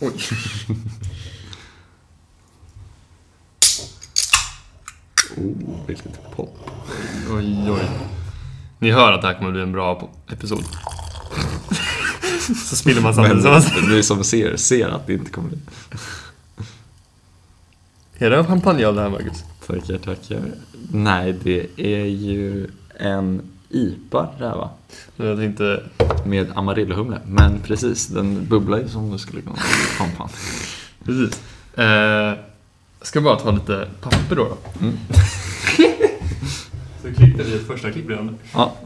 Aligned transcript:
Oj. 0.00 0.12
Oh, 5.36 5.86
vilket 5.86 6.34
pop. 6.36 6.58
Oj, 7.30 7.70
oj. 7.70 7.90
Ni 8.78 8.90
hör 8.90 9.12
att 9.12 9.22
det 9.22 9.28
här 9.28 9.34
kommer 9.38 9.50
bli 9.52 9.60
en 9.62 9.72
bra 9.72 10.10
episod. 10.32 10.64
Så 12.68 12.76
spiller 12.76 13.00
man 13.02 13.14
samtidigt. 13.14 13.42
som 13.42 13.52
man- 13.52 13.90
ni 13.96 14.02
som 14.02 14.24
ser, 14.24 14.56
ser 14.56 14.88
att 14.88 15.06
det 15.06 15.12
inte 15.14 15.30
kommer 15.30 15.48
bli. 15.48 15.58
Är 18.18 18.30
det 18.30 18.36
en 18.36 18.46
champagneöl 18.46 18.94
det 18.94 19.02
här, 19.02 19.08
Marcus? 19.10 19.44
Tackar, 19.66 19.98
tackar. 19.98 20.42
Nej, 20.92 21.32
det 21.44 21.66
är 21.76 22.04
ju 22.06 22.68
en 22.98 23.42
IPA 23.70 24.28
det 24.38 24.48
här 24.48 24.56
va? 24.56 24.70
Jag 25.16 25.38
tänkte... 25.38 25.82
Med 26.24 26.46
amarillohumle. 26.54 27.18
Men 27.26 27.60
precis, 27.60 28.06
den 28.06 28.46
bubblar 28.46 28.78
ju 28.78 28.88
som 28.88 29.12
det 29.12 29.18
skulle 29.18 29.42
kunna 29.42 29.56
champagne. 29.98 30.30
Precis. 31.04 31.42
Eh, 31.78 32.32
ska 33.02 33.20
bara 33.20 33.36
ta 33.36 33.50
lite 33.50 33.88
papper 34.00 34.36
då. 34.36 34.44
då. 34.44 34.56
Mm. 34.80 34.98
Så 37.02 37.14
klippte 37.16 37.42
vi 37.42 37.54
ett 37.54 37.66
första 37.66 37.90
klipp 37.90 38.10
redan. 38.10 38.38
Ja, 38.54 38.76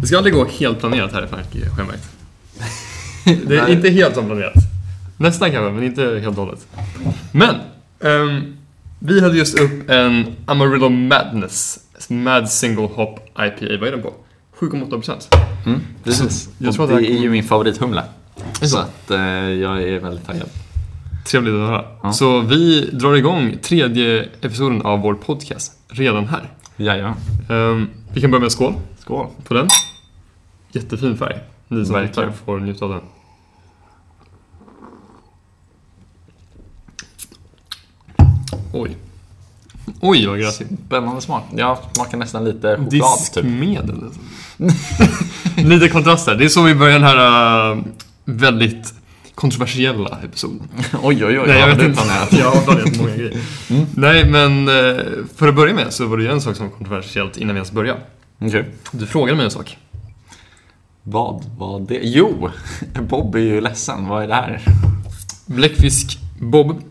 Det 0.00 0.06
ska 0.06 0.16
aldrig 0.16 0.34
gå 0.34 0.44
helt 0.44 0.80
planerat 0.80 1.12
här 1.12 1.24
i 1.24 1.26
Frankrike, 1.26 1.70
har. 1.70 2.08
Det 3.46 3.56
är 3.56 3.68
inte 3.76 3.88
helt 3.90 4.14
som 4.14 4.26
planerat. 4.26 4.54
Nästan 5.16 5.50
kanske, 5.50 5.72
men 5.72 5.84
inte 5.84 6.02
helt 6.02 6.38
och 6.38 6.44
hållet. 6.44 6.66
Men! 7.32 7.54
ehm, 8.00 8.56
vi 9.02 9.20
hade 9.20 9.38
just 9.38 9.60
upp 9.60 9.90
en 9.90 10.26
Amarillo 10.46 10.88
Madness 10.88 11.78
Mad 12.08 12.48
Single 12.50 12.88
Hop 12.94 13.18
IPA. 13.38 13.78
Vad 13.80 13.88
är 13.88 13.92
den 13.92 14.02
på? 14.02 14.12
7,8%. 14.58 15.34
mm, 15.66 15.80
precis. 16.04 16.48
Jag 16.58 16.74
tror 16.74 16.86
det 16.88 16.94
är 16.94 17.18
ju 17.22 17.30
min 17.30 17.44
favorithumle. 17.44 18.02
det 18.60 18.66
Så 18.66 18.76
så? 18.76 18.78
att 18.78 19.10
eh, 19.10 19.18
jag 19.48 19.82
är 19.82 19.98
väldigt 20.00 20.26
taggad. 20.26 20.48
Trevligt 21.26 21.54
att 21.54 21.60
höra. 21.60 21.84
Ja. 22.02 22.12
Så 22.12 22.40
vi 22.40 22.80
drar 22.92 23.14
igång 23.14 23.56
tredje 23.62 24.28
episoden 24.40 24.82
av 24.82 25.00
vår 25.00 25.14
podcast 25.14 25.72
redan 25.88 26.26
här. 26.26 26.50
Jajamän. 26.76 27.14
Ehm, 27.50 27.88
vi 28.12 28.20
kan 28.20 28.30
börja 28.30 28.42
med 28.42 28.52
skål 28.52 28.74
Skål. 28.98 29.26
på 29.44 29.54
den. 29.54 29.68
Jättefin 30.72 31.16
färg. 31.16 31.36
Ni 31.68 31.86
som 31.86 32.06
tittar 32.06 32.32
får 32.44 32.58
njuta 32.60 32.84
av 32.84 32.90
den. 32.90 33.00
Oj. 38.72 38.96
Oj, 40.00 40.26
vad 40.26 40.38
gräsigt. 40.38 40.70
Spännande 40.86 41.20
smak. 41.20 41.44
Jag 41.56 41.78
smakar 41.92 42.18
nästan 42.18 42.44
lite 42.44 42.76
choklad 42.76 42.90
typ. 42.90 43.00
Diskmedel. 43.34 44.04
alltså. 44.04 44.20
Lite 45.68 45.88
kontraster. 45.88 46.34
Det 46.34 46.44
är 46.44 46.48
så 46.48 46.62
vi 46.62 46.74
börjar 46.74 46.92
den 46.92 47.02
här 47.02 47.70
äh, 47.72 47.78
väldigt 48.24 48.94
kontroversiella 49.34 50.18
episoden. 50.24 50.60
Oj, 51.02 51.24
oj, 51.24 51.40
oj. 51.40 51.44
Nej, 51.46 51.60
jag 51.60 51.66
vet 51.66 51.82
inte. 51.82 52.02
Jag 52.38 52.50
har 52.50 52.62
planerat 52.62 52.96
många 52.98 53.16
grejer. 53.16 53.38
Mm. 53.70 53.86
Nej, 53.94 54.30
men 54.30 54.68
eh, 54.68 55.04
för 55.36 55.48
att 55.48 55.54
börja 55.54 55.74
med 55.74 55.92
så 55.92 56.06
var 56.06 56.16
det 56.16 56.22
ju 56.22 56.30
en 56.30 56.40
sak 56.40 56.56
som 56.56 56.66
var 56.66 56.76
kontroversiellt 56.76 57.36
innan 57.36 57.54
vi 57.54 57.58
ens 57.58 57.72
började. 57.72 58.00
Okej. 58.38 58.64
Du 58.92 59.06
frågade 59.06 59.36
mig 59.36 59.44
en 59.44 59.50
sak. 59.50 59.78
Vad 61.02 61.44
var 61.58 61.80
det? 61.80 62.00
Jo! 62.02 62.50
Bob 63.00 63.34
är 63.34 63.38
ju 63.38 63.60
ledsen. 63.60 64.08
Vad 64.08 64.22
är 64.22 64.28
det 64.28 64.34
här? 64.34 64.60
Bläckfisk 65.46 66.18
Bob 66.40 66.82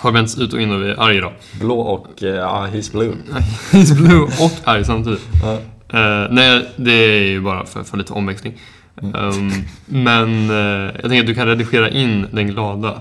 har 0.00 0.12
vänts 0.12 0.38
ut 0.38 0.52
och 0.52 0.60
in 0.60 0.70
och 0.70 0.80
är 0.88 1.00
arg 1.00 1.16
idag. 1.16 1.32
Blå 1.60 1.80
och... 1.80 2.22
eh, 2.22 2.28
Ja, 2.34 2.68
he's 2.72 2.92
blue. 2.92 3.12
He's 3.70 3.94
blue 3.94 4.20
och 4.22 4.52
arg 4.64 4.84
samtidigt. 4.84 5.28
Ja. 5.42 5.52
Eh, 5.98 6.26
nej, 6.30 6.68
det 6.76 6.92
är 6.92 7.22
ju 7.22 7.40
bara 7.40 7.66
för, 7.66 7.82
för 7.82 7.96
lite 7.96 8.12
omväxling. 8.12 8.54
Ehm, 9.02 9.50
men 9.86 10.50
eh, 10.50 10.56
jag 10.94 11.02
tänker 11.02 11.20
att 11.20 11.26
du 11.26 11.34
kan 11.34 11.46
redigera 11.46 11.90
in 11.90 12.26
den 12.32 12.48
glada. 12.48 13.00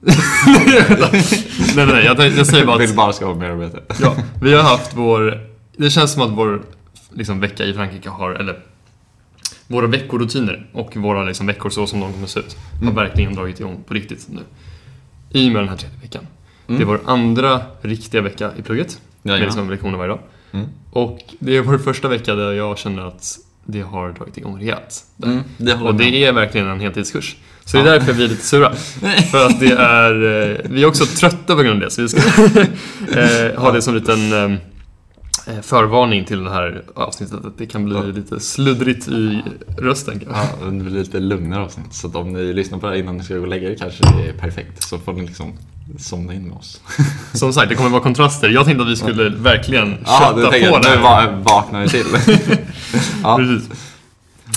nej, 1.76 1.86
nej, 1.86 2.04
jag, 2.04 2.20
jag 2.20 2.46
säger 2.46 2.66
bara 2.66 2.78
Vill 2.78 2.90
att 2.90 2.96
bara 2.96 3.12
skapa 3.12 3.34
mer 3.38 3.50
arbete. 3.50 3.80
ja, 4.00 4.14
vi 4.42 4.54
har 4.54 4.62
haft 4.62 4.96
vår... 4.96 5.40
Det 5.76 5.90
känns 5.90 6.12
som 6.12 6.22
att 6.22 6.30
vår 6.30 6.62
liksom, 7.12 7.40
vecka 7.40 7.64
i 7.64 7.74
Frankrike 7.74 8.08
har, 8.08 8.30
eller 8.30 8.58
våra 9.66 9.86
veckorutiner 9.86 10.66
och 10.72 10.96
våra 10.96 11.24
liksom, 11.24 11.46
veckor 11.46 11.70
så 11.70 11.86
som 11.86 12.00
de 12.00 12.12
kommer 12.12 12.26
se 12.26 12.40
ut 12.40 12.56
har 12.74 12.82
Mm. 12.82 12.94
verkligen 12.94 13.34
dragit 13.34 13.60
igång 13.60 13.84
på 13.88 13.94
riktigt 13.94 14.26
nu. 14.28 14.40
I 15.34 15.50
med 15.50 15.62
den 15.62 15.68
här 15.68 15.76
tredje 15.76 15.98
veckan. 16.02 16.26
Mm. 16.68 16.78
Det 16.78 16.84
är 16.84 16.86
vår 16.86 17.00
andra 17.04 17.60
riktiga 17.82 18.20
vecka 18.20 18.50
i 18.58 18.62
plugget. 18.62 19.00
Med 19.22 19.30
Jajamän. 19.32 19.46
liksom 19.48 19.70
lektioner 19.70 19.98
varje 19.98 20.08
dag. 20.10 20.20
Mm. 20.52 20.66
Och 20.90 21.18
det 21.38 21.56
är 21.56 21.60
vår 21.60 21.78
första 21.78 22.08
vecka 22.08 22.34
där 22.34 22.52
jag 22.52 22.78
känner 22.78 23.02
att 23.08 23.38
det 23.64 23.80
har 23.80 24.12
dragit 24.12 24.36
igång 24.38 24.58
rejält. 24.60 25.04
Mm, 25.24 25.40
det 25.56 25.74
Och 25.74 25.80
med. 25.80 25.94
det 25.94 26.24
är 26.24 26.32
verkligen 26.32 26.66
en 26.68 26.80
heltidskurs. 26.80 27.36
Så 27.64 27.76
det 27.76 27.82
Ja. 27.82 27.88
är 27.94 27.98
därför 27.98 28.12
vi 28.12 28.24
är 28.24 28.28
lite 28.28 28.44
sura. 28.46 28.74
För 29.30 29.46
att 29.46 29.60
det 29.60 29.72
är... 29.72 30.12
eh, 30.52 30.56
Vi 30.70 30.82
är 30.82 30.86
också 30.86 31.06
trötta 31.06 31.56
på 31.56 31.62
grund 31.62 31.74
av 31.74 31.80
det, 31.80 31.90
så 31.90 32.02
vi 32.02 32.08
ska 32.08 32.20
eh, 33.20 33.60
ha 33.60 33.72
det 33.72 33.82
som 33.82 33.94
en 33.94 34.00
liten 34.00 34.32
eh, 34.52 34.58
förvarning 35.62 36.24
till 36.24 36.44
det 36.44 36.50
här 36.50 36.82
avsnittet. 36.94 37.44
Att 37.44 37.58
det 37.58 37.66
kan 37.66 37.84
bli 37.84 37.94
Ja. 37.94 38.02
lite 38.02 38.40
sluddrigt 38.40 39.08
i 39.08 39.42
rösten 39.78 40.20
kanske. 40.20 40.42
Ja, 40.60 40.66
det 40.66 40.70
blir 40.84 40.90
lite 41.00 41.20
lugnare 41.20 41.62
avsnitt. 41.64 41.94
Så 41.94 42.08
om 42.08 42.32
ni 42.32 42.52
lyssnar 42.52 42.78
på 42.78 42.86
det 42.86 42.92
här 42.92 42.98
innan 42.98 43.16
ni 43.16 43.24
ska 43.24 43.34
gå 43.34 43.40
och 43.40 43.48
lägga 43.48 43.70
er 43.70 43.74
kanske 43.74 44.04
det 44.16 44.28
är 44.28 44.32
perfekt. 44.32 44.82
Så 44.82 44.98
får 44.98 45.12
ni 45.12 45.26
liksom 45.26 45.52
somna 45.98 46.34
in 46.34 46.42
med 46.48 46.56
oss. 46.56 46.80
Som 47.34 47.52
sagt, 47.52 47.68
det 47.68 47.74
kommer 47.74 47.90
vara 47.90 48.02
kontraster. 48.02 48.48
Jag 48.48 48.64
tänkte 48.64 48.82
att 48.84 48.90
vi 48.90 48.96
skulle 48.96 49.28
verkligen 49.28 49.96
Ja, 50.06 50.34
kötta 50.36 50.50
tänker 50.50 50.70
på 50.70 50.76
att 50.76 50.82
det 50.82 50.88
nu 50.90 50.96
här. 50.96 51.32
va- 51.32 51.42
vaknar 51.44 51.82
vi 51.82 51.88
till. 51.88 52.06
ja. 53.22 53.36
Precis. 53.36 53.70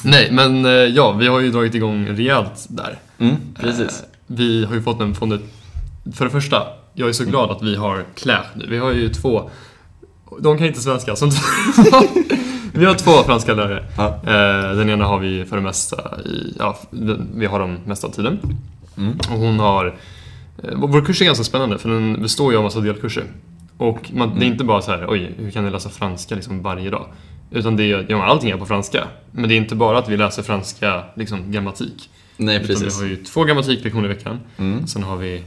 Nej, 0.04 0.30
men 0.32 0.66
eh, 0.66 0.72
ja, 0.72 1.12
vi 1.12 1.28
har 1.28 1.40
ju 1.40 1.52
dragit 1.52 1.76
igång 1.76 2.08
rejält 2.08 2.66
där. 2.70 3.00
Mm, 3.20 3.36
precis. 3.60 3.80
Eh, 4.00 4.06
Vi 4.28 4.66
har 4.66 4.76
ju 4.76 4.82
fått 4.82 5.02
en 5.02 5.16
från 5.16 5.32
ett... 5.32 5.42
För 6.14 6.26
det 6.26 6.32
första, 6.32 6.64
jag 6.94 7.10
är 7.10 7.14
så 7.14 7.24
glad 7.26 7.52
att 7.52 7.64
vi 7.64 7.76
har 7.76 8.06
Claire 8.16 8.46
nu. 8.56 8.66
Vi 8.70 8.78
har 8.78 8.92
ju 8.92 9.10
två... 9.10 9.50
De 10.40 10.58
kan 10.58 10.68
inte 10.68 10.80
svenska, 10.82 11.16
som 11.16 11.32
Vi 12.74 12.86
har 12.86 12.94
två 12.94 13.12
franska 13.12 13.54
lärare. 13.54 13.86
Ja. 13.98 14.08
Eh, 14.08 14.76
Den 14.78 14.90
ena 14.90 15.06
har 15.06 15.20
vi 15.20 15.46
för 15.46 15.56
det 15.56 15.62
mesta 15.62 16.20
i... 16.26 16.56
Ja, 16.60 16.78
vi 17.36 17.46
har 17.46 17.60
dem 17.60 17.78
mesta 17.86 18.08
av 18.08 18.12
tiden. 18.12 18.40
Mm. 18.98 19.18
Och 19.32 19.38
hon 19.40 19.60
har... 19.60 19.86
eh, 20.64 20.70
Vår 20.76 21.06
kurs 21.06 21.22
är 21.22 21.26
ganska 21.26 21.44
spännande 21.44 21.78
för 21.78 21.90
den 21.90 22.22
består 22.22 22.52
ju 22.52 22.58
av 22.58 22.64
massa 22.64 22.80
delkurser. 22.80 23.24
Och 23.78 24.12
man, 24.14 24.40
det 24.40 24.46
är 24.46 24.48
inte 24.48 24.64
bara 24.64 24.82
så 24.82 24.92
här, 24.92 25.06
oj, 25.10 25.32
hur 25.38 25.52
kan 25.52 25.66
ni 25.66 25.72
läsa 25.72 25.90
franska 25.90 26.36
liksom 26.36 26.62
varje 26.62 26.90
dag? 26.90 27.06
Utan 27.52 27.76
det 27.76 27.84
är, 27.84 28.06
ja, 28.10 28.24
allting 28.26 28.50
är 28.50 28.58
på 28.58 28.66
franska. 28.66 29.04
Men 29.32 29.50
det 29.50 29.56
är 29.56 29.58
inte 29.58 29.76
bara 29.76 29.98
att 29.98 30.10
vi 30.10 30.18
läser 30.18 30.44
franska 30.44 31.04
liksom, 31.16 31.52
grammatik. 31.52 32.10
Nej, 32.38 32.56
Utan 32.56 32.68
precis. 32.68 32.98
vi 33.02 33.04
har 33.04 33.10
ju 33.10 33.24
två 33.24 33.44
grammatiklektioner 33.44 34.06
i 34.06 34.08
veckan. 34.14 34.40
Mm. 34.58 34.88
Sen 34.88 35.04
har 35.04 35.18
vi, 35.18 35.44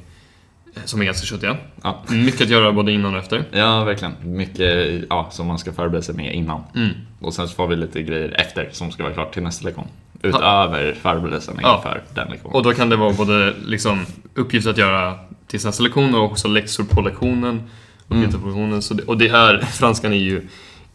som 0.85 1.01
är 1.01 1.05
ganska 1.05 1.27
köttiga, 1.27 1.57
Ja. 1.83 2.03
mycket 2.09 2.41
att 2.41 2.49
göra 2.49 2.73
både 2.73 2.93
innan 2.93 3.15
och 3.15 3.21
efter. 3.21 3.45
ja, 3.53 3.85
verkligen. 3.85 4.15
Mycket 4.23 5.03
ja, 5.11 5.29
som 5.31 5.47
man 5.47 5.59
ska 5.59 5.73
förbereda 5.73 6.03
sig 6.03 6.15
med 6.15 6.35
innan. 6.35 6.63
Mm. 6.77 6.91
Och 7.21 7.35
sen 7.35 7.49
så 7.49 7.55
får 7.55 7.67
vi 7.69 7.77
lite 7.77 8.03
grejer 8.03 8.41
efter 8.41 8.69
som 8.73 8.91
ska 8.91 9.03
vara 9.03 9.13
klart 9.15 9.33
till 9.35 9.43
nästa 9.43 9.65
lektion. 9.65 9.87
Utöver 10.23 10.93
förberedelsen 11.03 11.59
Ja. 11.63 11.77
inför 11.77 12.03
den 12.15 12.29
lektionen. 12.31 12.57
Och 12.57 12.63
då 12.63 12.73
kan 12.73 12.89
det 12.89 12.97
vara 12.97 13.13
både 13.13 13.55
liksom, 13.67 14.07
uppgifter 14.35 14.71
att 14.71 14.79
göra 14.79 15.19
till 15.47 15.61
nästa 15.65 15.83
lektion 15.83 16.15
och 16.15 16.25
också 16.25 16.49
läxor 16.49 16.85
på 16.85 17.01
lektionen. 17.01 17.63
Uppgifter 18.09 18.29
Mm. 18.39 18.41
på 18.43 18.47
lektionen. 18.49 18.83
Så 18.83 18.95
det, 18.95 19.03
och 19.03 19.19
det 19.19 19.29
är, 19.29 19.59
franskan 19.59 20.13
är 20.13 20.17
ju 20.17 20.49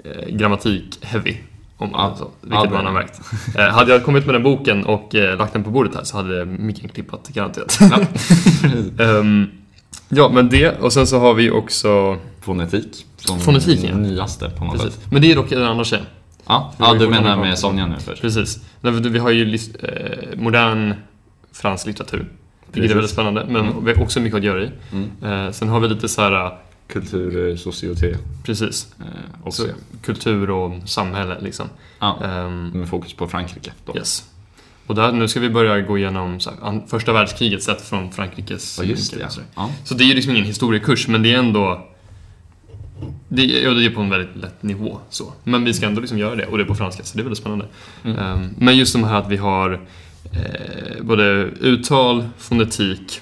eh, 0.04 0.28
grammatik-heavy. 0.36 1.36
Om 1.78 1.92
man, 1.92 2.10
Ja. 2.10 2.16
så, 2.18 2.24
Ja, 2.24 2.30
vilket 2.42 2.66
är 2.72 2.76
man 2.84 2.86
har 2.86 2.94
märkt. 2.94 3.22
Eh, 3.58 3.66
hade 3.68 3.92
jag 3.92 4.04
kommit 4.04 4.26
med 4.26 4.36
den 4.36 4.44
boken 4.44 4.86
och 4.86 5.16
eh, 5.16 5.38
lagt 5.38 5.54
den 5.54 5.64
på 5.64 5.70
bordet 5.70 5.96
här 5.96 6.04
så 6.04 6.18
hade 6.18 6.46
micken 6.46 6.90
klippat 6.90 7.28
garanterat. 7.28 7.80
Ehm, 9.00 9.48
ja, 10.10 10.30
men 10.30 10.50
det. 10.50 10.80
Och 10.80 10.94
sen 10.94 11.08
så 11.08 11.20
har 11.20 11.34
vi 11.34 11.52
också... 11.52 12.18
Fonetik. 12.42 13.06
Som 13.18 13.40
Fonetik, 13.40 13.80
ja. 13.84 13.96
nyaste 13.96 14.50
på 14.50 14.66
något 14.66 14.82
sätt. 14.82 15.00
Men 15.12 15.22
det 15.22 15.32
är 15.32 15.36
dock 15.36 15.50
den 15.50 15.64
andra 15.64 15.84
tjejen. 15.84 16.06
Ja, 16.48 16.74
ja 16.78 16.94
du 16.94 17.08
menar 17.10 17.38
med 17.38 17.60
Sonja 17.60 17.88
nu 17.88 17.96
först? 18.00 18.22
Precis. 18.22 18.60
Vi 18.82 19.20
har 19.20 19.30
ju 19.32 19.56
eh, 19.56 20.40
modern 20.40 20.94
fransk 21.52 21.86
litteratur. 21.88 22.26
Vilket 22.72 22.92
är 22.92 22.96
väldigt 22.96 23.12
spännande, 23.12 23.46
men 23.50 23.56
Mm. 23.66 23.86
vi 23.86 23.94
har 23.94 24.02
också 24.04 24.20
mycket 24.20 24.38
att 24.38 24.44
göra 24.44 24.64
i. 24.64 24.70
Mm. 24.92 25.46
Eh, 25.46 25.52
sen 25.52 25.70
har 25.70 25.80
vi 25.80 25.88
lite 25.88 26.08
så 26.08 26.22
här, 26.22 26.58
Kultur, 26.88 27.50
eh, 27.50 27.56
sociotet. 27.56 28.20
precis, 28.44 28.88
Eh, 29.00 29.06
också. 29.48 29.62
så, 29.64 29.68
kultur 30.02 30.50
och 30.50 30.74
samhälle 30.90 31.38
liksom. 31.42 31.70
Ja, 32.00 32.20
Ehm, 32.24 32.68
med 32.70 32.90
fokus 32.90 33.14
på 33.14 33.28
Frankrike 33.28 33.72
då. 33.86 33.96
yes. 33.98 34.24
Och 34.88 34.96
där, 34.96 35.12
nu 35.12 35.28
ska 35.28 35.40
vi 35.40 35.50
börja 35.50 35.82
gå 35.82 35.98
igenom 35.98 36.40
här, 36.62 36.88
första 36.88 37.14
världskriget 37.14 37.64
sett 37.64 37.82
från 37.82 38.12
Frankrikes 38.12 38.80
Ja, 38.80 38.86
just 38.86 39.14
det. 39.14 39.20
Ja. 39.20 39.42
Ja. 39.56 39.72
Så 39.84 39.94
det 39.94 40.04
är 40.04 40.06
ju 40.06 40.14
liksom 40.14 40.32
ingen 40.32 40.46
historiekurs, 40.46 41.08
men 41.08 41.24
det 41.24 41.34
är 41.34 41.40
ändå 41.40 41.88
det, 43.28 43.44
ja, 43.44 43.70
det 43.70 43.86
är 43.86 43.90
på 43.90 44.02
en 44.02 44.10
väldigt 44.10 44.36
lätt 44.36 44.64
nivå. 44.64 45.00
Så. 45.10 45.34
Men 45.44 45.64
vi 45.64 45.74
ska 45.74 45.86
ändå 45.86 46.02
liksom 46.02 46.18
göra 46.18 46.36
det, 46.36 46.46
och 46.46 46.58
det 46.58 46.64
är 46.64 46.68
på 46.68 46.76
franska, 46.76 47.04
så 47.04 47.18
det 47.18 47.22
är 47.22 47.24
väldigt 47.24 47.40
spännande. 47.40 47.66
Mm. 48.04 48.18
Ehm, 48.18 48.50
men 48.58 48.78
just 48.78 48.94
de 48.94 49.04
här 49.04 49.16
att 49.20 49.30
vi 49.30 49.38
har 49.38 49.82
eh, 50.32 51.04
både 51.04 51.24
uttal, 51.62 52.30
fonetik 52.38 53.22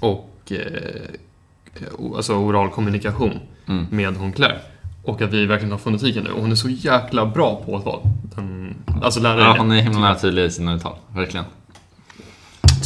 och 0.00 0.52
eh, 0.52 2.16
alltså 2.16 2.34
oral 2.34 2.70
kommunikation 2.70 3.38
Mm. 3.66 3.86
med 3.90 4.16
hon 4.16 4.32
Claire. 4.32 4.58
Och 5.02 5.22
att 5.22 5.32
vi 5.32 5.46
verkligen 5.46 5.72
har 5.72 5.78
fonetiken 5.78 6.24
nu. 6.24 6.30
Och 6.30 6.40
hon 6.40 6.50
är 6.52 6.56
så 6.56 6.68
jäkla 6.68 7.26
bra 7.26 7.62
på 7.66 7.76
att 7.76 7.84
vara 7.84 8.00
den, 8.36 8.74
alltså 9.02 9.20
lära 9.20 9.40
Ja, 9.40 9.54
hon 9.58 9.70
är 9.70 9.82
himla 9.82 10.14
tydlig 10.14 10.44
i 10.44 10.50
sina 10.50 10.74
uttal, 10.74 10.96
verkligen. 11.14 11.46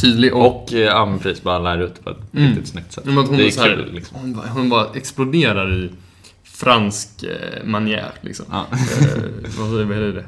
tydlig 0.01 0.33
och... 0.33 0.63
Och 0.63 0.73
eh, 0.73 0.79
ja, 0.79 1.05
men 1.05 1.19
precis, 1.19 1.43
bara 1.43 1.59
lär 1.59 1.77
ut 1.81 2.03
på 2.03 2.09
ett 2.09 2.17
riktigt 2.31 2.67
snyggt 2.67 2.91
sätt. 2.91 3.05
Men 3.05 3.17
hon, 3.17 3.37
det 3.37 3.47
är 3.47 3.51
så 3.51 3.61
här, 3.61 3.69
kul 3.69 3.93
liksom. 3.93 4.17
hon, 4.19 4.33
bara, 4.33 4.47
hon 4.47 4.69
bara 4.69 4.87
exploderar 4.93 5.73
i 5.73 5.91
fransk 6.43 7.23
eh, 7.23 7.65
manier 7.65 8.11
liksom. 8.21 8.45
Ja. 8.51 8.65
Eh, 8.71 8.77
vad, 9.59 9.69
säger- 9.69 10.13
det? 10.13 10.25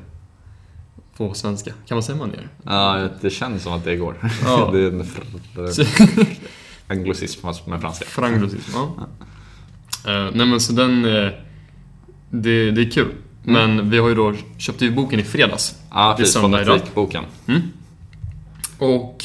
På 1.18 1.34
svenska? 1.34 1.72
Kan 1.88 1.96
man 1.96 2.04
säga 2.04 2.18
manier? 2.18 2.48
ja, 2.64 3.10
det 3.22 3.30
känns 3.30 3.64
som 3.64 3.74
att 3.74 3.84
det 3.84 3.96
går. 3.96 4.16
Ja. 4.44 4.70
det 4.74 4.80
är 4.80 4.88
en 4.88 5.06
fast 7.42 7.68
med 7.68 7.82
franska. 7.82 8.06
Franglosism, 8.06 8.72
ja. 8.74 9.08
Eh, 10.12 10.32
nej 10.34 10.48
men 10.48 10.60
så 10.60 10.74
den... 10.74 11.06
Eh, 11.06 11.32
det, 12.30 12.72
det 12.72 12.82
är 12.82 12.92
kul. 12.92 13.12
Men 13.44 13.90
vi 13.90 13.98
har 13.98 14.10
ju 14.10 14.16
då 14.16 14.34
köpt 14.58 14.82
ju 14.82 14.92
boken 14.92 15.20
i 15.20 15.24
fredags. 15.24 15.76
Ja, 15.90 16.06
Det 16.06 16.12
är 16.12 16.16
precis. 16.18 16.36
idag. 16.38 16.66
Fonetikboken. 16.66 17.24
Och... 18.78 19.24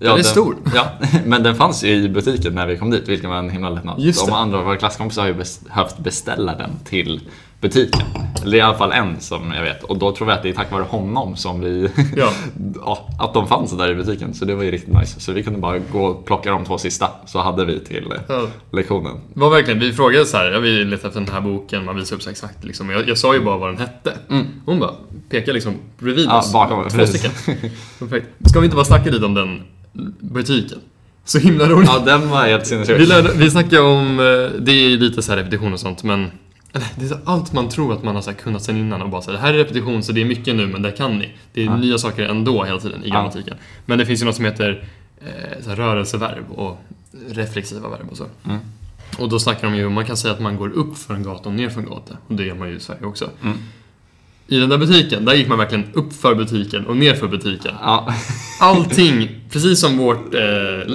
Ja, 0.00 0.10
Den 0.10 0.18
är 0.18 0.22
stor. 0.22 0.56
Ja, 0.74 0.92
men 1.24 1.42
den 1.42 1.54
fanns 1.54 1.84
ju 1.84 1.88
i 1.88 2.08
butiken 2.08 2.54
när 2.54 2.66
vi 2.66 2.76
kom 2.76 2.90
dit, 2.90 3.08
vilket 3.08 3.28
var 3.28 3.36
en 3.36 3.50
himla 3.50 3.70
lättnad. 3.70 4.14
De 4.26 4.32
andra 4.32 4.58
av 4.58 4.64
våra 4.64 4.76
klasskompisar 4.76 5.22
har 5.22 5.28
ju 5.28 5.34
behövt 5.34 5.98
beställa 5.98 6.54
den 6.54 6.70
till 6.84 7.20
butiken. 7.60 8.00
Eller 8.42 8.58
i 8.58 8.60
alla 8.60 8.78
fall 8.78 8.92
en 8.92 9.20
som 9.20 9.52
jag 9.56 9.62
vet. 9.62 9.82
Och 9.84 9.98
då 9.98 10.12
tror 10.12 10.26
vi 10.26 10.32
att 10.32 10.42
det 10.42 10.48
är 10.48 10.52
tack 10.52 10.72
vare 10.72 10.82
honom 10.82 11.36
som 11.36 11.60
vi... 11.60 11.88
Ja. 12.16 12.30
ja, 12.74 13.08
att 13.18 13.34
de 13.34 13.48
fanns 13.48 13.72
där 13.78 13.88
i 13.90 13.94
butiken. 13.94 14.34
Så 14.34 14.44
det 14.44 14.54
var 14.54 14.62
ju 14.62 14.70
riktigt 14.70 14.94
nice. 14.94 15.20
Så 15.20 15.32
vi 15.32 15.42
kunde 15.42 15.58
bara 15.58 15.78
gå 15.78 16.04
och 16.04 16.26
plocka 16.26 16.50
de 16.50 16.64
två 16.64 16.78
sista, 16.78 17.10
så 17.26 17.38
hade 17.38 17.64
vi 17.64 17.80
till 17.80 18.12
eh, 18.12 18.18
Ja. 18.28 18.46
lektionen. 18.72 19.16
Det 19.34 19.40
var 19.40 19.50
verkligen, 19.50 19.80
vi 19.80 19.92
frågade 19.92 20.26
så 20.26 20.36
här, 20.36 20.50
ja, 20.50 20.58
vi 20.58 20.84
letade 20.84 21.08
efter 21.08 21.20
den 21.20 21.34
här 21.34 21.40
boken, 21.40 21.84
man 21.84 21.96
visade 21.96 22.16
upp 22.16 22.22
så 22.22 22.30
exakt 22.30 22.64
liksom. 22.64 22.90
Jag, 22.90 23.08
jag 23.08 23.18
sa 23.18 23.34
ju 23.34 23.40
bara 23.40 23.56
vad 23.56 23.68
den 23.68 23.78
hette. 23.78 24.12
Hon 24.66 24.78
bara 24.80 24.92
pekade 25.30 25.52
liksom 25.52 25.74
bredvid 25.98 26.26
Ja, 26.26 26.38
oss. 26.38 26.52
bakom, 26.52 26.88
två 26.88 27.06
stycken. 27.06 27.30
Perfekt. 27.98 28.26
Ska 28.50 28.60
vi 28.60 28.64
inte 28.64 28.76
bara 28.76 28.84
snacka 28.84 29.10
lite 29.10 29.24
om 29.26 29.34
den 29.34 29.62
butiken? 30.20 30.78
Så 31.24 31.38
himla 31.38 31.68
roligt. 31.68 31.88
Ja, 31.92 31.98
den 31.98 32.30
var 32.30 32.42
helt 32.46 32.62
Vi, 32.62 32.66
sinnessjuk. 32.66 33.08
lärde, 33.08 33.30
vi 33.36 33.50
snackade 33.50 33.82
om, 33.82 34.20
eh, 34.20 34.60
det 34.60 34.72
är 34.72 34.96
lite 34.96 35.22
så 35.22 35.32
här 35.32 35.36
repetition 35.38 35.72
och 35.72 35.80
sånt, 35.80 36.02
men 36.02 36.30
det 36.72 37.10
är 37.10 37.18
allt 37.24 37.52
man 37.52 37.68
tror 37.68 37.92
att 37.92 38.02
man 38.02 38.14
har 38.14 38.22
så 38.22 38.32
kunnat 38.34 38.62
sen 38.62 38.76
innan 38.76 39.02
och 39.02 39.08
bara 39.10 39.22
så 39.22 39.30
här, 39.30 39.38
det 39.38 39.42
här 39.42 39.54
är 39.54 39.58
repetition 39.58 40.02
så 40.02 40.12
det 40.12 40.20
är 40.20 40.24
mycket 40.24 40.54
nu 40.56 40.66
men 40.66 40.82
det 40.82 40.90
kan 40.92 41.18
ni. 41.18 41.32
Det 41.52 41.60
är 41.60 41.64
Ja. 41.64 41.76
nya 41.76 41.98
saker 41.98 42.22
ändå 42.28 42.64
hela 42.64 42.78
tiden 42.80 43.04
i 43.04 43.08
Ja. 43.08 43.14
grammatiken. 43.14 43.56
Men 43.86 43.98
det 43.98 44.06
finns 44.06 44.20
ju 44.22 44.24
något 44.26 44.36
som 44.36 44.44
heter 44.44 44.84
eh, 45.26 45.68
rörelseverb 45.74 46.44
och 46.50 46.78
reflexiva 47.30 47.88
verb 47.88 48.06
och 48.10 48.16
så. 48.16 48.24
Mm. 48.46 48.58
Och 49.18 49.28
då 49.28 49.38
snackar 49.38 49.70
de 49.70 49.76
ju, 49.76 49.88
man 49.88 50.04
kan 50.04 50.16
säga 50.16 50.34
att 50.34 50.40
man 50.40 50.56
går 50.56 50.68
upp 50.68 50.98
för 50.98 51.14
en 51.14 51.22
gata 51.22 51.48
och 51.48 51.54
ner 51.54 51.68
för 51.68 51.80
en 51.80 51.86
gata. 51.86 52.16
Och 52.26 52.34
det 52.34 52.44
gör 52.44 52.54
man 52.54 52.68
ju 52.68 52.76
i 52.76 52.80
Sverige 52.80 53.04
också. 53.06 53.30
Mm. 53.42 53.58
I 54.50 54.58
den 54.58 54.68
där 54.68 54.78
butiken, 54.78 55.24
där 55.24 55.34
gick 55.34 55.48
man 55.48 55.58
verkligen 55.58 55.84
upp 55.92 56.12
för 56.12 56.34
butiken 56.34 56.86
och 56.86 56.96
ner 56.96 57.14
för 57.14 57.28
butiken. 57.28 57.74
Ja, 57.82 58.14
Allting, 58.60 59.28
precis 59.52 59.80
som 59.80 59.98
vårt, 59.98 60.34
eh, 60.34 60.40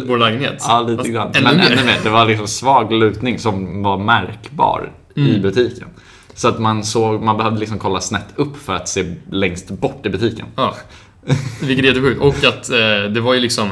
vår 0.08 0.18
lägenhet. 0.18 0.64
ja, 0.68 0.81
lite 0.81 1.10
grann. 1.10 1.28
Ännu 1.36 1.44
Men 1.44 1.58
mer. 1.58 1.72
ännu 1.72 1.84
mer. 1.86 1.98
Det 2.04 2.10
var 2.10 2.25
liksom 2.25 2.48
svag 2.48 2.92
lutning 2.94 3.40
som 3.40 3.84
var 3.84 3.98
märkbar 3.98 4.92
i 5.15 5.30
Mm. 5.30 5.42
butiken. 5.42 5.88
Så 6.36 6.48
att 6.48 6.60
man 6.60 6.83
såg, 6.83 7.21
man 7.21 7.38
behövde 7.38 7.60
liksom 7.60 7.80
kolla 7.80 8.01
snett 8.01 8.25
upp 8.36 8.57
för 8.57 8.74
att 8.75 8.89
se 8.89 9.15
längst 9.31 9.69
bort 9.69 10.06
i 10.06 10.10
butiken. 10.10 10.45
Ja. 10.56 10.75
Vilket 11.62 11.86
är 11.86 11.88
jättesjukt. 11.89 12.21
Och 12.21 12.44
att 12.44 12.69
eh, 12.69 13.12
det 13.13 13.21
var 13.21 13.33
ju 13.33 13.39
liksom 13.39 13.69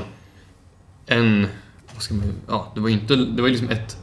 en... 1.07 1.47
Vad 1.93 2.03
ska 2.03 2.13
man, 2.13 2.33
ja, 2.47 2.71
det 2.75 2.81
var 2.81 2.87
ju 2.89 2.93
inte... 2.93 3.15
Det 3.15 3.41
var 3.41 3.49
liksom 3.49 3.69
ett, 3.69 3.97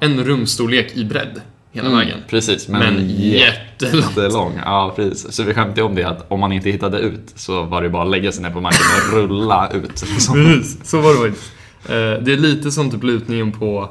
en 0.00 0.24
rumstorlek 0.24 0.92
i 0.96 1.04
bredd 1.04 1.40
hela 1.72 1.96
vägen. 1.96 2.18
Precis, 2.28 2.68
men, 2.68 2.80
Men 2.80 3.08
jättelång. 3.10 4.00
jättelång. 4.00 4.60
Ja, 4.64 4.92
precis. 4.96 5.32
Så 5.36 5.42
vi 5.42 5.54
skämtade 5.54 5.82
om 5.82 5.94
det 5.94 6.04
att 6.04 6.30
om 6.30 6.40
man 6.40 6.52
inte 6.52 6.70
hittade 6.70 6.98
ut 6.98 7.32
så 7.34 7.62
var 7.62 7.82
det 7.82 7.88
bara 7.88 8.02
att 8.02 8.10
lägga 8.10 8.32
sig 8.32 8.42
ner 8.42 8.50
på 8.50 8.60
marken 8.60 8.80
och 9.08 9.14
rulla 9.18 9.70
ut. 9.74 10.10
Liksom. 10.12 10.34
Precis, 10.34 10.90
så 10.90 11.00
var 11.00 11.10
det 11.14 11.30
faktiskt. 11.30 11.52
Eh, 11.84 12.24
det 12.24 12.32
är 12.32 12.36
lite 12.36 12.70
som 12.70 12.90
typ 12.90 13.02
lutningen 13.02 13.52
på... 13.52 13.90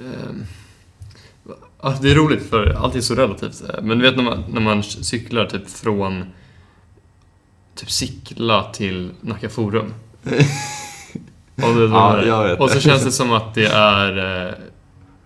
ehm, 0.00 0.42
ja, 1.86 1.94
det 2.02 2.10
är 2.10 2.14
roligt 2.14 2.50
för 2.50 2.66
allt 2.82 2.94
är 2.94 3.00
så 3.00 3.14
relativt. 3.14 3.62
Men 3.82 3.98
du 3.98 4.04
vet 4.04 4.16
när 4.16 4.24
man, 4.24 4.44
när 4.48 4.60
man 4.60 4.82
cyklar 4.82 5.44
typ 5.46 5.70
från 5.70 6.24
typ 7.74 7.90
Sickla 7.90 8.62
till 8.62 9.10
Nacka 9.20 9.48
Forum. 9.48 9.94
Och, 11.56 11.74
det, 11.74 11.84
Ja, 11.84 12.24
jag 12.24 12.44
vet. 12.48 12.60
och 12.60 12.70
så 12.70 12.80
känns 12.80 13.04
det 13.04 13.12
som 13.12 13.32
att 13.32 13.54
det 13.54 13.66
är 13.66 14.46
eh, 14.46 14.52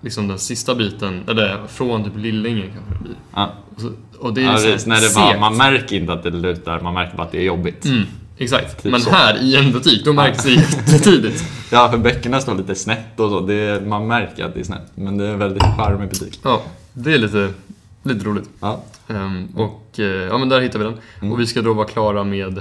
liksom 0.01 0.29
den 0.29 0.39
sista 0.39 0.75
biten, 0.75 1.25
eller 1.29 1.67
från 1.69 2.05
typ 2.05 2.17
Lillängen 2.17 2.71
kanske 2.75 2.93
det 2.95 3.01
blir. 3.03 3.15
Ja. 3.35 3.53
Och, 3.75 3.81
så, 3.81 3.93
och 4.19 4.35
det 4.35 4.41
är 4.41 4.45
Ja, 4.45 4.53
liksom 4.53 4.71
precis. 4.73 4.87
När 4.87 5.01
det 5.01 5.15
bara, 5.15 5.41
man 5.41 5.57
märker 5.57 5.97
inte 5.97 6.13
att 6.13 6.23
det 6.23 6.31
lutar, 6.31 6.81
man 6.81 6.95
märker 6.95 7.17
bara 7.17 7.23
att 7.23 7.33
det 7.33 7.39
är 7.39 7.43
jobbigt. 7.43 7.85
Mm, 7.85 8.03
exakt. 8.41 8.83
Typ 8.83 8.93
Men 8.93 9.01
så. 9.01 9.11
här 9.11 9.43
i 9.43 9.57
en 9.57 9.73
butik, 9.73 10.05
då 10.05 10.13
märks 10.13 10.45
det 10.45 10.51
jättetidigt. 10.51 11.45
Ja, 11.71 11.91
för 11.91 11.99
bäckena 11.99 12.41
står 12.41 12.55
lite 12.55 12.75
snett 12.75 13.21
och 13.21 13.31
så. 13.31 13.41
Det, 13.41 13.87
man 13.87 14.07
märker 14.07 14.45
att 14.45 14.55
det 14.55 14.61
är 14.61 14.65
snett. 14.65 14.91
Men 14.95 15.19
det 15.19 15.27
är 15.27 15.33
en 15.33 15.39
väldigt 15.39 15.63
charmig 15.63 16.09
butik. 16.09 16.41
Ja, 16.43 16.63
det 16.93 17.15
är 17.15 17.19
lite, 17.19 17.53
lite 18.03 18.25
roligt. 18.25 18.51
Ja. 18.61 18.83
Ehm, 19.09 19.49
och 19.57 19.99
eh, 19.99 20.05
ja, 20.05 20.39
men 20.39 20.49
där 20.49 20.61
hittar 20.61 20.79
vi 20.79 20.85
den. 20.85 20.95
Mm. 21.21 21.33
Och 21.33 21.41
vi 21.41 21.47
ska 21.47 21.63
då 21.63 21.73
vara 21.73 21.87
klara 21.87 22.25
med 22.25 22.61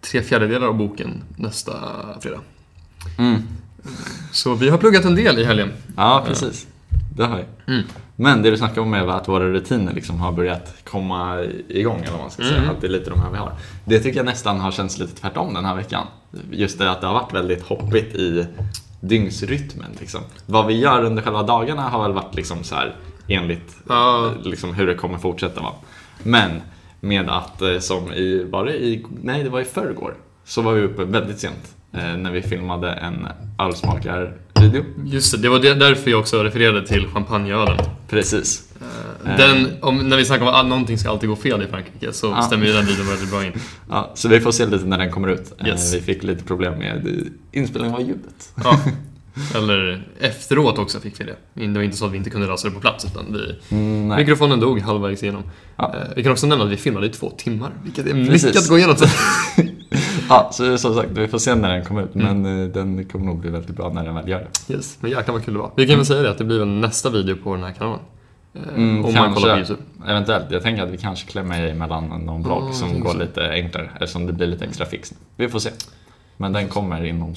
tre 0.00 0.22
fjärdedelar 0.22 0.66
av 0.66 0.74
boken 0.74 1.22
nästa 1.36 1.72
fredag. 2.20 2.40
Mm. 3.18 3.42
Så 4.32 4.54
vi 4.54 4.68
har 4.68 4.78
pluggat 4.78 5.04
en 5.04 5.14
del 5.14 5.38
i 5.38 5.44
helgen. 5.44 5.72
Ja, 5.96 6.24
precis. 6.26 6.66
Det 7.16 7.24
har 7.24 7.38
jag. 7.38 7.74
Mm. 7.74 7.86
Men 8.20 8.42
det 8.42 8.50
du 8.50 8.56
snackade 8.56 8.80
om 8.80 8.94
är 8.94 9.06
att 9.06 9.28
våra 9.28 9.48
rutiner 9.48 9.92
liksom 9.92 10.20
har 10.20 10.32
börjat 10.32 10.74
komma 10.84 11.44
igång, 11.68 12.00
eller 12.00 12.12
vad 12.12 12.20
man 12.20 12.30
ska 12.30 12.42
säga. 12.42 12.56
Mm. 12.56 12.70
Att 12.70 12.80
det 12.80 12.86
är 12.86 12.90
lite 12.90 13.10
de 13.10 13.20
här 13.20 13.30
vi 13.30 13.36
har. 13.38 13.52
Det 13.84 14.00
tycker 14.00 14.18
jag 14.18 14.26
nästan 14.26 14.60
har 14.60 14.70
känts 14.70 14.98
lite 14.98 15.20
tvärtom 15.20 15.54
den 15.54 15.64
här 15.64 15.74
veckan. 15.74 16.06
Just 16.50 16.78
det 16.78 16.90
att 16.90 17.00
det 17.00 17.06
har 17.06 17.14
varit 17.14 17.34
väldigt 17.34 17.62
hoppigt 17.62 18.14
i 18.14 18.46
dygnsrytmen. 19.00 19.90
Liksom. 20.00 20.20
Vad 20.46 20.66
vi 20.66 20.74
gör 20.80 21.04
under 21.04 21.22
själva 21.22 21.42
dagarna 21.42 21.82
har 21.82 22.02
väl 22.02 22.12
varit 22.12 22.34
liksom 22.34 22.64
så 22.64 22.74
här 22.74 22.96
enligt 23.28 23.76
Ja. 23.88 24.32
liksom 24.42 24.74
hur 24.74 24.86
det 24.86 24.94
kommer 24.94 25.18
fortsätta 25.18 25.60
vara. 25.60 25.72
Men 26.22 26.50
med 27.00 27.30
att 27.30 27.62
eh, 27.62 27.78
som 27.78 28.12
i, 28.12 28.44
var 28.44 28.64
det 28.64 28.72
i, 28.84 29.04
nej 29.22 29.42
det 29.44 29.50
var 29.50 29.60
i 29.60 29.64
förrgår, 29.64 30.14
så 30.44 30.62
var 30.62 30.72
vi 30.72 30.82
uppe 30.82 31.04
väldigt 31.04 31.38
sent. 31.38 31.74
Eh, 31.92 32.16
när 32.16 32.30
vi 32.30 32.42
filmade 32.42 32.92
en 32.92 33.28
ölsmakarvideo. 34.64 34.84
Just 35.04 35.32
det, 35.32 35.38
det 35.38 35.48
var 35.48 35.58
därför 35.58 36.10
jag 36.10 36.20
också 36.20 36.42
refererade 36.42 36.86
till 36.86 37.06
champagneölen. 37.06 37.78
Precis. 38.08 38.64
Den, 39.38 39.68
om, 39.82 40.08
när 40.08 40.16
vi 40.16 40.24
snackar 40.24 40.42
om 40.46 40.54
att 40.54 40.66
någonting 40.66 40.98
ska 40.98 41.10
alltid 41.10 41.28
gå 41.28 41.36
fel 41.36 41.62
i 41.62 41.66
Frankrike 41.66 42.12
så 42.12 42.26
Ja. 42.26 42.42
stämmer 42.42 42.66
ju 42.66 42.72
den 42.72 42.86
videon 42.86 43.06
väldigt 43.06 43.30
bra 43.30 43.44
in. 43.46 43.52
Ja, 43.90 44.12
så 44.14 44.28
vi 44.28 44.40
får 44.40 44.52
se 44.52 44.66
lite 44.66 44.84
när 44.84 44.98
den 44.98 45.10
kommer 45.10 45.28
ut. 45.28 45.52
Eh, 45.60 45.66
Yes. 45.68 45.94
Vi 45.94 46.00
fick 46.00 46.22
lite 46.22 46.44
problem 46.44 46.74
med 46.78 47.06
eh, 47.06 47.12
inspelningen 47.60 47.94
av 47.96 48.00
ljudet. 48.02 48.52
Ja. 48.64 48.80
Eller 49.54 50.02
efteråt 50.20 50.78
också 50.78 51.00
fick 51.00 51.20
vi 51.20 51.24
det. 51.24 51.36
Det 51.66 51.66
var 51.78 51.82
inte 51.82 51.96
så 51.96 52.06
att 52.06 52.12
vi 52.12 52.16
inte 52.16 52.30
kunde 52.30 52.46
lösa 52.46 52.68
det 52.68 52.74
på 52.74 52.80
plats 52.80 53.04
utan 53.04 53.24
vi, 53.32 53.54
Mm, 53.76 54.16
mikrofonen 54.16 54.60
dog 54.60 54.80
halvvägs 54.80 55.22
igenom. 55.22 55.42
Ja. 55.76 55.94
Eh, 55.94 56.00
Vi 56.16 56.22
kan 56.22 56.32
också 56.32 56.46
nämna 56.46 56.64
att 56.64 56.70
vi 56.70 56.76
filmade 56.76 57.06
i 57.06 57.10
två 57.10 57.30
timmar, 57.30 57.70
vilket 57.84 58.06
är 58.06 58.12
Precis. 58.26 58.44
mycket 58.44 58.60
att 58.62 58.68
gå 58.68 58.78
igenom. 58.78 58.96
Ja, 60.28 60.48
så 60.52 60.78
som 60.78 60.94
sagt, 60.94 61.08
vi 61.10 61.28
får 61.28 61.38
se 61.38 61.54
när 61.54 61.68
den 61.74 61.84
kommer 61.84 62.02
ut. 62.02 62.14
Mm. 62.14 62.42
Men 62.42 62.62
eh, 62.62 62.68
den 62.68 63.04
kommer 63.04 63.26
nog 63.26 63.38
bli 63.40 63.50
väldigt 63.50 63.76
bra 63.76 63.88
när 63.92 64.04
den 64.04 64.14
väl 64.14 64.28
gör 64.28 64.48
det. 64.68 64.74
Yes, 64.74 64.98
men 65.00 65.10
jäklar 65.10 65.32
vad 65.34 65.44
kul 65.44 65.54
det 65.54 65.60
var. 65.60 65.70
Vi 65.76 65.86
kan 65.86 65.96
väl 65.96 66.06
säga 66.06 66.22
det 66.22 66.30
att 66.30 66.38
det 66.38 66.44
blir 66.44 66.58
väl 66.58 66.68
nästa 66.68 67.10
video 67.10 67.36
på 67.36 67.54
den 67.54 67.64
här 67.64 67.72
kanalen. 67.72 68.00
Eh, 68.54 68.60
Mm, 68.74 69.04
om 69.04 69.14
man 69.14 69.34
kollar 69.34 69.34
på 69.34 69.40
kanske. 69.56 69.72
YouTube. 69.74 69.82
Eventuellt. 70.10 70.50
Jag 70.50 70.62
tänker 70.62 70.82
att 70.82 70.90
vi 70.90 70.96
kanske 70.96 71.26
klämmer 71.30 71.66
emellan 71.66 72.04
någon 72.08 72.42
vlogg 72.42 72.64
jag 72.68 72.74
som 72.74 73.00
går 73.00 73.10
så. 73.12 73.18
lite 73.18 73.50
enklare. 73.50 73.90
Eftersom 73.94 74.26
det 74.26 74.32
blir 74.32 74.46
lite 74.46 74.64
extra 74.64 74.86
fix. 74.86 75.14
Vi 75.36 75.48
får 75.48 75.58
se. 75.58 75.70
Men 76.36 76.52
den 76.52 76.68
kommer 76.68 77.04
inom 77.04 77.34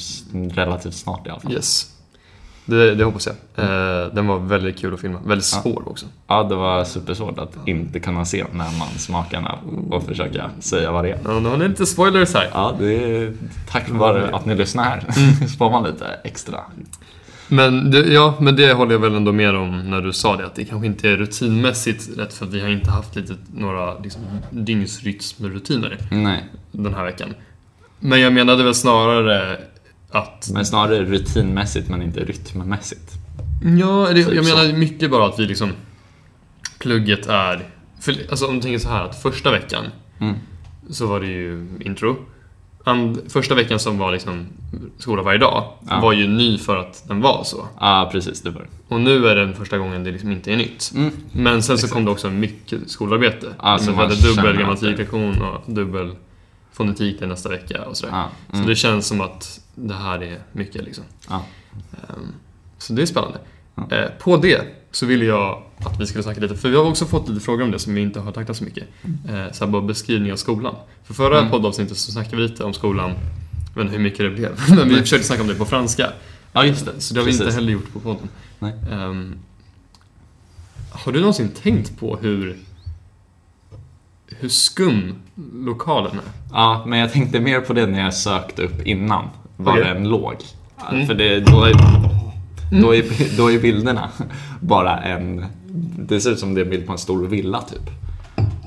relativt 0.52 0.94
snart 0.94 1.28
i 1.28 1.30
alla 1.30 1.40
fall. 1.40 1.52
Yes. 1.54 1.88
Det, 2.66 2.96
det 2.96 3.04
hoppas 3.04 3.28
jag. 3.28 3.36
Eh, 3.66 4.14
den 4.14 4.28
var 4.28 4.40
väldigt 4.40 4.80
kul 4.80 4.94
att 4.94 5.00
filma. 5.00 5.20
Väldigt 5.26 5.52
Ja. 5.56 5.62
svår 5.62 5.90
också. 5.90 6.06
Ja, 6.28 6.44
det 6.44 6.56
var 6.56 6.84
supersvårt 6.84 7.40
att 7.40 7.68
inte 7.68 8.00
kunna 8.00 8.26
se 8.26 8.46
när 8.52 8.80
man 8.80 8.88
smakar 8.98 9.42
den 9.42 9.92
och 9.92 10.04
försöka 10.04 10.50
säga 10.60 10.92
vad 10.92 11.04
det 11.04 11.10
är. 11.12 11.20
Ja, 11.26 11.40
nu 11.40 11.50
har 11.50 11.58
ni 11.58 11.68
lite 11.68 11.86
spoilers 11.86 12.34
här. 12.34 12.50
Ja, 12.54 12.76
det 12.80 12.94
är 12.94 13.34
tack 13.70 13.90
vare 13.90 14.36
att 14.36 14.46
ni 14.46 14.56
lyssnar 14.56 14.84
här. 14.84 14.98
Mm. 15.18 15.48
Så 15.50 15.58
får 15.58 15.72
man 15.72 15.84
lite 15.84 16.06
extra. 16.24 16.60
Men 17.48 17.92
det, 17.92 18.00
ja, 18.00 18.34
men 18.40 18.56
det 18.56 18.74
håller 18.74 18.92
jag 18.92 19.00
väl 19.00 19.16
ändå 19.16 19.32
med 19.32 19.56
om 19.56 19.90
när 19.90 20.02
du 20.02 20.14
sa 20.14 20.36
det. 20.38 20.46
Att 20.46 20.56
det 20.56 20.66
kanske 20.66 20.88
inte 20.88 21.10
är 21.10 21.18
rutinmässigt 21.18 22.10
rätt 22.18 22.34
för 22.34 22.46
vi 22.46 22.62
har 22.62 22.70
inte 22.70 22.92
haft 22.92 23.16
lite, 23.16 23.36
några 23.56 24.00
liksom, 24.00 24.22
dygnsrytmrutiner 24.50 25.98
den 26.72 26.94
här 26.94 27.04
veckan. 27.06 27.30
Men 28.00 28.20
jag 28.22 28.34
menade 28.34 28.64
väl 28.64 28.76
snarare 28.76 29.58
att... 30.12 30.50
men 30.54 30.66
snarare 30.66 31.06
rutinmässigt 31.06 31.90
men 31.90 32.02
inte 32.02 32.20
rytmmässigt. 32.20 33.12
Ja, 33.80 34.08
det, 34.14 34.24
Typ 34.24 34.34
jag 34.36 34.46
så. 34.46 34.56
menar 34.58 34.78
mycket 34.78 35.12
bara 35.12 35.26
att 35.26 35.40
vi 35.40 35.46
liksom... 35.46 35.72
Plugget 36.80 37.28
är... 37.28 37.68
För, 38.02 38.16
alltså 38.30 38.48
om 38.48 38.56
du 38.56 38.62
tänker 38.62 38.80
så 38.80 38.90
här 38.90 39.04
att 39.06 39.22
första 39.22 39.52
veckan 39.52 39.86
Mm. 40.20 40.36
så 40.90 41.08
var 41.08 41.20
det 41.20 41.28
ju 41.28 41.68
intro. 41.86 42.16
and, 42.84 43.20
första 43.32 43.56
veckan 43.56 43.80
som 43.80 43.98
var 43.98 44.12
liksom 44.12 44.46
skola 44.98 45.22
varje 45.24 45.40
dag 45.40 45.64
Ja. 45.90 46.00
var 46.00 46.14
ju 46.14 46.28
ny 46.28 46.58
för 46.58 46.78
att 46.78 47.04
den 47.08 47.22
var 47.22 47.44
så. 47.44 47.68
Ja, 47.80 48.10
precis. 48.12 48.42
Det 48.42 48.50
var. 48.50 48.68
Och 48.88 49.02
nu 49.02 49.28
är 49.28 49.36
den 49.36 49.54
första 49.56 49.78
gången 49.78 50.04
det 50.04 50.12
liksom 50.12 50.32
inte 50.32 50.54
är 50.54 50.58
nytt. 50.58 50.92
Mm. 50.96 51.12
Men 51.32 51.54
sen 51.54 51.62
så 51.64 51.74
Exakt. 51.74 51.94
kom 51.94 52.06
det 52.06 52.12
också 52.12 52.30
mycket 52.30 52.90
skolarbete. 52.90 53.48
Ja, 53.62 53.78
så 53.78 53.86
man 53.86 53.96
vi 53.96 54.02
hade 54.02 54.16
dubbel 54.28 54.58
grammatiklektion 54.58 55.42
och 55.42 55.72
dubbel 55.74 56.16
fonetik 56.72 57.18
till 57.18 57.28
nästa 57.28 57.50
vecka 57.50 57.86
och 57.86 57.98
sådär. 57.98 58.26
Så 58.50 58.56
Mm. 58.56 58.68
det 58.68 58.76
känns 58.76 59.08
som 59.08 59.22
att 59.22 59.62
det 59.76 59.94
här 59.94 60.24
är 60.24 60.40
mycket 60.52 60.84
liksom. 60.86 61.04
Ehm, 61.30 62.34
Så 62.78 62.94
det 62.94 63.02
är 63.02 63.06
spännande. 63.06 63.40
Ja. 63.76 63.96
Eh, 63.96 64.10
På 64.20 64.38
det 64.38 64.62
så 64.92 65.06
ville 65.06 65.26
jag 65.26 65.64
att 65.78 66.00
vi 66.02 66.06
skulle 66.08 66.24
snacka 66.24 66.42
lite, 66.42 66.56
för 66.56 66.70
vi 66.70 66.76
har 66.76 66.84
också 66.84 67.06
fått 67.06 67.30
lite 67.30 67.42
frågor 67.42 67.64
om 67.64 67.72
det 67.72 67.80
som 67.80 67.94
vi 67.94 68.02
inte 68.02 68.20
har 68.20 68.32
tagit 68.32 68.58
så 68.58 68.64
mycket. 68.64 68.88
Eh, 69.30 69.52
Så 69.52 69.66
här 69.66 69.72
bara 69.72 69.82
beskrivning 69.82 70.32
av 70.32 70.36
skolan. 70.36 70.76
För 71.04 71.14
förra 71.14 71.38
Mm. 71.40 71.52
poddavsnittet 71.52 71.98
så 71.98 72.12
snackade 72.12 72.36
vi 72.36 72.42
lite 72.44 72.64
om 72.64 72.74
skolan, 72.74 73.10
jag 73.12 73.76
vet 73.76 73.82
inte 73.84 73.96
hur 73.98 74.04
mycket 74.04 74.20
det 74.20 74.30
blev, 74.30 74.60
men 74.70 74.90
vi 74.90 74.96
försökte 74.96 75.28
snacka 75.28 75.42
om 75.42 75.48
det 75.48 75.56
på 75.56 75.66
franska. 75.66 76.14
ja, 76.54 76.66
just 76.66 76.86
det. 76.86 77.02
Så 77.02 77.14
det 77.14 77.20
har 77.20 77.26
vi 77.26 77.32
inte 77.32 77.52
heller 77.52 77.72
gjort 77.72 77.94
på 77.94 78.00
podden. 78.00 78.30
Ehm, 78.92 79.36
har 80.92 81.12
du 81.12 81.20
någonsin 81.20 81.50
tänkt 81.50 82.00
på 82.00 82.18
hur, 82.18 82.58
hur 84.28 84.50
skum 84.50 85.16
lokalen 85.54 86.12
är? 86.12 86.24
Ja, 86.52 86.84
men 86.88 87.00
jag 87.00 87.12
tänkte 87.12 87.40
mer 87.40 87.60
på 87.60 87.74
det 87.74 87.86
när 87.86 88.00
jag 88.00 88.14
sökte 88.14 88.62
upp 88.62 88.88
innan. 88.88 89.30
Var 89.58 89.74
Okej. 89.74 89.84
den 89.84 90.10
låg. 90.10 90.36
Mm. 90.92 91.08
För 91.08 91.14
det, 91.14 91.40
då, 91.40 91.64
är, 91.64 91.74
då, 92.82 92.96
är, 92.96 93.38
då 93.38 93.52
är 93.52 93.60
bilderna 93.60 94.10
bara 94.60 94.98
en... 94.98 95.46
Det 96.00 96.22
ser 96.22 96.32
ut 96.32 96.40
som 96.40 96.54
det 96.54 96.62
är 96.62 96.66
en 96.66 96.72
bild 96.72 96.86
på 96.86 96.92
en 96.92 96.98
stor 96.98 97.28
villa 97.28 97.62
typ. 97.62 97.90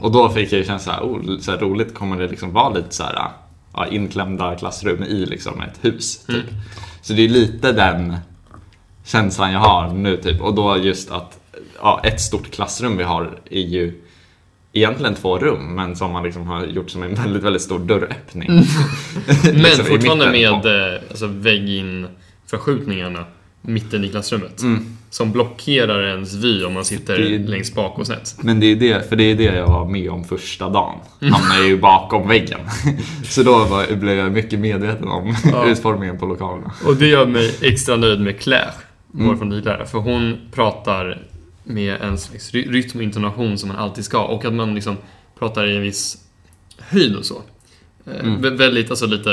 Och 0.01 0.13
då 0.13 0.29
fick 0.29 0.53
jag 0.53 0.59
ju 0.59 0.65
känna 0.65 0.79
så 0.79 0.91
här, 0.91 1.01
oh, 1.01 1.39
så 1.41 1.51
här 1.51 1.59
roligt, 1.59 1.95
kommer 1.95 2.19
det 2.19 2.29
liksom 2.29 2.53
vara 2.53 2.75
lite 2.75 2.95
så 2.95 3.03
här, 3.03 3.29
ja, 3.75 3.87
inklämda 3.87 4.55
klassrum 4.55 5.03
i 5.03 5.27
liksom 5.27 5.61
ett 5.61 5.85
hus 5.85 6.27
typ. 6.27 6.37
Mm. 6.37 6.55
Så 7.03 7.13
det 7.13 7.25
är 7.25 7.29
lite 7.29 7.73
den 7.73 8.17
känslan 9.05 9.53
jag 9.53 9.61
har 9.61 9.89
nu 9.89 10.17
typ. 10.17 10.41
Och 10.41 10.55
då 10.55 10.79
just 10.79 11.11
att 11.11 11.39
ja, 11.83 12.01
ett 12.05 12.21
stort 12.21 12.51
klassrum 12.51 12.97
vi 12.97 13.05
har 13.05 13.39
är 13.51 13.61
ju 13.61 14.04
egentligen 14.75 15.15
två 15.15 15.39
rum 15.39 15.75
men 15.75 15.97
som 15.97 16.13
man 16.13 16.23
liksom 16.25 16.47
har 16.47 16.67
gjort 16.67 16.91
som 16.91 17.03
en 17.03 17.15
väldigt, 17.23 17.43
väldigt 17.43 17.63
stor 17.63 17.79
dörröppning. 17.79 18.49
Men 19.45 19.55
Liksom 19.57 19.87
i 19.87 19.89
fortfarande 19.89 20.31
mitten 20.31 20.61
med 20.63 20.95
eh, 20.95 21.01
alltså, 21.11 21.27
vägginförskjutningarna 21.27 23.25
mitten 23.67 24.05
i 24.05 24.09
klassrummet. 24.09 24.63
Mm. 24.63 24.97
Som 25.11 25.33
blockerar 25.33 26.03
ens 26.03 26.35
vy 26.35 26.65
om 26.65 26.73
man 26.73 26.85
sitter 26.85 27.19
Det 27.19 27.39
längst 27.39 27.75
bak 27.75 27.99
och 27.99 28.07
snett. 28.07 28.37
Men 28.43 28.61
det 28.61 28.67
är 28.67 28.77
det, 28.77 29.09
för 29.09 29.17
det 29.17 29.25
är 29.25 29.35
det 29.35 29.45
jag 29.45 29.67
var 29.67 29.89
med 29.89 30.11
om 30.11 30.25
första 30.25 30.69
dagen. 30.69 30.99
Mm. 31.23 31.35
Hamnade 31.35 31.67
ju 31.67 31.79
bakom 31.79 32.29
väggen. 32.29 32.61
Så 33.25 33.43
då 33.43 33.65
var, 33.65 33.97
blev 33.97 34.19
jag 34.19 34.33
mycket 34.33 34.59
medveten 34.59 35.09
om 35.09 35.37
Ja. 35.53 35.67
utformningen 35.67 36.19
på 36.19 36.27
lokalerna. 36.27 36.73
Och 36.87 36.97
det 36.97 37.07
gör 37.07 37.27
mig 37.27 37.55
extra 37.61 37.97
nöjd 37.97 38.21
med 38.21 38.41
Claire, 38.41 38.73
vår 39.13 39.43
Mm. 39.43 39.87
För 39.87 39.99
hon 39.99 40.37
pratar 40.53 41.23
med 41.65 42.01
en 42.01 42.19
slags 42.19 42.53
ry- 42.55 42.71
rytm 42.71 42.97
och 42.99 43.03
intonation 43.03 43.59
som 43.59 43.69
man 43.69 43.79
alltid 43.79 44.05
ska. 44.05 44.25
Och 44.25 44.45
att 44.45 44.55
man 44.55 44.75
liksom 44.75 44.97
pratar 45.39 45.67
i 45.67 45.77
en 45.77 45.83
viss 45.83 46.19
höjd 46.79 47.17
och 47.17 47.25
så. 47.25 47.43
Eh, 48.07 48.19
Mm. 48.21 48.43
vä- 48.45 48.57
Väldigt, 48.57 48.91
alltså 48.91 49.07
lite 49.07 49.31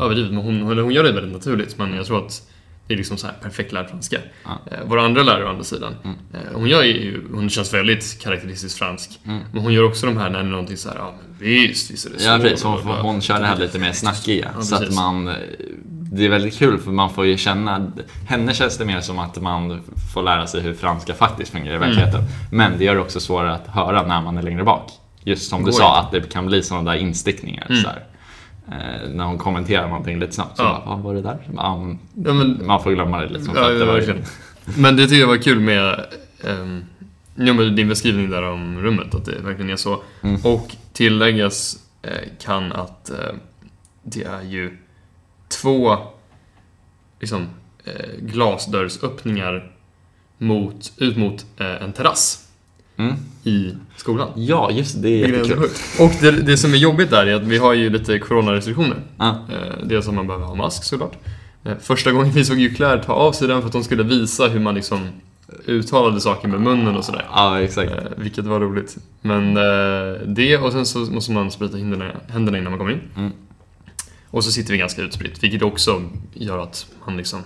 överdrivet, 0.00 0.32
men 0.32 0.42
hon, 0.44 0.60
hon, 0.62 0.78
hon 0.78 0.92
gör 0.92 1.04
det 1.04 1.12
väldigt 1.12 1.32
naturligt. 1.32 1.78
Men 1.78 1.94
jag 1.94 2.06
tror 2.06 2.26
att 2.26 2.42
det 2.86 2.94
är 2.94 2.98
liksom 2.98 3.16
så 3.16 3.26
här 3.26 3.34
perfekt 3.42 3.72
lärd 3.72 3.88
franska. 3.90 4.18
Ja. 4.44 4.58
Eh, 4.72 4.84
våra 4.88 5.02
andra 5.04 5.22
lärare 5.22 5.44
å 5.44 5.48
andra 5.48 5.64
sidan, 5.64 5.94
Mm. 6.04 6.16
eh, 6.34 6.40
hon 6.54 6.68
gör 6.68 6.82
ju, 6.82 7.22
hon 7.34 7.50
känns 7.50 7.74
väldigt 7.74 8.18
karaktäristiskt 8.22 8.78
fransk. 8.78 9.10
Mm. 9.24 9.40
Men 9.52 9.62
hon 9.62 9.72
gör 9.72 9.82
också 9.84 10.06
de 10.06 10.16
här 10.16 10.30
när 10.30 10.38
det 10.38 10.44
är 10.44 10.50
någonting 10.50 10.76
så 10.76 10.88
här, 10.88 10.96
ja 10.96 11.14
men 11.18 11.48
visst, 11.48 11.90
visst 11.90 12.06
är 12.06 12.10
det 12.10 12.18
så. 12.18 12.28
Ja 12.28 12.38
precis, 12.38 12.62
hon, 12.62 12.84
bla. 12.84 13.02
hon 13.02 13.20
kör 13.20 13.40
det 13.40 13.46
här 13.46 13.58
lite 13.58 13.78
mer 13.78 13.92
snackiga. 13.92 14.50
Ja, 14.56 14.62
så 14.62 14.74
att 14.74 14.94
man, 14.94 15.34
det 16.12 16.24
är 16.24 16.28
väldigt 16.28 16.58
kul 16.58 16.78
för 16.78 16.90
man 16.90 17.10
får 17.10 17.26
ju 17.26 17.36
känna, 17.36 17.92
henne 18.26 18.54
känns 18.54 18.78
det 18.78 18.84
mer 18.84 19.00
som 19.00 19.18
att 19.18 19.40
man 19.42 19.80
får 20.14 20.22
lära 20.22 20.46
sig 20.46 20.60
hur 20.60 20.74
franska 20.74 21.14
faktiskt 21.14 21.52
fungerar 21.52 21.76
Mm. 21.76 21.88
i 21.88 21.94
verkligheten. 21.94 22.22
Men 22.52 22.78
det 22.78 22.84
gör 22.84 22.94
det 22.94 23.00
också 23.00 23.20
svårare 23.20 23.52
att 23.54 23.66
höra 23.66 24.02
när 24.06 24.20
man 24.22 24.38
är 24.38 24.42
längre 24.42 24.64
bak. 24.64 24.90
Just 25.24 25.50
som 25.50 25.58
du 25.58 25.64
Går 25.64 25.72
sa, 25.72 25.98
inte. 25.98 26.16
att 26.18 26.24
det 26.24 26.32
kan 26.32 26.46
bli 26.46 26.62
sådana 26.62 26.90
där 26.92 26.98
instickningar. 26.98 27.66
Mm. 27.70 27.82
Så. 27.82 27.88
Eh, 27.88 29.08
när 29.14 29.24
hon 29.24 29.38
kommenterar 29.38 29.88
någonting 29.88 30.18
lite 30.18 30.32
snabbt 30.32 30.56
så 30.56 30.62
Ja. 30.62 30.82
bara, 30.86 30.94
vad 30.96 31.04
var 31.04 31.14
det 31.14 31.22
där? 31.22 31.38
Man, 31.54 31.98
Ja, 32.14 32.32
men, 32.32 32.66
man 32.66 32.82
får 32.82 32.90
glömma 32.92 33.20
det 33.20 33.28
liksom. 33.28 33.54
Ja, 33.56 33.68
det 33.68 33.84
var- 33.84 33.92
verkligen. 33.94 34.22
Men 34.76 34.96
det 34.96 35.02
tycker 35.02 35.20
jag 35.20 35.26
var 35.28 35.36
kul 35.36 35.60
med 35.60 36.04
um, 36.44 36.84
ja, 37.34 37.52
med 37.52 37.72
din 37.72 37.88
beskrivning 37.88 38.30
där 38.30 38.42
om 38.42 38.78
rummet, 38.80 39.14
att 39.14 39.24
det 39.24 39.38
verkligen 39.44 39.70
är 39.70 39.76
så. 39.76 40.02
Mm. 40.22 40.40
Och 40.44 40.76
tilläggas 40.92 41.76
eh, 42.02 42.10
kan 42.42 42.72
att 42.72 43.10
eh, 43.10 43.16
det 44.02 44.22
är 44.24 44.42
ju 44.42 44.76
två 45.48 45.96
liksom, 47.20 47.46
eh, 47.84 47.92
glasdörrsöppningar 48.20 49.70
mot, 50.38 50.92
ut 50.96 51.16
mot 51.16 51.46
eh, 51.56 51.82
en 51.82 51.92
terrass 51.92 52.44
Mm. 52.96 53.14
i 53.44 53.74
skolan. 53.96 54.28
Ja, 54.36 54.70
just 54.70 55.02
det. 55.02 55.22
Är 55.24 55.28
jättekul. 55.28 55.68
Och 56.00 56.10
det, 56.20 56.30
det 56.30 56.56
som 56.56 56.72
är 56.74 56.76
jobbigt 56.76 57.10
där 57.10 57.26
är 57.26 57.34
att 57.34 57.42
vi 57.42 57.58
har 57.58 57.72
ju 57.74 57.90
lite 57.90 58.18
coronarestriktioner. 58.18 58.96
Ja. 59.18 59.28
Eh, 59.52 59.84
Dels 59.86 60.08
att 60.08 60.14
man 60.14 60.26
behöver 60.26 60.46
ha 60.46 60.54
mask 60.54 60.84
såklart. 60.84 61.12
Eh, 61.64 61.72
Första 61.80 62.12
gången 62.12 62.32
vi 62.32 62.44
såg 62.44 62.58
ju 62.58 62.74
Claire 62.74 63.02
ta 63.04 63.12
av 63.12 63.32
sig 63.32 63.48
den 63.48 63.60
för 63.60 63.68
att 63.68 63.74
hon 63.74 63.84
skulle 63.84 64.02
visa 64.02 64.46
hur 64.48 64.60
man 64.60 64.74
liksom 64.74 65.08
uttalade 65.66 66.20
saker 66.20 66.48
med 66.48 66.60
munnen 66.60 66.96
och 66.96 67.04
sådär. 67.04 67.26
ja, 67.34 67.60
exakt. 67.60 67.92
Eh, 67.92 67.98
Vilket 68.16 68.44
var 68.44 68.60
roligt. 68.60 68.96
Men 69.20 69.54
det 70.34 70.58
och 70.58 70.72
sen 70.72 70.86
så 70.86 70.98
måste 70.98 71.32
man 71.32 71.50
sprita 71.50 71.76
händerna, 71.76 72.10
händerna 72.28 72.58
innan 72.58 72.72
man 72.72 72.78
kommer 72.78 72.92
in. 72.92 73.00
Mm. 73.16 73.32
Och 74.30 74.44
så 74.44 74.52
sitter 74.52 74.72
vi 74.72 74.78
ganska 74.78 75.02
utspritt, 75.02 75.42
vilket 75.42 75.62
också 75.62 76.02
gör 76.34 76.58
att 76.58 76.86
man 77.06 77.16
liksom... 77.16 77.42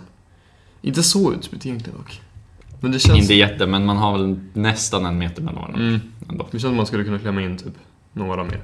Inte 0.83 1.03
så 1.03 1.33
utspritt 1.33 1.67
egentligen 1.67 1.99
dock. 1.99 2.21
Men 2.81 2.93
det 2.93 2.99
känns... 2.99 3.19
Inte 3.19 3.35
jätte, 3.35 3.67
men 3.67 3.85
man 3.87 3.97
har 3.97 4.19
väl 4.19 4.41
nästan 4.53 5.07
en 5.07 5.19
meter 5.19 5.43
mellan 5.43 5.61
varandra. 5.63 5.81
Mm, 5.81 6.01
Ändå. 6.29 6.45
det 6.45 6.51
känns 6.51 6.63
som 6.63 6.77
man 6.77 6.87
skulle 6.87 7.05
kunna 7.05 7.19
klämma 7.19 7.43
in 7.43 7.59
typ 7.59 7.75
några 8.13 8.45
mer. 8.45 8.61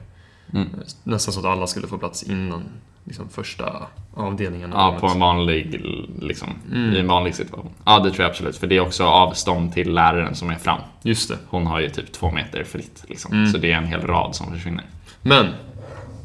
Mm. 0.52 0.68
Nästan 1.04 1.34
så 1.34 1.40
att 1.40 1.46
alla 1.46 1.66
skulle 1.66 1.86
få 1.86 1.98
plats 1.98 2.22
innan 2.22 2.62
liksom, 3.04 3.28
första 3.28 3.86
avdelningen. 4.14 4.72
av 4.72 4.94
Ja, 4.94 5.00
på 5.00 5.06
en 5.06 5.20
vanlig, 5.20 5.80
liksom, 6.20 6.48
Mm. 6.72 6.94
i 6.94 6.98
en 6.98 7.06
vanlig 7.06 7.34
situation. 7.34 7.70
Ja, 7.84 7.98
det 7.98 8.10
tror 8.10 8.22
jag 8.22 8.30
absolut. 8.30 8.56
För 8.56 8.66
det 8.66 8.76
är 8.76 8.80
också 8.80 9.04
avstånd 9.04 9.72
till 9.72 9.92
läraren 9.94 10.34
som 10.34 10.50
är 10.50 10.54
fram. 10.56 10.80
Just 11.02 11.28
det. 11.28 11.38
Hon 11.48 11.66
har 11.66 11.80
ju 11.80 11.90
typ 11.90 12.12
två 12.12 12.30
meter 12.30 12.64
fritt. 12.64 13.04
Liksom. 13.08 13.32
Mm. 13.32 13.52
Så 13.52 13.58
det 13.58 13.72
är 13.72 13.76
en 13.76 13.86
hel 13.86 14.00
rad 14.00 14.34
som 14.36 14.52
försvinner. 14.52 14.84
Men, 15.22 15.46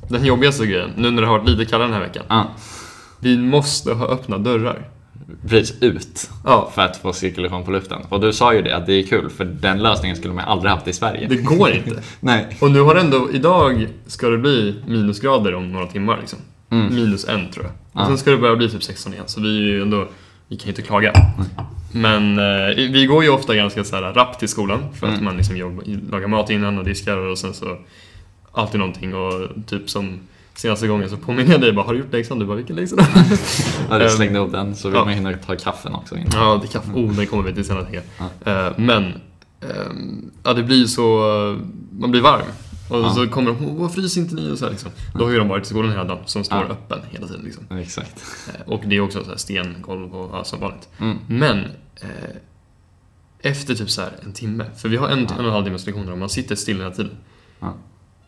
den 0.10 0.26
jobbigaste 0.26 0.66
grejen, 0.66 0.90
nu 0.98 1.12
när 1.12 1.22
det 1.22 1.28
har 1.28 1.38
varit 1.40 1.50
lite 1.50 1.66
kallare 1.72 1.88
den 1.88 1.94
här 1.94 2.02
veckan. 2.08 2.24
Ja, 2.30 2.48
Vi 3.20 3.38
måste 3.38 3.94
ha 3.94 4.08
öppna 4.08 4.38
dörrar. 4.38 4.88
precis 5.48 5.82
ut. 5.82 6.30
Ja, 6.46 6.72
För 6.76 6.82
att 6.82 6.98
få 6.98 7.14
cirkulation 7.14 7.64
på 7.66 7.72
luften. 7.72 8.02
Och 8.10 8.20
du 8.22 8.34
sa 8.34 8.54
ju 8.54 8.62
det, 8.62 8.76
att 8.76 8.86
det 8.86 8.94
är 8.94 9.04
kul. 9.04 9.30
För 9.30 9.46
den 9.46 9.82
lösningen 9.84 10.18
skulle 10.18 10.34
man 10.34 10.46
aldrig 10.46 10.72
haft 10.72 10.88
i 10.88 10.94
Sverige. 10.94 11.28
det 11.28 11.36
går 11.36 11.72
inte. 11.72 12.02
Nej. 12.20 12.58
Och 12.62 12.72
nu 12.72 12.82
har 12.82 12.96
ändå, 12.96 13.30
idag 13.34 13.88
ska 14.08 14.30
det 14.30 14.38
bli 14.38 14.76
minusgrader 14.88 15.56
om 15.56 15.72
några 15.72 15.88
timmar 15.88 16.18
liksom. 16.20 16.40
Mm. 16.72 16.96
Minus 16.96 17.26
en 17.28 17.52
tror 17.52 17.66
jag. 17.66 17.74
Och 17.92 18.02
Ja. 18.02 18.08
sen 18.08 18.18
ska 18.18 18.32
det 18.32 18.38
börja 18.38 18.56
bli 18.56 18.70
typ 18.70 18.84
16 18.84 19.14
igen, 19.14 19.24
så 19.28 19.42
vi 19.42 19.58
är 19.58 19.62
ju 19.62 19.82
ändå, 19.82 20.08
vi 20.48 20.58
kan 20.58 20.66
ju 20.66 20.70
inte 20.70 20.82
klaga. 20.82 21.14
Men 21.92 22.40
eh, 22.40 22.76
vi 22.76 23.06
går 23.06 23.24
ju 23.24 23.30
ofta 23.30 23.56
ganska 23.56 23.84
så 23.84 23.96
här 23.96 24.02
rappt 24.14 24.40
till 24.40 24.50
skolan 24.50 24.80
för 25.00 25.08
att 25.08 25.14
Mm. 25.14 25.26
man 25.26 25.38
liksom 25.38 25.58
jobbar, 25.58 25.84
lagar 26.12 26.28
mat 26.28 26.50
innan 26.50 26.78
och 26.78 26.86
diskar 26.86 27.18
och 27.18 27.38
sen 27.38 27.54
så 27.54 27.78
alltid 28.54 28.80
någonting 28.80 29.16
och 29.16 29.50
typ 29.68 29.90
som 29.90 30.20
senaste 30.56 30.88
gången 30.88 31.10
så 31.10 31.18
påminner 31.18 31.52
jag 31.52 31.62
dig 31.62 31.72
bara, 31.74 31.86
har 31.86 31.94
du 31.94 32.00
gjort 32.00 32.12
läxan? 32.14 32.40
Du 32.40 32.46
bara, 32.46 32.58
vilken 32.58 32.76
läxa? 32.76 32.96
Ja, 33.90 33.98
du 33.98 34.04
Ehm, 34.06 34.10
slängde 34.10 34.40
upp 34.40 34.52
den. 34.52 34.76
Så 34.76 34.88
vill 34.90 34.98
ja. 34.98 35.06
man 35.06 35.14
hinna 35.14 35.34
ta 35.34 35.56
kaffen 35.56 35.94
också 35.94 36.16
innan. 36.16 36.30
Ja, 36.34 36.60
det 36.62 36.68
kaffe. 36.68 36.92
Oh, 36.92 37.14
den 37.16 37.28
kommer 37.28 37.44
vi 37.44 37.54
till 37.54 37.66
senare. 37.66 38.02
Ja. 38.18 38.52
Eh, 38.52 38.74
Men, 38.78 39.04
ehm, 39.62 40.32
ja 40.44 40.54
det 40.54 40.64
blir 40.64 40.78
ju 40.78 40.88
så, 40.88 41.04
man 41.92 42.12
blir 42.12 42.22
varm. 42.22 42.42
Och 42.90 43.00
Ja. 43.00 43.14
så 43.14 43.28
kommer 43.28 43.52
de, 43.54 43.66
"Åh, 43.82 43.90
fryser 43.90 44.22
inte 44.22 44.36
ni? 44.36 44.52
Och 44.52 44.58
så 44.58 44.66
här, 44.66 44.72
liksom. 44.72 44.92
Då 45.16 45.24
har 45.24 45.32
ju 45.32 45.38
de 45.38 45.48
varit 45.48 45.64
i 45.66 45.70
skolan 45.70 45.92
hela 45.92 46.04
dagen, 46.04 46.24
som 46.26 46.44
står 46.44 46.58
Ja. 46.58 46.64
öppen 46.74 47.00
hela 47.10 47.28
tiden. 47.28 47.42
Liksom. 47.44 47.78
Exakt. 47.78 48.24
Eh, 48.48 48.62
Och 48.74 48.82
det 48.86 48.96
är 48.96 49.02
också 49.02 49.24
så 49.24 49.30
här 49.30 49.38
stengolv 49.38 50.16
och 50.16 50.36
ja, 50.38 50.44
som 50.44 50.60
vanligt. 50.60 50.90
Mm. 51.00 51.18
Men, 51.28 51.60
eh, 52.02 52.36
efter 53.40 53.76
typ 53.76 53.90
så 53.90 54.02
här 54.02 54.12
en 54.24 54.34
timme, 54.34 54.66
för 54.78 54.90
vi 54.90 54.98
har 54.98 55.08
en, 55.10 55.20
Ja. 55.20 55.34
en 55.34 55.40
och 55.40 55.46
en 55.46 55.52
halv 55.52 55.64
timmes 55.66 55.86
lektioner 55.86 56.12
och 56.12 56.18
man 56.18 56.30
sitter 56.30 56.56
still 56.56 56.78
hela 56.78 56.92
tiden. 56.92 57.12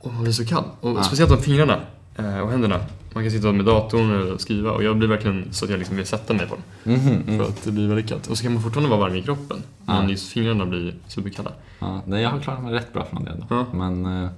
Och 0.05 0.13
man 0.13 0.23
blir 0.23 0.33
så 0.33 0.45
kall. 0.45 0.63
Och 0.81 0.97
Ja. 0.97 1.03
speciellt 1.03 1.31
om 1.31 1.37
fingrarna 1.41 1.79
eh, 2.15 2.39
och 2.39 2.51
händerna. 2.51 2.79
Man 3.13 3.23
kan 3.23 3.31
sitta 3.31 3.51
med 3.51 3.65
datorn 3.65 4.31
och 4.31 4.41
skriva 4.41 4.71
och 4.71 4.83
jag 4.83 4.97
blir 4.97 5.07
verkligen 5.07 5.47
så 5.51 5.65
att 5.65 5.71
jag 5.71 5.77
liksom 5.79 5.95
vill 5.97 6.05
sätta 6.05 6.33
mig 6.33 6.47
på 6.47 6.55
dem. 6.55 6.93
Mhm, 6.95 7.21
mm. 7.27 7.37
För 7.39 7.45
att 7.45 7.63
det 7.63 7.71
blir 7.71 7.87
väldigt 7.87 8.09
kallt. 8.09 8.27
Och 8.27 8.37
så 8.37 8.43
kan 8.43 8.53
man 8.53 8.63
fortfarande 8.63 8.89
vara 8.89 8.99
varm 8.99 9.15
i 9.15 9.21
kroppen. 9.21 9.63
Ja. 9.85 9.93
Men 9.99 10.09
just 10.09 10.27
fingrarna 10.31 10.65
blir 10.65 10.95
superkalla. 11.07 11.51
Ja, 11.79 12.01
nej, 12.05 12.21
jag 12.21 12.29
har 12.29 12.39
klarat 12.39 12.63
mig 12.63 12.73
rätt 12.73 12.93
bra 12.93 13.05
från 13.05 13.23
det 13.25 13.31
ändå. 13.31 13.45
Ja. 13.49 13.65
Men 13.73 14.05
eh, 14.23 14.29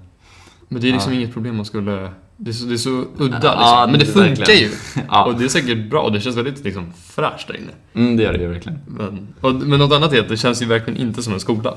Men 0.68 0.82
det 0.82 0.88
är 0.90 0.92
liksom 0.94 1.14
Ja. 1.14 1.20
inget 1.20 1.34
problem 1.34 1.56
man 1.56 1.66
skulle... 1.66 2.10
Det 2.38 2.50
är 2.52 2.54
så, 2.54 2.66
det 2.66 2.74
är 2.74 2.78
så 2.78 2.90
udda 3.18 3.36
liksom. 3.36 3.42
Ja, 3.44 3.88
Men 3.92 4.00
det 4.00 4.06
funkar 4.06 4.36
verkligen. 4.36 4.62
ju. 4.62 4.72
ja, 5.10 5.26
Och 5.26 5.36
det 5.36 5.44
är 5.46 5.50
säkert 5.50 5.90
bra 5.90 6.02
och 6.02 6.12
det 6.12 6.22
känns 6.22 6.36
väldigt 6.38 6.64
liksom 6.64 6.94
fräscht 7.06 7.48
där 7.48 7.56
inne. 7.58 7.72
mm, 7.94 8.18
det 8.18 8.24
gör 8.24 8.34
det 8.34 8.40
ju 8.40 8.48
verkligen. 8.48 8.80
Men, 8.88 9.28
och, 9.42 9.54
men 9.54 9.80
något 9.80 9.92
annat 9.94 10.14
är 10.14 10.20
att 10.22 10.30
det 10.30 10.38
känns 10.38 10.62
ju 10.62 10.66
verkligen 10.66 11.00
inte 11.02 11.24
som 11.24 11.34
en 11.34 11.40
skola. 11.40 11.74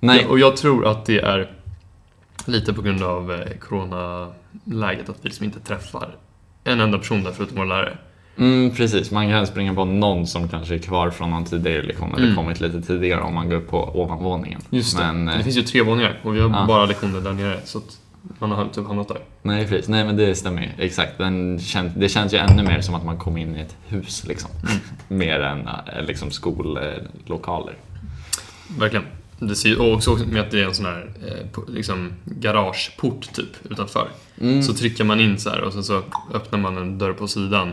Nej, 0.00 0.26
och 0.26 0.38
jag 0.38 0.56
tror 0.56 0.86
att 0.86 1.04
det 1.06 1.18
är 1.20 1.50
lite 2.44 2.72
på 2.72 2.82
grund 2.82 3.02
av 3.02 3.32
eh, 3.32 3.38
corona 3.60 4.28
läget 4.64 5.08
att 5.08 5.16
vi 5.22 5.28
liksom 5.28 5.44
inte 5.44 5.60
träffar 5.60 6.16
en 6.64 6.80
enda 6.80 6.98
person 6.98 7.24
där 7.24 7.32
förutom 7.32 7.56
våra 7.56 7.66
lärare. 7.66 7.98
Mm, 8.38 8.70
precis, 8.74 9.10
man 9.10 9.28
kan 9.30 9.46
springa 9.46 9.74
på 9.74 9.84
någon 9.84 10.26
som 10.26 10.48
kanske 10.48 10.74
är 10.74 10.78
kvar 10.78 11.10
från 11.10 11.30
någon 11.30 11.44
tidigare 11.44 11.82
lektion 11.82 12.14
eller 12.14 12.24
Mm. 12.24 12.36
kommit 12.36 12.60
lite 12.60 12.82
tidigare 12.82 13.20
om 13.20 13.34
man 13.34 13.48
går 13.48 13.56
upp 13.56 13.70
på 13.70 14.00
ovanvåningen. 14.02 14.60
Just 14.70 14.96
det. 14.98 15.12
Men, 15.12 15.26
det 15.26 15.32
eh, 15.34 15.40
finns 15.42 15.56
ju 15.56 15.62
tre 15.62 15.82
våningar 15.82 16.20
och 16.22 16.36
vi 16.36 16.40
har 16.40 16.50
Ja. 16.50 16.64
bara 16.66 16.86
lektioner 16.86 17.20
där 17.20 17.32
nere. 17.32 17.60
Så 17.64 17.78
att 17.78 17.98
man 18.38 18.50
har 18.50 18.68
typ 18.68 18.86
hamnat 18.86 19.08
där. 19.08 19.18
nej, 19.42 19.68
precis. 19.68 19.88
Nej, 19.88 20.04
men 20.04 20.16
det 20.16 20.34
stämmer 20.34 20.62
ju. 20.62 20.84
Exakt. 20.84 21.18
Den 21.18 21.58
kän, 21.60 21.92
det 21.96 22.08
känns 22.08 22.34
ju 22.34 22.38
ännu 22.38 22.62
mer 22.62 22.80
som 22.80 22.94
att 22.94 23.04
man 23.04 23.18
kommer 23.18 23.40
in 23.40 23.56
i 23.56 23.60
ett 23.60 23.76
hus 23.86 24.24
liksom. 24.28 24.50
Mm. 24.62 24.80
mer 25.08 25.40
än 25.40 25.60
eh, 25.68 26.02
liksom 26.06 26.30
skollokaler. 26.30 27.74
Verkligen. 28.78 29.04
Det 29.48 29.54
ser 29.56 29.68
ju 29.68 29.76
och 29.76 29.92
också 29.94 30.18
med 30.30 30.40
att 30.42 30.50
det 30.50 30.60
är 30.60 30.64
en 30.66 30.74
sån 30.74 30.86
här 30.86 31.10
eh, 31.26 31.74
liksom 31.74 32.12
garageport 32.24 33.32
typ 33.34 33.48
utanför. 33.70 34.08
Mm. 34.40 34.62
Så 34.62 34.74
trycker 34.74 35.04
man 35.04 35.20
in 35.20 35.38
så 35.38 35.50
här 35.50 35.60
och 35.60 35.72
sen 35.72 35.84
så 35.84 36.02
öppnar 36.34 36.58
man 36.58 36.76
en 36.76 36.98
dörr 36.98 37.12
på 37.12 37.28
sidan. 37.28 37.72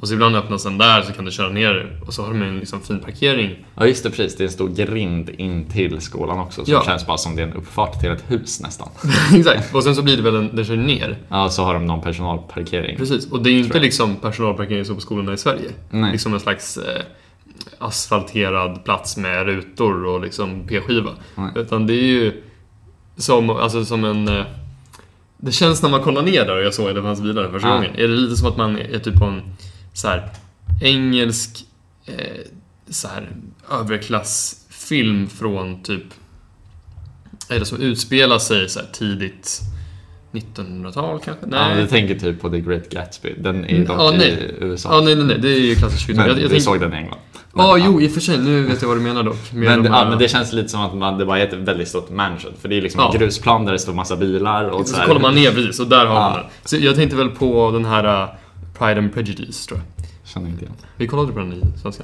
Och 0.00 0.08
så 0.08 0.14
ibland 0.14 0.36
öppnas 0.36 0.64
den 0.64 0.78
där 0.78 1.02
så 1.02 1.12
kan 1.12 1.24
du 1.24 1.30
köra 1.30 1.48
ner 1.48 2.00
och 2.06 2.14
så 2.14 2.22
har 2.22 2.28
de 2.32 2.42
en 2.42 2.58
liksom 2.58 2.80
fin 2.80 3.00
parkering. 3.00 3.66
Ja, 3.74 3.86
just 3.86 4.02
det, 4.02 4.10
precis. 4.10 4.36
Det 4.36 4.42
är 4.42 4.46
en 4.46 4.52
stor 4.52 4.68
grind 4.68 5.30
in 5.30 5.64
till 5.70 6.00
skolan 6.00 6.38
också 6.38 6.64
som 6.64 6.74
Ja. 6.74 6.82
känns 6.86 7.06
bara 7.06 7.18
som 7.18 7.36
det 7.36 7.42
är 7.42 7.46
en 7.46 7.52
uppfart 7.52 8.00
till 8.00 8.10
ett 8.10 8.24
hus 8.28 8.60
nästan. 8.62 8.88
Exakt. 9.34 9.74
Och 9.74 9.82
sen 9.84 9.94
så 9.94 10.02
blir 10.02 10.16
det 10.16 10.22
väl 10.22 10.36
en, 10.36 10.56
den 10.56 10.64
kör 10.64 10.76
ner. 10.76 11.18
Ja, 11.28 11.48
så 11.50 11.64
har 11.64 11.74
de 11.74 11.86
någon 11.86 12.02
personalparkering. 12.02 12.96
Precis. 12.96 13.30
Och 13.30 13.42
det 13.42 13.50
är 13.50 13.52
ju 13.52 13.58
inte 13.58 13.76
jag. 13.76 13.82
liksom 13.82 14.16
personalparkering 14.16 14.84
som 14.84 14.94
på 14.94 15.00
skolorna 15.00 15.32
i 15.32 15.36
Sverige. 15.36 15.70
Nej. 15.90 16.12
Liksom 16.12 16.34
en 16.34 16.40
slags 16.40 16.76
eh, 16.76 17.02
asfalterad 17.78 18.84
plats 18.84 19.16
med 19.16 19.46
rutor 19.46 20.04
och 20.06 20.20
liksom 20.20 20.66
p-skiva. 20.68 21.10
Nej. 21.34 21.50
Utan 21.56 21.86
det 21.86 21.94
är 21.94 22.06
ju 22.06 22.42
som, 23.16 23.50
alltså 23.50 23.84
som 23.84 24.04
en... 24.04 24.28
Eh, 24.28 24.44
det 25.38 25.52
känns 25.52 25.82
när 25.82 25.90
man 25.90 26.02
kollar 26.02 26.22
ner 26.22 26.44
där 26.44 26.56
och 26.56 26.62
jag 26.64 26.74
såg 26.74 26.88
Elefants 26.90 27.20
bilar 27.20 27.50
första 27.50 27.68
Ja. 27.68 27.74
gången. 27.74 27.90
Är 27.94 28.02
det 28.08 28.14
lite 28.16 28.36
som 28.36 28.48
att 28.48 28.56
man 28.56 28.78
är 28.78 28.98
typ 28.98 29.14
på 29.14 29.24
en 29.24 29.42
så 29.92 30.08
här 30.08 30.30
engelsk 30.82 31.64
eh, 32.06 32.14
så 32.90 33.08
här 33.08 33.28
överklassfilm 33.70 35.26
från 35.28 35.82
typ 35.82 36.04
eller 37.50 37.64
som 37.64 37.78
utspelar 37.80 38.38
sig 38.38 38.68
så 38.68 38.78
här 38.80 38.86
tidigt 38.92 39.60
1900-tal 40.32 41.20
kanske? 41.24 41.46
Ja, 41.50 41.68
Nej. 41.68 41.80
du 41.82 41.86
tänker 41.86 42.14
typ 42.18 42.40
på 42.40 42.50
The 42.50 42.60
Great 42.60 42.88
Gatsby. 42.90 43.34
Den 43.38 43.64
är 43.64 43.68
ju 43.78 43.84
dock 43.84 43.96
ja, 44.00 44.14
i. 44.14 44.54
USA. 44.60 44.94
Ja, 44.94 45.00
nej, 45.04 45.14
nej, 45.16 45.24
nej, 45.24 45.38
det 45.38 45.48
är 45.48 45.60
ju 45.60 45.74
klassisk 45.74 46.06
20 46.06 46.14
men 46.16 46.26
jag, 46.28 46.36
jag 46.36 46.44
du 46.44 46.48
tänk- 46.48 46.62
såg 46.62 46.80
den 46.80 46.92
i 46.94 46.96
England. 46.96 47.18
Ja, 47.56 47.78
jo, 47.78 48.00
i 48.00 48.08
och 48.08 48.12
för 48.12 48.20
sig. 48.20 48.38
Nu 48.38 48.62
vet 48.62 48.82
jag 48.82 48.88
vad 48.88 48.96
du 48.96 49.00
menar 49.02 49.22
dock. 49.22 49.36
Men, 49.52 49.82
de 49.82 49.88
ja, 49.88 49.92
här- 49.94 50.08
men 50.10 50.18
det 50.18 50.28
känns 50.28 50.52
lite 50.52 50.68
som 50.68 50.80
att 50.80 50.94
man, 50.94 51.18
det 51.18 51.26
bara 51.26 51.38
är 51.38 51.46
ett 51.46 51.52
väldigt 51.52 51.88
stort 51.88 52.10
mansion. 52.10 52.52
För 52.60 52.68
det 52.68 52.76
är 52.78 52.82
liksom 52.82 53.00
Ja. 53.00 53.12
en 53.12 53.18
grusplan 53.20 53.64
där 53.64 53.72
det 53.72 53.78
står 53.78 53.92
massa 53.94 54.16
bilar 54.16 54.64
och 54.68 54.86
så, 54.88 54.94
så 54.94 55.00
här. 55.00 55.06
kollar 55.06 55.20
man 55.20 55.34
ner 55.34 55.50
precis 55.50 55.80
och 55.80 55.86
där 55.86 56.06
har 56.06 56.14
Ja. 56.14 56.20
man 56.20 56.32
den. 56.32 56.44
Så 56.64 56.76
jag 56.76 56.94
tänkte 56.96 57.16
väl 57.16 57.28
på 57.30 57.70
den 57.70 57.84
här 57.84 58.22
uh, 58.22 58.28
Pride 58.78 58.98
and 59.00 59.14
Prejudice, 59.14 59.66
tror 59.66 59.80
jag. 59.80 60.06
Känner 60.24 60.48
inte 60.48 60.62
igen. 60.64 60.74
Vi 60.96 61.06
kollade 61.06 61.32
på 61.32 61.38
den 61.38 61.52
i 61.52 61.62
svenska. 61.82 62.02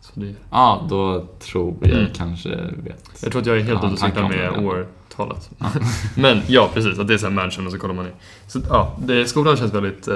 Så 0.00 0.20
det, 0.20 0.34
Ja, 0.50 0.86
då 0.90 1.26
tror 1.40 1.74
jag 1.80 1.90
Mm. 1.90 2.06
kanske 2.16 2.48
vet. 2.84 3.08
jag 3.22 3.32
tror 3.32 3.40
att 3.40 3.46
jag 3.46 3.56
är 3.56 3.60
helt 3.62 3.80
Ja, 3.82 3.86
ute 3.86 3.92
och 3.94 3.98
cyklar 3.98 4.28
med 4.28 4.66
årtalet. 4.66 5.50
men 6.16 6.40
ja, 6.46 6.70
precis. 6.74 6.98
Att 6.98 7.08
det 7.08 7.14
är 7.14 7.18
så 7.18 7.26
här 7.26 7.32
mansion 7.34 7.66
och 7.66 7.72
så 7.72 7.78
kollar 7.78 7.94
man 7.94 8.04
ner. 8.04 8.14
Så 8.46 8.60
ja, 8.68 8.96
det, 9.06 9.26
skolan 9.26 9.56
känns 9.56 9.74
väldigt... 9.74 10.08
eh, 10.08 10.14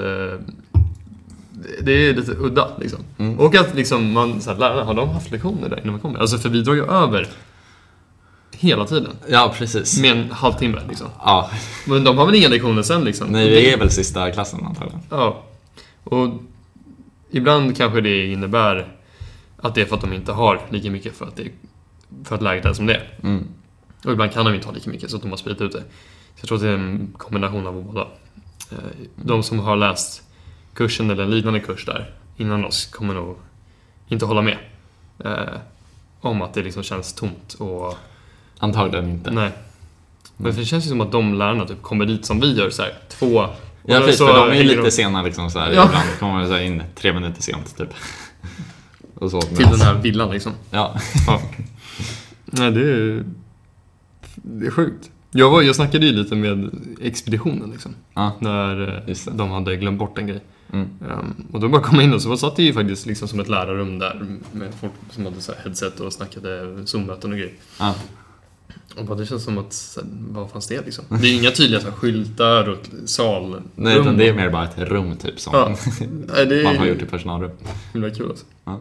det 1.83 1.93
är 1.93 2.15
lite 2.15 2.33
udda 2.33 2.69
liksom. 2.81 2.99
Mm. 3.19 3.39
Och 3.39 3.55
att 3.55 3.75
liksom 3.75 4.13
man, 4.13 4.41
så 4.41 4.51
här, 4.51 4.59
lärarna, 4.59 4.85
har 4.85 4.95
de 4.95 5.09
haft 5.09 5.31
lektioner 5.31 5.69
där 5.69 5.81
innan 5.81 5.91
man 5.93 6.01
kommer? 6.01 6.19
Alltså 6.19 6.39
för 6.39 6.49
vi 6.49 6.63
drar 6.63 6.75
ju 6.75 6.85
över 6.85 7.29
hela 8.53 8.85
tiden. 8.85 9.13
Ja, 9.29 9.55
precis. 9.59 10.01
Med 10.01 10.11
en 10.11 10.31
halvtimme 10.31 10.81
liksom. 10.89 11.07
Ja, 11.19 11.51
Men 11.87 12.05
de 12.05 12.19
har 12.19 12.27
väl 12.27 12.35
inga 12.35 12.49
lektioner 12.49 12.83
sen 12.83 13.05
liksom? 13.05 13.29
nej, 13.29 13.51
vi 13.51 13.73
är 13.73 13.79
väl 13.79 13.91
sista 13.91 14.31
klassen 14.31 14.65
antagligen. 14.65 15.01
Ja. 15.11 15.43
Och 16.05 16.29
ibland 17.31 17.77
kanske 17.77 18.01
det 18.01 18.27
innebär 18.27 18.87
att 19.57 19.75
det 19.75 19.81
är 19.81 19.85
för 19.87 19.95
att 19.97 20.03
de 20.03 20.13
inte 20.13 20.33
har 20.33 20.61
lika 20.71 20.91
mycket 20.91 21.17
för 21.17 21.27
att, 21.27 21.37
det, 21.37 21.49
för 22.25 22.35
att 22.35 22.43
läget 22.43 22.65
är 22.65 22.73
som 22.73 22.87
det 22.87 22.95
är. 22.95 23.19
Mm. 23.23 23.45
Och 24.05 24.13
ibland 24.13 24.33
kan 24.33 24.45
de 24.45 24.55
inte 24.55 24.67
ha 24.67 24.75
lika 24.75 24.91
mycket 24.91 25.11
så 25.11 25.17
att 25.17 25.23
de 25.23 25.31
har 25.31 25.37
spritt 25.39 25.61
ut 25.61 25.73
det. 25.73 25.81
Så 25.81 26.41
jag 26.41 26.49
tror 26.49 26.59
att 26.59 26.63
det 26.63 26.69
är 26.69 26.75
en 26.75 27.15
kombination 27.17 27.67
av 27.67 27.85
båda. 27.85 28.01
Eh, 28.73 28.79
De 29.16 29.42
som 29.42 29.59
har 29.59 29.77
läst 29.77 30.23
kursen 30.77 31.11
eller 31.11 31.23
en 31.25 31.31
liknande 31.31 31.61
kurs 31.61 31.85
där 31.85 32.11
innan 32.37 32.65
oss 32.65 32.87
kommer 32.87 33.15
nog 33.15 33.37
inte 34.09 34.25
hålla 34.25 34.43
med. 34.43 34.59
Eh, 35.25 35.61
om 36.21 36.43
att 36.43 36.55
det 36.55 36.62
liksom 36.62 36.83
känns 36.83 37.12
tomt 37.12 37.55
och 37.55 37.95
Antagligen 38.59 39.11
inte. 39.11 39.31
nej. 39.31 39.53
Men 40.37 40.57
det 40.57 40.65
känns 40.65 40.85
ju 40.85 40.89
som 40.89 41.01
att 41.01 41.12
de 41.12 41.35
lärarna 41.35 41.67
typ 41.67 41.83
kommer 41.83 42.07
dit 42.07 42.27
som 42.27 42.41
vi 42.41 42.55
gör 42.55 42.71
så 42.71 42.83
här, 42.83 42.93
två 43.09 43.47
Ja, 43.89 44.01
precis, 44.01 44.19
för 44.19 44.35
de 44.35 44.51
är 44.51 44.55
ju 44.55 44.62
lite 44.62 44.91
sena 44.91 45.23
liksom 45.23 45.51
så 45.51 45.59
här. 45.59 45.73
Ja. 45.73 45.85
Ibland 45.85 46.09
kommer 46.19 46.47
så 46.47 46.59
in 46.59 46.83
tre 46.95 47.12
minuter 47.12 47.43
sent 47.43 47.77
typ. 47.77 47.89
Och 49.15 49.31
så. 49.31 49.41
till 49.41 49.67
den 49.67 49.81
här 49.81 49.95
villan 49.95 50.31
liksom. 50.31 50.53
Ja. 50.71 50.97
Ja. 51.27 51.43
Nej, 52.45 52.71
det 52.71 52.81
är, 52.81 53.25
det 54.35 54.67
är 54.67 54.71
sjukt. 54.71 55.11
Jag, 55.31 55.51
var, 55.51 55.62
jag 55.62 55.77
snackade 55.77 56.07
ju 56.07 56.12
lite 56.12 56.35
med 56.35 56.71
expeditionen 57.03 57.71
liksom. 57.71 57.95
Ja. 58.15 58.33
När 58.39 59.03
eh, 59.09 59.17
de 59.33 59.51
hade 59.51 59.77
glömt 59.77 59.99
bort 59.99 60.19
en 60.19 60.27
grej. 60.27 60.41
Mm. 60.72 60.88
Ehm, 61.11 61.46
och 61.52 61.61
då 61.61 61.68
bara 61.68 61.83
kom 61.83 62.00
in 62.00 62.14
och 62.14 62.22
så 62.22 62.37
satt 62.37 62.57
det 62.57 62.62
ju 62.62 62.72
faktiskt 62.72 63.07
liksom 63.07 63.29
som 63.29 63.40
ett 63.40 63.48
lärarrum 63.48 63.98
där 63.98 64.38
med 64.52 64.74
folk 64.81 64.92
som 65.11 65.24
hade 65.24 65.40
så 65.40 65.52
här 65.52 65.61
headset 65.62 66.00
och 66.00 66.12
snackade 66.12 66.83
Zoom-möten 66.87 67.33
och 67.33 67.38
grejer. 67.38 67.55
Ja. 67.79 67.94
Och 68.96 69.05
bara, 69.05 69.18
det 69.18 69.26
känns 69.26 69.44
som 69.44 69.59
att, 69.59 69.98
vad 70.31 70.50
fanns 70.50 70.66
det 70.66 70.85
liksom? 70.85 71.05
Det 71.09 71.29
är 71.29 71.35
inga 71.35 71.50
tydliga 71.50 71.81
så 71.81 71.87
här, 71.87 71.92
skyltar 71.92 72.68
och 72.68 72.79
sal. 73.05 73.62
Nej, 73.74 73.98
utan 73.98 74.16
det 74.16 74.29
är 74.29 74.35
mer 74.35 74.50
bara 74.50 74.64
ett 74.64 74.79
rum 74.79 75.16
typ 75.16 75.40
som 75.40 75.52
Ja. 75.55 75.68
Nej, 76.35 76.46
det 76.46 76.61
är 76.61 76.64
man 76.64 76.76
har 76.76 76.87
gjort 76.87 77.02
i 77.02 77.07
personalrum. 77.07 77.50
himla 77.92 78.11
kul 78.11 78.31
alltså. 78.31 78.46
Ja. 78.64 78.81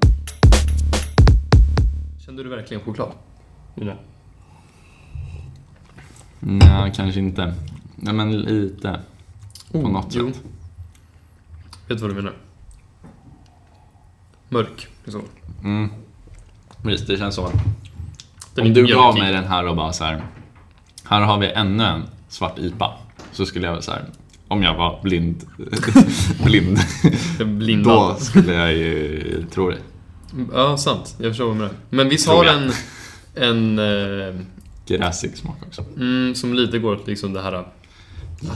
Kände 2.25 2.43
du 2.43 2.49
verkligen 2.49 2.83
choklad? 2.83 3.11
Ja. 3.75 3.93
Nej, 6.39 6.93
kanske 6.95 7.19
inte. 7.19 7.53
Nej, 7.95 8.13
men 8.13 8.41
lite. 8.41 8.99
På 9.71 9.87
något 9.87 10.15
jo. 10.15 10.27
sätt. 10.27 10.41
Vet 11.87 11.97
du 11.97 12.01
vad 12.01 12.09
du 12.11 12.15
menar? 12.15 12.33
Mörk. 14.49 14.87
Så. 15.07 15.21
Mm. 15.63 15.89
Visst, 16.83 17.07
det 17.07 17.17
känns 17.17 17.35
så. 17.35 17.51
Den 18.55 18.67
Om 18.67 18.73
du 18.73 18.81
mjölkig. 18.83 18.95
gav 18.95 19.17
mig 19.17 19.33
den 19.33 19.43
här 19.43 19.67
och 19.67 19.75
bara 19.75 19.93
så 19.93 20.03
här. 20.03 20.23
Här 21.03 21.21
har 21.21 21.39
vi 21.39 21.47
ännu 21.51 21.83
en 21.83 22.03
svart 22.29 22.59
IPA. 22.59 22.93
Så 23.31 23.45
skulle 23.45 23.67
jag 23.67 23.83
så 23.83 23.91
här. 23.91 24.05
Om 24.47 24.63
jag 24.63 24.75
var 24.75 24.99
blind. 25.03 25.43
blind. 26.45 26.79
Blindad. 27.45 28.15
Då 28.15 28.19
skulle 28.19 28.53
jag 28.53 28.73
ju 28.73 29.45
tro 29.51 29.69
det. 29.69 29.77
Ja, 30.53 30.77
sant. 30.77 31.15
Jag 31.19 31.31
förstår 31.31 31.45
vad 31.45 31.55
du 31.55 31.59
menar. 31.59 31.73
Men 31.89 32.09
visst 32.09 32.27
har 32.27 32.45
jag. 32.45 32.55
en, 32.55 32.71
en 33.35 33.79
eh, 33.79 34.41
Gräsig 34.87 35.37
smak 35.37 35.55
också. 35.67 35.85
mm, 35.97 36.35
som 36.35 36.53
lite 36.53 36.79
går 36.79 36.95
åt 36.95 37.07
liksom 37.07 37.33
det 37.33 37.41
här 37.41 37.65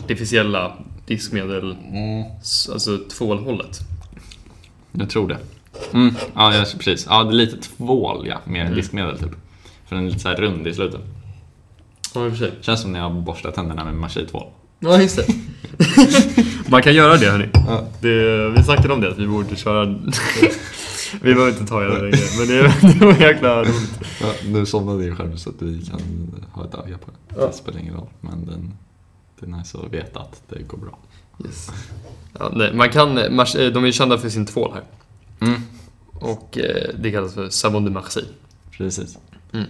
artificiella 0.03 0.77
diskmedel, 1.09 1.75
Mm. 1.91 2.23
alltså 2.71 2.97
tvålhållet. 2.97 3.79
Jag 4.91 5.09
tror 5.09 5.27
det. 5.27 5.37
Mm. 5.93 6.13
Ja, 6.35 6.55
ja, 6.55 6.65
precis. 6.77 7.05
Ja, 7.09 7.23
det 7.23 7.29
är 7.29 7.33
lite 7.33 7.57
tvål, 7.57 8.27
ja. 8.27 8.37
Mer 8.45 8.61
Mm. 8.61 8.75
diskmedel 8.75 9.17
typ. 9.19 9.31
För 9.87 9.95
den 9.95 10.05
är 10.05 10.09
lite 10.09 10.19
så 10.19 10.29
här 10.29 10.35
rund 10.35 10.67
i 10.67 10.73
slutet. 10.73 11.01
Ja, 12.15 12.25
i 12.25 12.29
och 12.29 12.31
för 12.31 12.39
sig. 12.39 12.51
Känns 12.61 12.81
som 12.81 12.91
när 12.91 12.99
jag 12.99 13.13
borstar 13.15 13.51
tänderna 13.51 13.85
med 13.85 13.93
maskintvål. 13.95 14.43
Ja, 14.79 15.01
just 15.01 15.15
det. 15.15 15.25
Man 16.69 16.81
kan 16.81 16.93
göra 16.93 17.17
det, 17.17 17.25
hörni. 17.31 17.49
Ja. 17.53 17.83
Det, 18.01 18.49
vi 18.49 18.63
snackade 18.63 18.93
om 18.93 19.01
det, 19.01 19.09
att 19.11 19.17
vi 19.17 19.27
borde 19.27 19.55
köra... 19.55 19.85
vi 21.21 21.33
behöver 21.33 21.49
inte 21.51 21.65
ta 21.65 21.79
den 21.79 21.99
grejen, 21.99 22.27
men 22.39 22.47
det, 22.47 22.73
det 22.99 23.05
var 23.05 23.13
jäkla 23.13 23.59
roligt. 23.63 23.99
Ja, 24.21 24.27
nu 24.45 24.65
somnade 24.65 25.03
din 25.03 25.15
skärm 25.15 25.37
så 25.37 25.49
att 25.49 25.61
vi 25.61 25.85
kan 25.85 25.99
ha 26.51 26.65
ett 26.65 26.73
öga 26.75 26.97
på 26.97 27.11
det. 27.11 27.35
Ja. 27.41 27.47
Det 27.47 27.53
spelar 27.53 27.79
ingen 27.79 27.93
roll, 27.93 28.07
men 28.21 28.45
den, 28.45 28.73
det 29.39 29.45
är 29.45 29.49
nice 29.58 29.78
att 29.78 29.93
veta 29.93 30.19
att 30.19 30.41
det 30.49 30.63
går 30.67 30.78
bra. 30.78 30.97
Yes. 31.45 31.71
Ja, 32.39 32.52
nej, 32.56 32.73
man 32.73 32.89
kan, 32.89 33.17
mars- 33.17 33.56
eh, 33.56 33.71
de 33.73 33.86
är 33.86 33.91
kända 33.91 34.17
för 34.17 34.30
sin 34.30 34.45
tvål 34.45 34.71
här. 34.73 34.84
Mm. 35.47 35.62
Och 36.13 36.58
eh, 36.58 36.89
det 36.99 37.12
kallas 37.12 37.34
för 37.34 37.49
Savon 37.49 37.86
de 37.86 37.91
Marseille. 37.91 38.30
Precis. 38.78 39.17
Mm. 39.54 39.65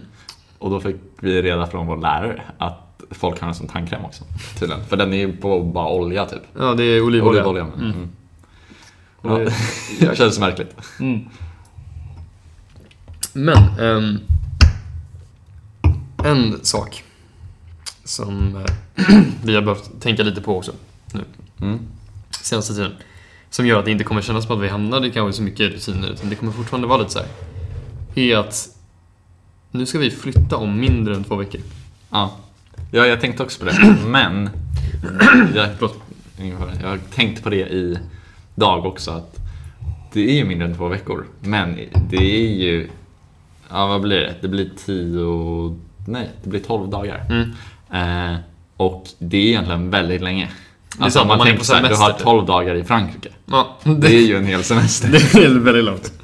Och 0.58 0.70
då 0.70 0.80
fick 0.80 0.96
vi 1.20 1.42
reda 1.42 1.66
från 1.66 1.86
vår 1.86 1.96
lärare 1.96 2.42
att 2.58 3.02
folk 3.10 3.40
har 3.40 3.46
den 3.48 3.54
som 3.54 3.66
tandkräm 3.68 4.04
också. 4.04 4.24
Tydligen. 4.58 4.84
För 4.86 4.96
den 4.96 5.12
är 5.12 5.16
ju 5.18 5.36
på 5.36 5.62
bara 5.62 5.88
olja 5.88 6.26
typ. 6.26 6.42
Ja, 6.58 6.74
det 6.74 6.84
är 6.84 7.00
olivolja. 7.02 7.46
Olivolja. 7.46 7.62
Mm. 7.78 7.92
Mm. 7.92 8.08
Ja, 9.22 9.30
det- 9.38 9.52
det 10.10 10.16
känns 10.16 10.38
märkligt. 10.38 10.76
Mm. 11.00 11.20
Men, 13.32 13.56
ehm, 13.80 14.18
en 16.24 16.64
sak 16.64 17.04
som 18.10 18.56
eh, 18.56 19.06
vi 19.44 19.54
har 19.54 19.62
behövt 19.62 20.00
tänka 20.00 20.22
lite 20.22 20.40
på 20.40 20.56
också 20.56 20.72
Mm. 21.62 21.78
senaste 22.30 22.74
tiden. 22.74 22.92
Som 23.50 23.66
gör 23.66 23.78
att 23.78 23.84
det 23.84 23.90
inte 23.90 24.04
kommer 24.04 24.22
kännas 24.22 24.46
som 24.46 24.56
att 24.56 24.62
vi 24.62 24.68
hamnar 24.68 25.06
i 25.06 25.10
kanske 25.10 25.36
så 25.36 25.42
mycket 25.42 25.72
rutiner, 25.72 26.08
utan 26.08 26.28
det 26.30 26.34
kommer 26.36 26.52
fortfarande 26.52 26.88
vara 26.88 26.98
lite 26.98 27.10
så 27.10 27.18
här. 27.18 27.28
Är 28.14 28.36
att 28.36 28.68
nu 29.70 29.86
ska 29.86 29.98
vi 29.98 30.10
flytta 30.10 30.56
om 30.56 30.80
mindre 30.80 31.14
än 31.16 31.24
två 31.24 31.36
veckor. 31.36 31.60
Ja. 32.10 32.36
ja, 32.90 33.06
jag 33.06 33.20
tänkte 33.20 33.42
också 33.42 33.58
på 33.58 33.64
det. 33.64 33.96
Men 34.06 34.50
jag. 35.54 35.68
Jag 36.82 36.88
har 36.88 36.98
tänkt 37.14 37.42
på 37.42 37.50
det 37.50 37.68
i 37.68 37.98
dag 38.54 38.86
också 38.86 39.10
att 39.10 39.36
det 40.12 40.30
är 40.30 40.34
ju 40.34 40.44
mindre 40.44 40.68
än 40.68 40.74
två 40.76 40.88
veckor. 40.88 41.26
Men 41.40 41.78
det 42.10 42.16
är 42.16 42.54
ju, 42.54 42.88
ja 43.70 43.86
vad 43.86 44.00
blir 44.00 44.16
det? 44.20 44.34
Det 44.40 44.48
blir 44.48 44.70
tio, 44.86 45.76
nej 46.06 46.28
det 46.42 46.48
blir 46.50 46.60
tolv 46.60 46.88
dagar. 46.90 47.26
Mm. 47.30 47.50
Eh, 47.92 48.36
och 48.76 49.04
det 49.18 49.36
är 49.36 49.46
egentligen 49.46 49.90
väldigt 49.90 50.22
länge. 50.22 50.48
Alltså 50.98 51.20
om 51.20 51.28
man 51.28 51.38
man 51.38 51.46
tänker 51.46 51.58
på 51.58 51.64
så 51.64 51.74
här, 51.74 51.88
du 51.88 51.94
har 51.94 52.12
typ. 52.12 52.22
12 52.22 52.46
dagar 52.46 52.74
i 52.74 52.84
Frankrike. 52.84 53.28
Ja, 53.46 53.76
Det 53.84 53.94
det, 53.94 54.08
är 54.14 54.26
ju 54.26 54.36
en 54.36 54.46
hel 54.46 54.64
semester. 54.64 55.08
det 55.40 55.44
är 55.44 55.58
väldigt 55.58 55.84
långt. 55.84 56.12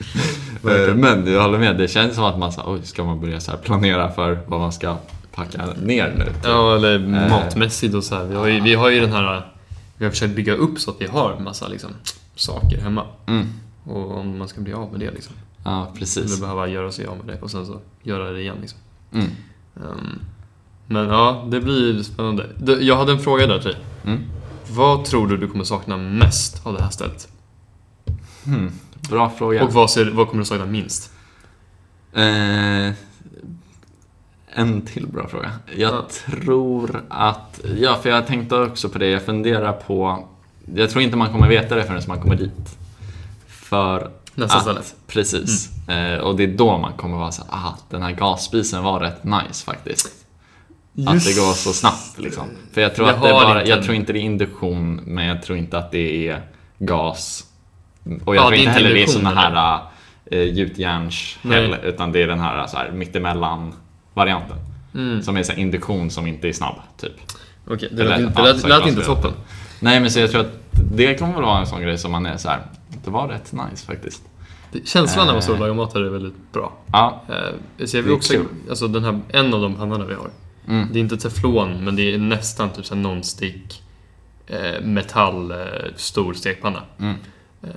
Eh, 0.89 0.95
Men 0.95 1.33
jag 1.33 1.43
håller 1.43 1.59
med, 1.59 1.77
det 1.79 1.89
känns 1.89 2.15
som 2.15 2.25
att 2.25 2.39
man 2.39 2.53
så 2.53 2.63
oj, 2.67 2.81
ska 2.83 3.05
man 3.05 3.21
börja 3.21 3.41
så 3.41 3.53
planera 3.57 4.11
för 4.13 4.39
vad 4.47 4.61
man 4.61 4.73
ska 4.73 4.97
packa 5.35 5.67
ner 5.83 6.15
nu? 6.19 6.25
typ? 6.25 6.35
Ja, 6.45 6.77
eller 6.77 6.95
Eh. 6.95 7.31
matmässigt 7.31 7.95
och 7.95 8.05
så 8.05 8.15
här. 8.15 8.25
Vi 8.25 8.35
har, 8.37 8.47
ju, 8.47 8.61
vi 8.61 8.75
har 8.75 8.91
ju 8.91 9.01
den 9.01 9.13
här... 9.13 9.53
Vi 9.97 10.05
har 10.05 10.11
försökt 10.13 10.37
bygga 10.37 10.55
upp 10.55 10.79
så 10.79 10.91
att 10.91 10.97
vi 11.01 11.07
har 11.07 11.39
massa 11.41 11.69
liksom, 11.69 11.91
saker 12.35 12.81
hemma. 12.81 13.03
Mm. 13.27 13.47
Och 13.85 14.17
om 14.19 14.39
man 14.39 14.49
ska 14.49 14.61
bli 14.61 14.73
av 14.73 14.91
med 14.93 15.01
det 15.01 15.11
liksom. 15.11 15.35
Ja, 15.65 15.87
Eller 15.87 15.99
precis. 15.99 16.41
behöva 16.41 16.69
göra 16.69 16.93
sig 16.93 17.07
av 17.07 17.17
med 17.17 17.27
det 17.27 17.43
och 17.43 17.51
sen 17.51 17.67
så 17.67 17.81
göra 18.03 18.31
det 18.31 18.41
igen 18.41 18.57
liksom. 18.61 18.79
Mm. 19.13 19.27
Ehm, 19.77 20.21
men 20.87 21.09
ja, 21.09 21.45
det 21.49 21.61
blir 21.61 22.03
spännande. 22.03 22.47
Jag 22.81 22.97
hade 22.97 23.13
en 23.13 23.19
fråga 23.21 23.47
där 23.47 23.59
till 23.59 23.71
dig. 23.71 23.81
Mm. 24.05 24.23
Vad 24.71 25.05
tror 25.05 25.27
du 25.29 25.37
du 25.37 25.49
kommer 25.49 25.65
sakna 25.65 25.97
mest 25.97 26.67
av 26.67 26.75
det 26.75 26.83
här 26.83 26.91
stället? 26.91 27.29
Hmm. 28.45 28.73
Bra 29.11 29.31
fråga. 29.31 29.65
Och 29.65 29.73
vad, 29.73 29.91
ser, 29.91 30.11
vad 30.11 30.29
kommer 30.29 30.43
du 30.43 30.47
sakna 30.47 30.67
minst? 30.67 31.13
Eh, 32.13 32.93
en 34.55 34.83
till 34.87 35.07
bra 35.07 35.29
fråga. 35.29 35.53
Jag 35.77 35.95
Ja. 35.95 36.07
tror 36.27 37.05
att, 37.09 37.61
ja 37.79 37.99
för 38.03 38.11
jag 38.11 38.27
tänkte 38.27 38.57
också 38.57 38.89
på 38.89 38.99
det, 38.99 39.09
jag 39.09 39.23
funderar 39.23 39.73
på, 39.73 40.25
jag 40.75 40.91
tror 40.91 41.03
inte 41.03 41.17
man 41.17 41.33
kommer 41.33 41.49
veta 41.49 41.75
det 41.75 41.85
förrän 41.85 42.03
man 42.09 42.21
kommer 42.21 42.37
dit. 42.37 42.79
För 43.47 44.11
Nästa 44.35 44.57
att, 44.57 44.63
ställe. 44.63 44.81
Precis. 45.07 45.71
Eh, 45.89 46.19
och 46.19 46.37
det 46.37 46.45
är 46.45 46.57
då 46.57 46.79
man 46.79 46.93
kommer 46.93 47.17
vara 47.19 47.33
så 47.33 47.43
ah, 47.49 47.75
den 47.91 48.03
här 48.03 48.13
gasspisen 48.13 48.83
var 48.83 49.01
rätt 49.01 49.25
nice 49.25 49.65
faktiskt. 49.65 50.26
Att 51.07 51.25
det 51.25 51.37
går 51.37 51.53
så 51.55 51.73
snabbt 51.73 52.19
liksom. 52.19 52.45
För 52.73 52.81
jag 52.81 52.95
tror 52.95 53.09
Jag 53.09 53.17
att 53.17 53.23
det 53.23 53.29
bara, 53.31 53.59
inte 53.61 53.71
jag 53.71 53.83
tror 53.83 53.95
inte 53.95 54.13
det 54.13 54.19
är 54.19 54.21
induktion, 54.21 55.01
men 55.07 55.27
jag 55.27 55.43
tror 55.43 55.59
inte 55.59 55.79
att 55.79 55.91
det 55.93 56.29
är 56.29 56.43
gas. 56.79 57.45
Och 58.25 58.37
Ja, 58.37 58.41
jag 58.41 58.43
tror 58.43 58.51
det 58.51 58.57
är 58.57 58.59
inte 58.59 58.71
heller 58.71 58.95
det 58.95 59.03
är 59.03 59.19
eller? 59.19 59.31
här 59.35 59.81
äh, 60.31 60.41
gjutjärns 60.43 61.39
Nej. 61.43 61.61
heller, 61.63 61.85
utan 61.85 62.13
det 62.13 62.23
är 62.23 62.27
den 62.27 62.41
här, 62.41 62.67
så 62.67 62.77
här 62.77 62.91
mittemellan 62.93 63.73
varianten. 64.15 64.57
Mm. 64.95 65.23
Som 65.23 65.37
är 65.37 65.43
så 65.43 65.53
här, 65.53 65.59
induktion 65.59 66.11
som 66.11 66.27
inte 66.27 66.49
är 66.49 66.53
snabb, 66.53 66.75
typ. 66.97 67.13
Okej, 67.67 67.89
det 67.93 68.03
Eller, 68.03 68.11
lät, 68.11 68.21
inte- 68.21 68.33
ja, 68.41 68.47
det 68.47 68.53
lät, 68.53 68.61
så 68.63 68.69
lät 68.69 68.87
inte 68.87 69.03
toppen. 69.05 69.33
Nej, 69.81 70.01
men 70.01 70.11
så 70.11 70.21
jag 70.21 70.31
tror 70.31 70.41
att 70.41 70.53
det 70.95 71.15
kommer 71.19 71.35
väl 71.35 71.43
vara 71.43 71.59
en 71.59 71.67
sån 71.67 71.83
grej 71.83 71.99
som 71.99 72.13
man 72.13 72.27
är 72.27 72.37
så 72.37 72.49
här. 72.49 72.61
det 73.05 73.11
var 73.11 73.29
rätt 73.29 73.53
nice 73.53 73.87
faktiskt. 73.87 74.23
Det- 74.73 74.89
Känslan 74.89 75.27
när 75.27 75.33
man 75.33 75.43
står 75.43 75.53
och 75.53 75.57
Eh. 75.59 75.61
lagar 75.61 75.75
mat 75.75 75.95
här 75.95 76.01
är 76.01 76.09
väldigt 76.11 76.53
bra. 76.53 76.73
Ja, 76.93 77.23
Eh, 77.29 77.87
ser 77.87 77.99
Det 78.03 78.09
vi 78.09 78.15
också, 78.15 78.33
kul. 78.33 78.47
alltså 78.71 78.89
den 78.89 79.05
här, 79.05 79.21
en 79.29 79.55
av 79.55 79.61
de 79.61 79.75
pannorna 79.75 80.05
vi 80.05 80.15
har. 80.15 80.31
Mm. 80.69 80.89
Det 80.93 80.99
är 80.99 81.01
inte 81.01 81.17
teflon, 81.17 81.85
men 81.85 81.97
det 81.97 82.15
är 82.15 82.19
nästan 82.19 82.71
typ 82.71 82.87
såhär 82.87 83.03
non-stick 83.03 83.83
eh, 84.47 84.81
metall 84.83 85.51
eh, 85.51 85.57
stor 85.97 86.35
stekpanna. 86.35 86.83
Mm. 86.99 87.15
Eh, 87.63 87.71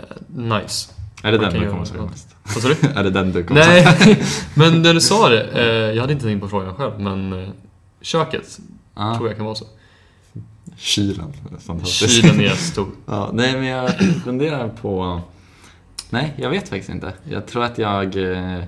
nice. 0.60 0.92
är 1.24 1.32
det 1.32 1.38
Man 1.42 1.52
den 1.54 1.62
du 1.62 1.70
kommer 1.70 1.98
något. 1.98 2.10
mest? 2.12 2.36
Vad 2.44 2.64
sa 2.64 2.68
du? 2.70 2.88
Är 3.00 3.04
det 3.04 3.10
den 3.10 3.32
du 3.32 3.44
kommer 3.44 3.62
Nej, 3.62 4.20
men 4.56 4.82
när 4.82 4.94
du 4.94 5.02
sa 5.02 5.30
det, 5.30 5.44
eh, 5.44 5.96
jag 5.96 6.02
hade 6.02 6.14
inte 6.14 6.26
tänkt 6.26 6.42
på 6.42 6.50
frågan 6.50 6.76
själv, 6.76 7.00
men 7.00 7.34
eh, 7.44 7.50
köket 8.02 8.60
Ja, 8.96 9.16
tror 9.16 9.28
jag 9.28 9.38
kan 9.38 9.46
vara 9.46 9.56
så. 9.56 9.66
kylen. 10.78 11.34
Kylen 11.86 12.42
är 12.42 12.50
stor. 12.56 12.88
Ja, 13.06 13.30
nej, 13.34 13.54
men 13.54 13.66
jag 13.66 13.92
funderar 14.24 14.70
på... 14.70 15.22
Nej, 16.10 16.34
jag 16.38 16.50
vet 16.50 16.70
faktiskt 16.70 16.90
inte. 16.90 17.14
Jag 17.30 17.48
tror 17.48 17.64
att 17.64 17.78
jag 17.78 18.32
eh, 18.32 18.64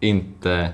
inte... 0.00 0.68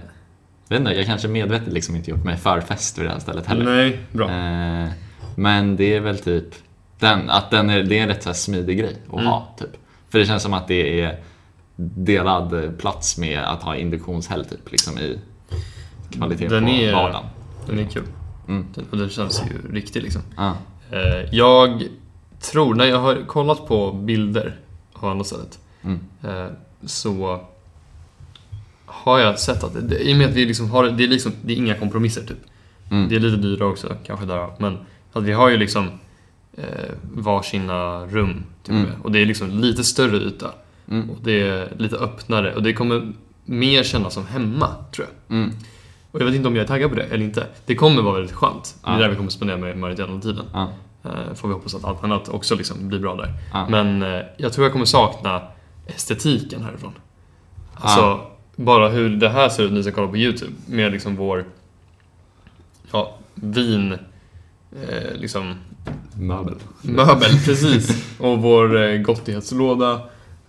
vet 0.69 0.81
inte, 0.81 0.93
jag 0.93 1.07
kanske 1.07 1.29
medvetet 1.29 1.73
liksom 1.73 1.97
inte 1.97 2.11
gjort 2.11 2.25
mig 2.25 2.37
för 2.37 2.61
fest 2.61 2.99
vid 2.99 3.07
det 3.07 3.11
här 3.11 3.19
stället 3.19 3.47
heller. 3.47 3.65
Nej, 3.65 3.99
bra. 4.13 4.31
Eh, 4.31 4.89
men 5.37 5.77
det 5.77 5.95
är 5.95 6.01
väl 6.01 6.19
typ 6.19 6.45
den, 6.99 7.31
att 7.31 7.51
den 7.51 7.71
är, 7.71 7.83
det 7.83 7.99
är 7.99 8.03
en 8.03 8.09
rätt 8.09 8.23
så 8.23 8.35
smidig 8.35 8.79
grej 8.79 8.97
att 9.07 9.13
Mm. 9.13 9.27
ha. 9.27 9.49
Typ. 9.59 9.71
För 10.11 10.19
det 10.19 10.27
känns 10.27 10.43
som 10.43 10.55
att 10.55 10.69
det 10.69 11.01
är 11.01 11.21
delad 11.77 12.79
plats 12.79 13.19
med 13.19 13.41
att 13.45 13.63
ha 13.63 13.77
induktionshäll 13.77 14.45
typ, 14.45 14.71
liksom 14.73 14.99
i 14.99 15.19
kvalitet 16.11 16.49
Den 16.49 16.65
på 16.65 16.71
är- 16.71 16.93
vardagen. 16.93 17.25
Den 17.67 17.79
är 17.79 17.85
kul. 17.85 18.03
Mm. 18.49 18.67
Och 18.91 18.97
den 18.97 19.09
känns 19.09 19.43
ju 19.51 19.75
riktig 19.75 20.03
liksom. 20.03 20.23
Ja. 20.37 20.57
Eh, 20.91 21.29
jag 21.33 21.89
tror, 22.41 22.75
när 22.75 22.85
jag 22.85 22.99
har 22.99 23.27
kollat 23.27 23.67
på 23.69 23.93
bilder 23.93 24.57
av 24.93 25.09
andra 25.11 25.25
stället 25.25 25.59
Mm. 25.85 26.01
eh, 26.25 26.47
så 26.87 27.41
har 28.87 29.19
jag 29.19 29.39
sett 29.39 29.65
att, 29.65 29.89
det, 29.89 29.99
i 30.09 30.13
och 30.13 30.17
med 30.19 30.29
att 30.29 30.35
vi 30.35 30.45
liksom 30.45 30.71
har, 30.71 30.85
det 30.91 31.05
är 31.05 31.09
liksom, 31.09 31.33
det 31.43 31.53
är 31.53 31.57
inga 31.57 31.75
kompromisser 31.75 32.23
typ. 32.23 32.39
Mm. 32.91 33.09
Det 33.09 33.17
är 33.17 33.21
lite 33.21 33.37
dyrare 33.37 33.69
också 33.69 33.97
kanske 34.07 34.27
där, 34.27 34.49
men 34.59 34.79
att 35.13 35.23
vi 35.23 35.33
har 35.33 35.49
ju 35.49 35.57
liksom 35.57 35.91
eh, 36.57 36.65
varsina 37.15 38.07
rum 38.07 38.45
och 38.63 38.69
Mm. 38.71 38.87
Och 39.03 39.13
det 39.13 39.19
är 39.23 39.27
liksom 39.27 39.51
lite 39.51 39.85
större 39.85 40.17
yta. 40.17 40.51
Mm. 40.91 41.11
Och 41.11 41.17
det 41.23 41.49
är 41.49 41.73
lite 41.79 41.97
öppnare 41.97 42.55
och 42.55 42.63
det 42.63 42.73
kommer 42.73 43.13
mer 43.45 43.83
kännas 43.83 44.15
som 44.15 44.27
hemma, 44.27 44.69
tror 44.93 45.07
jag. 45.29 45.37
Mm. 45.37 45.53
Och 46.11 46.21
jag 46.21 46.27
vet 46.27 46.35
inte 46.35 46.49
om 46.49 46.57
jag 46.57 46.63
är 46.63 46.69
taggad 46.69 46.91
på 46.91 46.97
det 46.97 47.03
eller 47.03 47.25
inte. 47.25 47.47
Det 47.67 47.75
kommer 47.75 48.03
vara 48.03 48.15
väldigt 48.15 48.35
skönt. 48.37 48.75
Det 48.85 48.91
är 48.91 48.95
Ja. 48.95 48.99
där 49.01 49.09
vi 49.09 49.17
kommer 49.17 49.31
spendera 49.31 49.57
med 49.57 49.79
majoriteten 49.79 50.15
av 50.15 50.21
tiden. 50.21 50.45
Ja. 50.53 50.69
Eh, 51.05 51.35
Får 51.35 51.49
vi 51.49 51.55
hoppas 51.55 51.75
att 51.75 51.85
allt 51.85 52.05
annat 52.05 52.29
också 52.29 52.55
liksom 52.55 52.89
blir 52.89 52.99
bra 52.99 53.15
där. 53.17 53.33
Ja. 53.53 53.67
Men 53.69 54.03
eh, 54.03 54.21
jag 54.37 54.53
tror 54.53 54.65
jag 54.65 54.73
kommer 54.73 54.85
sakna 54.85 55.43
estetiken 55.87 56.63
härifrån. 56.65 56.93
Alltså, 57.75 58.21
bara 58.57 58.89
hur 58.89 59.17
det 59.17 59.29
här 59.29 59.49
ser 59.49 59.63
ut 59.63 59.71
när 59.71 59.77
ni 59.77 59.83
ska 59.83 59.93
kolla 59.93 60.09
på 60.09 60.17
YouTube. 60.17 60.53
Med 60.67 60.93
liksom 60.93 61.17
vår 61.17 61.45
ja, 62.93 63.15
vin, 63.35 63.93
eh, 64.73 65.15
liksom 65.15 65.55
Möbel. 66.15 66.55
möbel, 66.83 67.31
precis. 67.45 68.17
Och 68.19 68.39
vår 68.43 68.83
eh, 68.83 68.99
gottighetslåda. 68.99 69.93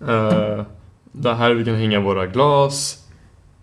Eh, 0.01 0.63
där 1.11 1.33
här 1.33 1.53
vi 1.53 1.65
kan 1.65 1.75
hänga 1.75 1.99
våra 1.99 2.25
glas. 2.25 3.03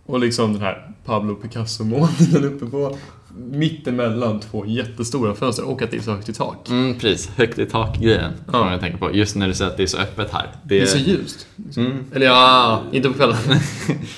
Och 0.07 0.21
liksom 0.21 0.53
den 0.53 0.63
här 0.63 0.91
Pablo 1.05 1.35
Picasso-målningen 1.35 2.45
uppe 2.45 2.67
på. 2.67 2.97
Mittemellan 3.37 4.41
två 4.41 4.67
jättestora 4.67 5.35
fönster 5.35 5.65
och 5.69 5.83
att 5.83 5.91
det 5.91 5.97
är 5.97 6.01
så 6.01 6.13
högt 6.13 6.29
i 6.29 6.33
tak. 6.33 6.69
Mm, 6.69 6.99
precis. 6.99 7.31
Högt 7.37 7.59
i 7.59 7.67
tak-grejen. 7.67 8.33
Ja. 8.47 8.53
Ja. 8.53 8.71
jag 8.71 8.81
tänka 8.81 8.99
på. 8.99 9.15
Just 9.15 9.37
när 9.37 9.49
du 9.49 9.55
säger 9.55 9.71
att 9.71 9.77
det 9.77 9.83
är 9.83 9.87
så 9.87 9.99
öppet 9.99 10.31
här. 10.33 10.47
Det 10.65 10.81
är 10.81 10.87
så 10.87 10.99
ljust. 10.99 11.47
Mm. 11.77 12.05
Eller 12.15 12.27
ja, 12.27 12.83
inte 12.93 13.09
på 13.09 13.15
kvällen. 13.15 13.37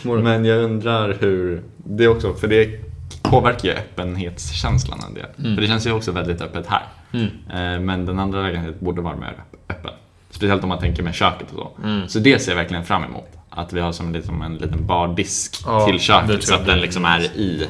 Men 0.24 0.44
jag 0.44 0.62
undrar 0.64 1.16
hur... 1.20 1.62
Det 1.76 2.09
också, 2.09 2.35
för 2.35 2.48
det 2.48 2.81
påverkar 3.22 3.68
ju 3.68 3.74
öppenhetskänslan 3.74 5.00
en 5.09 5.14
del. 5.14 5.26
Mm. 5.38 5.55
För 5.55 5.62
det 5.62 5.68
känns 5.68 5.87
ju 5.87 5.92
också 5.92 6.12
väldigt 6.12 6.40
öppet 6.40 6.66
här. 6.66 6.83
Mm. 7.12 7.26
Eh, 7.26 7.81
Men 7.85 8.07
den 8.07 8.18
andra 8.18 8.42
lägenheten 8.42 8.85
borde 8.85 9.00
vara 9.02 9.16
mer 9.16 9.26
öpp- 9.38 9.72
öppen. 9.72 9.90
Speciellt 10.31 10.62
om 10.62 10.68
man 10.68 10.79
tänker 10.79 11.02
med 11.02 11.14
köket 11.14 11.46
och 11.52 11.59
så. 11.59 11.87
Mm. 11.88 12.09
Så 12.09 12.18
det 12.18 12.38
ser 12.38 12.52
jag 12.52 12.57
verkligen 12.57 12.85
fram 12.85 13.05
emot. 13.05 13.29
Att 13.50 13.72
vi 13.72 13.81
har 13.81 13.92
som 13.92 14.12
liksom 14.12 14.42
en 14.42 14.55
liten 14.57 14.87
bardisk 14.87 15.57
Ja, 15.66 15.85
till 15.87 15.94
det 15.94 16.00
köket 16.00 16.44
så 16.44 16.55
att 16.55 16.66
den 16.66 16.81
liksom 16.81 17.05
är 17.05 17.20
i 17.20 17.66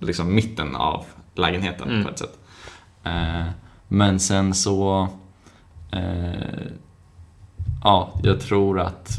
liksom 0.00 0.34
mitten 0.34 0.76
av 0.76 1.04
lägenheten 1.34 1.88
Mm. 1.90 2.04
på 2.04 2.10
ett 2.10 2.18
sätt. 2.18 2.38
Eh, 3.04 3.44
Men 3.88 4.20
sen 4.20 4.54
så... 4.54 5.08
eh, 5.92 6.66
Ja, 7.84 8.12
jag 8.22 8.40
tror 8.40 8.80
att 8.80 9.18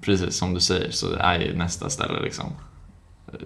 precis 0.00 0.36
som 0.36 0.54
du 0.54 0.60
säger 0.60 0.90
så 0.90 1.12
är 1.14 1.38
ju 1.38 1.56
nästa 1.56 1.90
ställe 1.90 2.20
liksom 2.20 2.46
eh, 3.32 3.38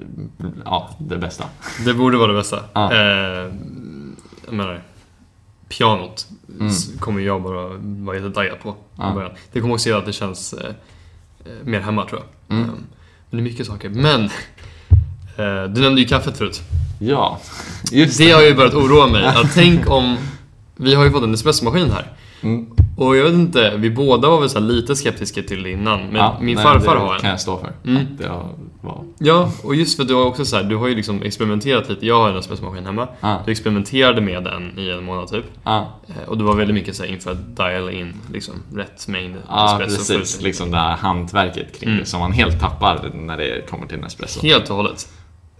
Ja, 0.64 0.90
det 0.98 1.16
bästa. 1.18 1.44
Det 1.84 1.94
borde 1.94 2.16
vara 2.16 2.32
det 2.32 2.38
bästa. 2.38 2.60
Ja. 2.72 2.92
Eh, 2.92 3.52
jag 4.44 4.52
menar, 4.54 4.82
pianot 5.68 6.26
Mm. 6.60 6.72
kommer 7.00 7.20
jag 7.20 7.42
bara 7.42 7.68
vara 7.78 8.16
jättetaggad 8.16 8.60
på. 8.60 8.74
Ja. 8.98 9.12
början. 9.14 9.32
Det 9.52 9.60
kommer 9.60 9.74
också 9.74 9.88
göra 9.88 9.98
att 9.98 10.06
det 10.06 10.12
känns 10.12 10.52
eh, 10.52 10.74
eh, 11.44 11.52
mer 11.64 11.80
hemma 11.80 12.06
tror 12.06 12.20
jag. 12.20 12.56
Mm. 12.58 12.68
Eh, 12.70 12.74
men 12.76 12.86
det 13.30 13.36
är 13.36 13.42
mycket 13.42 13.66
saker. 13.66 13.88
Men, 13.88 14.30
du 15.74 15.80
nämnde 15.80 16.00
ju 16.00 16.06
kaffet 16.08 16.38
förut. 16.38 16.62
Ja, 17.00 17.38
just 17.92 18.18
Det 18.18 18.30
har 18.30 18.42
ju 18.42 18.54
börjat 18.54 18.74
oroa 18.74 19.06
mig. 19.06 19.24
Att 19.26 19.50
tänk 19.54 19.90
om, 19.90 20.16
vi 20.76 20.94
har 20.94 21.04
ju 21.04 21.10
fått 21.10 21.22
en 21.22 21.34
espressomaskin 21.34 21.90
här. 21.90 22.12
Mm. 22.42 22.66
Och 22.96 23.16
jag 23.16 23.24
vet 23.24 23.32
inte, 23.34 23.76
vi 23.76 23.90
båda 23.90 24.28
var 24.28 24.40
väl 24.40 24.50
så 24.50 24.60
lite 24.60 24.96
skeptiska 24.96 25.42
till 25.42 25.62
det 25.62 25.70
innan. 25.70 26.00
Men 26.06 26.16
Ja, 26.16 26.36
min 26.40 26.54
nej, 26.54 26.64
farfar 26.64 26.94
det 26.94 27.00
har 27.00 27.14
en. 27.14 27.20
kan 27.20 27.30
jag 27.30 27.40
stå 27.40 27.58
för. 27.58 27.72
Mm. 27.90 28.06
Det 28.18 28.28
var... 28.28 28.46
Ja, 29.18 29.50
och 29.64 29.74
just 29.74 29.96
för 29.96 30.04
du 30.04 30.14
har 30.14 30.24
också 30.24 30.44
så 30.44 30.56
här, 30.56 30.62
du 30.64 30.76
har 30.76 30.88
ju 30.88 30.94
liksom 30.94 31.22
experimenterat 31.22 31.88
lite. 31.88 32.06
Jag 32.06 32.18
har 32.20 32.30
en 32.30 32.36
espressomaskin 32.36 32.86
hemma. 32.86 33.08
Ah, 33.20 33.36
Du 33.46 33.52
experimenterade 33.52 34.20
med 34.20 34.44
den 34.44 34.78
i 34.78 34.90
en 34.90 35.04
månad 35.04 35.28
typ. 35.28 35.44
ah, 35.64 35.80
Eh, 36.08 36.28
Och 36.28 36.38
du 36.38 36.44
var 36.44 36.54
väldigt 36.54 36.74
mycket 36.74 36.96
så 36.96 37.02
här 37.02 37.10
inför 37.10 37.30
att 37.30 37.56
diala 37.56 37.90
in 37.92 38.14
liksom, 38.32 38.54
rätt 38.74 39.08
mängd 39.08 39.36
ah, 39.48 39.72
espresso. 39.80 39.96
precis. 40.12 40.32
fullt. 40.34 40.42
Liksom 40.44 40.70
det 40.70 40.76
här 40.76 40.96
hantverket 40.96 41.80
kring 41.80 41.88
Mm. 41.90 42.00
det 42.00 42.06
som 42.06 42.20
man 42.20 42.32
helt 42.32 42.60
tappar 42.60 43.10
när 43.14 43.36
det 43.36 43.70
kommer 43.70 43.86
till 43.86 43.98
Nespresso. 43.98 44.40
Helt 44.42 44.70
och 44.70 44.76
hållet. 44.76 45.08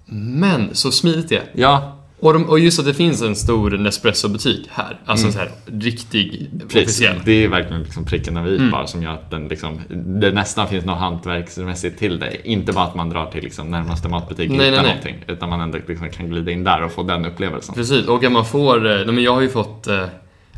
Men 0.07 0.75
så 0.75 0.90
smidigt 0.92 1.29
det 1.29 1.37
är. 1.37 1.45
Ja, 1.55 1.92
Och, 2.21 2.33
de, 2.33 2.45
och 2.45 2.59
just 2.59 2.79
att 2.79 2.85
det 2.85 2.95
finns 2.95 3.23
en 3.23 3.37
stor 3.37 3.71
Nespresso-butik 3.71 4.69
här. 4.71 5.01
Alltså 5.07 5.27
en 5.27 5.33
så 5.33 5.38
här 5.38 5.51
riktig, 5.66 6.51
Precis, 6.69 6.83
officiell. 6.83 7.16
det 7.25 7.45
är 7.45 7.49
verkligen 7.49 7.83
liksom 7.83 8.05
pricken 8.05 8.37
över 8.37 8.51
i 8.51 8.57
Mm. 8.57 8.71
bara 8.71 8.87
som 8.87 9.03
gör 9.03 9.11
att 9.12 9.31
den 9.31 9.49
liksom, 9.49 9.81
det 10.21 10.31
nästan 10.33 10.69
finns 10.69 10.85
något 10.85 10.99
hantverksmässigt 10.99 11.99
till 11.99 12.19
det. 12.19 12.49
Inte 12.49 12.73
bara 12.73 12.85
att 12.85 12.95
man 12.95 13.11
drar 13.11 13.27
till 13.31 13.45
liksom 13.45 13.71
närmaste 13.71 14.09
matbutik 14.09 14.51
och 14.51 14.57
Nej, 14.57 14.71
hittar 14.71 14.83
nej, 14.83 14.92
nej. 14.95 15.05
någonting. 15.12 15.35
Utan 15.35 15.49
man 15.49 15.61
ändå 15.61 15.79
liksom 15.88 16.11
kan 16.11 16.31
glida 16.31 16.51
in 16.51 16.64
där 16.64 16.83
och 16.85 16.92
få 16.92 17.03
den 17.03 17.25
upplevelsen. 17.27 17.75
Precis, 17.75 18.07
och 18.07 18.25
att 18.25 18.33
man 18.33 18.45
får... 18.47 18.87
eh, 18.90 18.97
Nej, 18.97 19.07
men 19.14 19.25
jag 19.25 19.35
har 19.35 19.40
ju 19.40 19.49
fått... 19.49 19.87
Eh, 19.87 20.05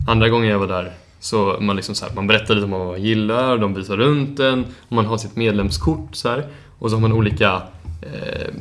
andra 0.08 0.28
gången 0.28 0.48
jag 0.50 0.58
var 0.58 0.66
där 0.68 0.92
så 1.20 1.56
man 1.60 1.76
liksom 1.76 1.94
så 1.94 2.06
här, 2.06 2.14
man 2.14 2.26
berättar 2.26 2.54
lite 2.54 2.64
om 2.64 2.70
vad 2.70 2.86
man 2.86 3.02
gillar, 3.02 3.58
de 3.58 3.74
visar 3.74 3.96
runt 3.96 4.40
en, 4.40 4.64
och 4.88 4.92
man 4.92 5.06
har 5.06 5.18
sitt 5.18 5.36
medlemskort 5.36 6.08
så 6.12 6.28
här, 6.28 6.46
och 6.78 6.90
så 6.90 6.96
har 6.96 7.00
man 7.00 7.12
olika 7.12 7.62
eh, 8.02 8.54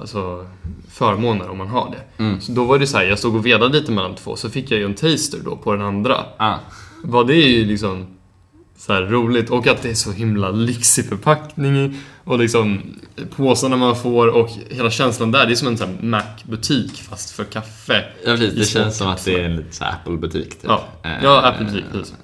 alltså, 0.00 0.46
förmåner 0.90 1.48
om 1.50 1.58
man 1.58 1.68
har 1.68 1.90
det. 1.90 2.22
Mm. 2.22 2.40
Så 2.40 2.52
då 2.52 2.64
var 2.64 2.78
det 2.78 2.86
så 2.86 2.96
här, 2.96 3.04
jag 3.04 3.18
stod 3.18 3.36
och 3.36 3.46
vedade 3.46 3.78
lite 3.78 3.92
mellan 3.92 4.14
två, 4.14 4.36
så 4.36 4.50
fick 4.50 4.70
jag 4.70 4.78
ju 4.78 4.84
en 4.84 4.94
taster 4.94 5.38
då 5.44 5.56
på 5.56 5.72
den 5.72 5.82
andra. 5.86 6.16
Ah, 6.36 6.56
Vad 7.04 7.26
det 7.26 7.34
är 7.34 7.48
ju 7.48 7.64
liksom 7.64 8.06
så 8.76 8.92
här 8.92 9.02
roligt 9.02 9.50
och 9.50 9.66
att 9.66 9.82
det 9.82 9.90
är 9.90 9.94
så 9.94 10.12
himla 10.12 10.50
lyxig 10.50 11.04
förpackning 11.08 11.94
och 12.24 12.38
liksom 12.38 12.80
påsarna 13.36 13.76
man 13.76 13.96
får 13.96 14.28
och 14.28 14.50
hela 14.70 14.90
känslan 14.90 15.32
där. 15.32 15.46
Det 15.46 15.52
är 15.52 15.56
som 15.56 15.68
en 15.68 15.78
sån 15.78 15.88
här 15.88 15.96
Mac-butik 16.02 17.02
fast 17.02 17.30
för 17.30 17.44
kaffe. 17.44 18.04
ja, 18.24 18.36
precis, 18.36 18.54
det 18.54 18.64
känns 18.64 18.96
som 18.96 19.08
att 19.08 19.24
det 19.24 19.40
är 19.40 19.44
en 19.44 19.56
lite 19.56 19.74
så 19.76 19.84
Apple-butik. 19.84 20.50
Typ. 20.50 20.64
Ja, 20.64 20.84
Eh, 21.02 21.10
ja 21.22 21.40
Apple-butik. 21.42 21.84
precis. 21.92 22.14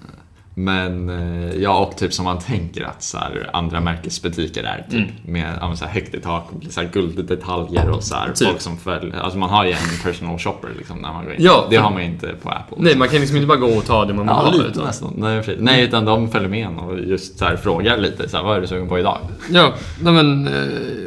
Men 0.57 1.09
eh, 1.09 1.55
ja, 1.63 1.79
och 1.79 1.97
typ 1.97 2.13
som 2.13 2.25
man 2.25 2.39
tänker 2.39 2.85
att 2.85 3.03
så 3.03 3.19
här, 3.19 3.51
andra 3.53 3.81
märkesbutiker 3.81 4.65
är. 4.65 4.87
Typ, 4.91 5.09
Med 5.27 5.53
ja, 5.61 5.69
men 5.69 5.77
så 5.77 5.85
här, 5.85 5.93
högt 5.93 6.15
i 6.15 6.21
tak, 6.21 6.45
och 6.53 6.73
så 6.73 6.81
här, 6.81 6.89
gulddetaljer 6.93 7.91
och 7.91 8.03
så 8.05 8.15
här, 8.15 8.33
Typ. 8.33 8.49
folk 8.49 8.61
som 8.61 8.77
följer. 8.77 9.21
Alltså 9.21 9.39
man 9.39 9.51
har 9.51 9.65
ju 9.65 9.71
en 9.73 9.79
personal 10.03 10.39
shopper 10.39 10.69
liksom, 10.79 10.99
när 10.99 11.13
man 11.13 11.25
går 11.25 11.35
in. 11.35 11.43
Ja, 11.45 11.67
det 11.71 11.77
har 11.77 11.91
man 11.91 12.01
ju 12.03 12.09
inte 12.09 12.27
på 12.43 12.51
Apple. 12.51 12.77
Nej, 12.81 12.97
man 12.97 13.09
kan 13.09 13.19
liksom 13.21 13.37
inte 13.37 13.47
bara 13.47 13.59
gå 13.59 13.67
och 13.67 13.85
ta 13.85 14.05
det 14.05 14.15
man 14.15 14.27
vill 14.27 14.35
Ja, 14.37 14.43
ha. 14.43 14.51
lite 14.53 14.65
Utan, 14.65 14.85
nästan. 14.85 15.13
Nej, 15.17 15.39
precis. 15.43 15.61
Nej, 15.61 15.85
utan 15.85 16.05
de 16.05 16.31
följer 16.31 16.49
med 16.49 16.67
en 16.67 16.79
och 16.79 16.99
just 16.99 17.39
så 17.39 17.45
här, 17.45 17.57
frågar 17.57 17.99
lite. 17.99 18.29
Så 18.29 18.37
här, 18.37 18.45
vad 18.45 18.57
är 18.57 18.61
du 18.61 18.67
sugen 18.67 18.89
på 18.89 18.99
idag? 18.99 19.19
ja, 19.51 19.73
nej 20.03 20.13
men 20.13 20.47
eh, 20.49 20.55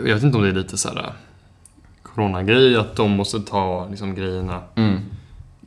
jag 0.08 0.14
vet 0.14 0.24
inte 0.24 0.38
om 0.38 0.44
det 0.44 0.50
är 0.50 0.54
lite 0.54 0.78
så 0.78 0.90
här 0.90 0.98
eh, 0.98 1.04
coronagrej, 2.04 2.76
att 2.78 2.96
de 2.96 3.12
måste 3.12 3.40
ta 3.40 3.88
liksom 3.90 4.16
grejerna. 4.16 4.60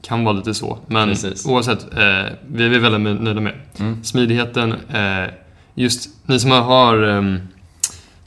Kan 0.03 0.25
vara 0.25 0.37
lite 0.37 0.55
så. 0.55 0.79
Men 0.87 1.09
Precis. 1.09 1.47
oavsett, 1.47 1.95
eh, 1.95 2.25
vi 2.47 2.65
är 2.65 2.79
väldigt 2.79 3.23
nöjda 3.23 3.41
med. 3.41 3.55
Mm. 3.79 4.05
Smidigheten, 4.05 4.73
eh, 4.73 5.31
just 5.75 6.11
ni 6.27 6.41
som 6.41 6.51
har 6.51 7.09
eh, 7.09 7.23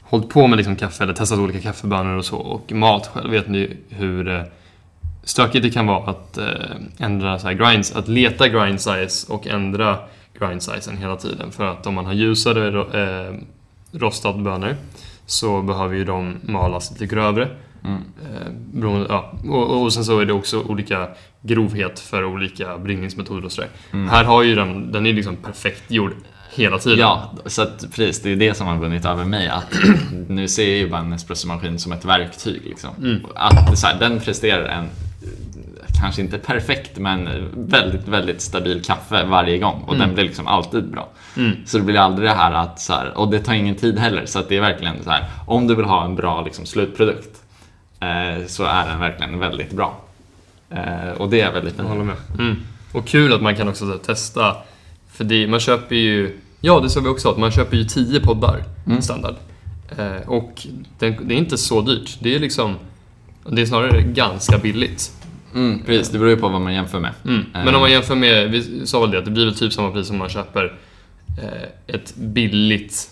hållit 0.02 0.28
på 0.28 0.46
med 0.46 0.56
liksom 0.56 0.76
kaffe 0.76 1.04
eller 1.04 1.14
testat 1.14 1.38
olika 1.38 1.60
kaffebönor 1.60 2.16
och 2.16 2.24
så 2.24 2.36
och 2.36 2.72
mat 2.72 3.06
själv 3.06 3.30
vet 3.30 3.48
ni 3.48 3.76
hur 3.88 4.28
eh, 4.28 4.42
stökigt 5.24 5.62
det 5.62 5.70
kan 5.70 5.86
vara 5.86 6.10
att 6.10 6.38
eh, 6.38 6.44
ändra 6.98 7.38
så 7.38 7.48
grinds, 7.48 7.96
att 7.96 8.08
leta 8.08 8.48
grind 8.48 8.80
size 8.80 9.32
och 9.32 9.46
ändra 9.46 9.98
grind 10.38 10.62
sizen 10.62 10.96
hela 10.96 11.16
tiden. 11.16 11.52
För 11.52 11.64
att 11.64 11.86
om 11.86 11.94
man 11.94 12.06
har 12.06 12.12
ljusare 12.12 12.80
eh, 13.02 13.34
rostad 13.92 14.32
bönor 14.32 14.76
så 15.26 15.62
behöver 15.62 15.94
ju 15.94 16.04
de 16.04 16.36
malas 16.42 16.90
lite 16.90 17.06
grövre. 17.06 17.48
Mm. 17.84 18.02
Eh, 18.22 18.52
beroende, 18.72 19.06
ja. 19.08 19.32
och, 19.48 19.82
och 19.82 19.92
sen 19.92 20.04
så 20.04 20.18
är 20.18 20.26
det 20.26 20.32
också 20.32 20.62
olika 20.62 21.08
grovhet 21.46 22.00
för 22.00 22.24
olika 22.24 22.78
bryggningsmetoder 22.78 23.44
och 23.44 23.52
sådär. 23.52 23.70
Mm. 23.92 24.08
Här 24.08 24.24
har 24.24 24.42
ju 24.42 24.54
den, 24.54 24.92
den 24.92 25.06
är 25.06 25.12
liksom 25.12 25.36
perfekt 25.36 25.90
gjord 25.90 26.12
hela 26.54 26.78
tiden. 26.78 26.98
Ja, 26.98 27.32
så 27.46 27.62
att, 27.62 27.80
precis, 27.80 28.22
det 28.22 28.32
är 28.32 28.36
det 28.36 28.54
som 28.54 28.66
har 28.66 28.76
vunnit 28.76 29.04
över 29.04 29.24
mig. 29.24 29.48
Att 29.48 29.78
nu 30.28 30.48
ser 30.48 30.68
jag 30.68 30.78
ju 30.78 30.88
bara 30.88 31.00
en 31.00 31.12
espressomaskin 31.12 31.78
som 31.78 31.92
ett 31.92 32.04
verktyg. 32.04 32.62
Liksom. 32.64 32.90
Mm. 32.98 33.26
Att 33.34 33.78
så 33.78 33.86
här, 33.86 33.98
den 33.98 34.20
presterar 34.20 34.68
en, 34.68 34.88
kanske 36.00 36.22
inte 36.22 36.38
perfekt, 36.38 36.98
men 36.98 37.48
väldigt, 37.54 38.08
väldigt 38.08 38.40
stabil 38.40 38.82
kaffe 38.84 39.24
varje 39.24 39.58
gång. 39.58 39.82
Och 39.86 39.96
den 39.96 40.14
blir 40.14 40.24
liksom 40.24 40.46
alltid 40.46 40.90
bra. 40.90 41.08
Mm. 41.36 41.56
Så 41.66 41.78
det 41.78 41.84
blir 41.84 41.98
aldrig 41.98 42.28
det 42.28 42.34
här 42.34 42.52
att, 42.52 42.80
så 42.80 42.92
här, 42.92 43.18
och 43.18 43.30
det 43.30 43.38
tar 43.38 43.54
ingen 43.54 43.74
tid 43.74 43.98
heller. 43.98 44.26
Så 44.26 44.38
att 44.38 44.48
det 44.48 44.56
är 44.56 44.60
verkligen 44.60 45.04
så 45.04 45.10
här, 45.10 45.24
om 45.46 45.66
du 45.66 45.74
vill 45.74 45.84
ha 45.84 46.04
en 46.04 46.16
bra 46.16 46.42
liksom, 46.42 46.66
slutprodukt 46.66 47.42
eh, 48.00 48.46
så 48.46 48.64
är 48.64 48.88
den 48.88 49.00
verkligen 49.00 49.38
väldigt 49.38 49.72
bra. 49.72 50.03
Eh, 50.74 51.12
och 51.16 51.30
det 51.30 51.40
är 51.40 51.52
väldigt 51.52 51.74
Jag 51.78 51.84
håller 51.84 52.04
med. 52.04 52.16
Mm. 52.38 52.56
Och 52.92 53.06
kul 53.06 53.32
att 53.32 53.42
man 53.42 53.56
kan 53.56 53.68
också 53.68 53.86
så 53.86 53.92
här, 53.92 53.98
testa. 53.98 54.56
För 55.12 55.24
det, 55.24 55.46
man 55.46 55.60
köper 55.60 55.96
ju, 55.96 56.38
ja 56.60 56.80
det 56.80 56.90
sa 56.90 57.00
vi 57.00 57.08
också, 57.08 57.30
att 57.30 57.38
man 57.38 57.50
köper 57.50 57.76
ju 57.76 57.84
10 57.84 58.20
poddar 58.20 58.64
Mm. 58.86 59.02
standard. 59.02 59.34
Eh, 59.98 60.28
och 60.28 60.66
det, 60.98 61.10
det 61.10 61.34
är 61.34 61.38
inte 61.38 61.58
så 61.58 61.80
dyrt. 61.80 62.18
Det 62.20 62.34
är 62.34 62.38
liksom, 62.38 62.76
det 63.48 63.62
är 63.62 63.66
snarare 63.66 64.02
ganska 64.02 64.58
billigt. 64.58 65.12
Mm, 65.54 65.82
precis, 65.86 66.08
det 66.12 66.18
beror 66.18 66.30
ju 66.30 66.36
på 66.36 66.48
vad 66.48 66.60
man 66.60 66.74
jämför 66.74 67.00
med. 67.00 67.12
Mm. 67.24 67.44
Men 67.52 67.74
om 67.74 67.80
man 67.80 67.90
jämför 67.90 68.14
med, 68.14 68.50
vi 68.50 68.86
sa 68.86 69.00
väl 69.00 69.10
det, 69.10 69.18
att 69.18 69.24
det 69.24 69.30
blir 69.30 69.44
väl 69.44 69.54
typ 69.54 69.72
samma 69.72 69.90
pris 69.90 70.06
som 70.06 70.18
man 70.18 70.28
köper 70.28 70.78
eh, 71.42 71.94
ett 71.94 72.14
billigt, 72.16 73.10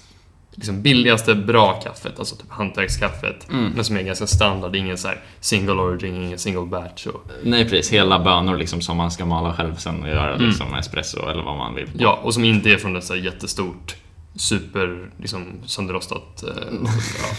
liksom 0.55 0.83
billigaste 0.83 1.35
bra 1.35 1.73
kaffet, 1.73 2.19
alltså 2.19 2.37
typ 2.37 2.51
hantverkskaffet. 2.51 3.49
Mm. 3.51 3.73
Men 3.75 3.85
som 3.85 3.97
är 3.97 4.03
ganska 4.03 4.27
standard, 4.27 4.77
ingen 4.77 4.99
så 4.99 5.09
single 5.41 5.73
origin, 5.75 6.15
ingen 6.23 6.39
single 6.39 6.67
batch. 6.67 7.07
Och, 7.07 7.27
Nej 7.45 7.65
precis, 7.69 7.93
hela 7.93 8.19
bönor 8.19 8.57
liksom 8.57 8.81
som 8.81 8.97
man 8.97 9.11
ska 9.11 9.25
mala 9.25 9.55
själv 9.55 9.77
sen 9.77 10.03
och 10.03 10.09
göra 10.09 10.37
liksom 10.37 10.75
espresso 10.75 11.29
eller 11.29 11.43
vad 11.43 11.57
man 11.57 11.75
vill. 11.75 11.89
ja, 11.99 12.21
och 12.23 12.35
som 12.35 12.45
inte 12.45 12.71
är 12.71 12.77
från 12.77 12.97
ett 12.97 13.05
så 13.05 13.17
jättestort, 13.17 13.95
super, 14.35 15.11
liksom 15.19 15.47
sönderrostat. 15.67 16.43
Eh, 16.43 16.49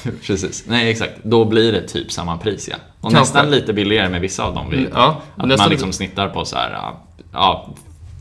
ja. 0.05 0.11
Precis, 0.27 0.63
nej 0.67 0.89
exakt. 0.91 1.13
Då 1.23 1.45
blir 1.45 1.71
det 1.71 1.87
typ 1.87 2.11
samma 2.11 2.37
pris 2.37 2.67
ja. 2.71 2.75
Och 2.75 3.01
Kanske. 3.01 3.19
nästan 3.19 3.51
lite 3.51 3.73
billigare 3.73 4.09
med 4.09 4.21
vissa 4.21 4.43
av 4.43 4.53
dem. 4.55 4.69
Vi, 4.69 4.77
Mm, 4.77 4.89
ja, 4.93 5.21
att 5.35 5.37
man 5.37 5.49
liksom 5.49 5.69
lite- 5.69 5.93
snittar 5.93 6.29
på 6.29 6.45
så 6.45 6.55
här, 6.55 6.93
ja, 7.31 7.73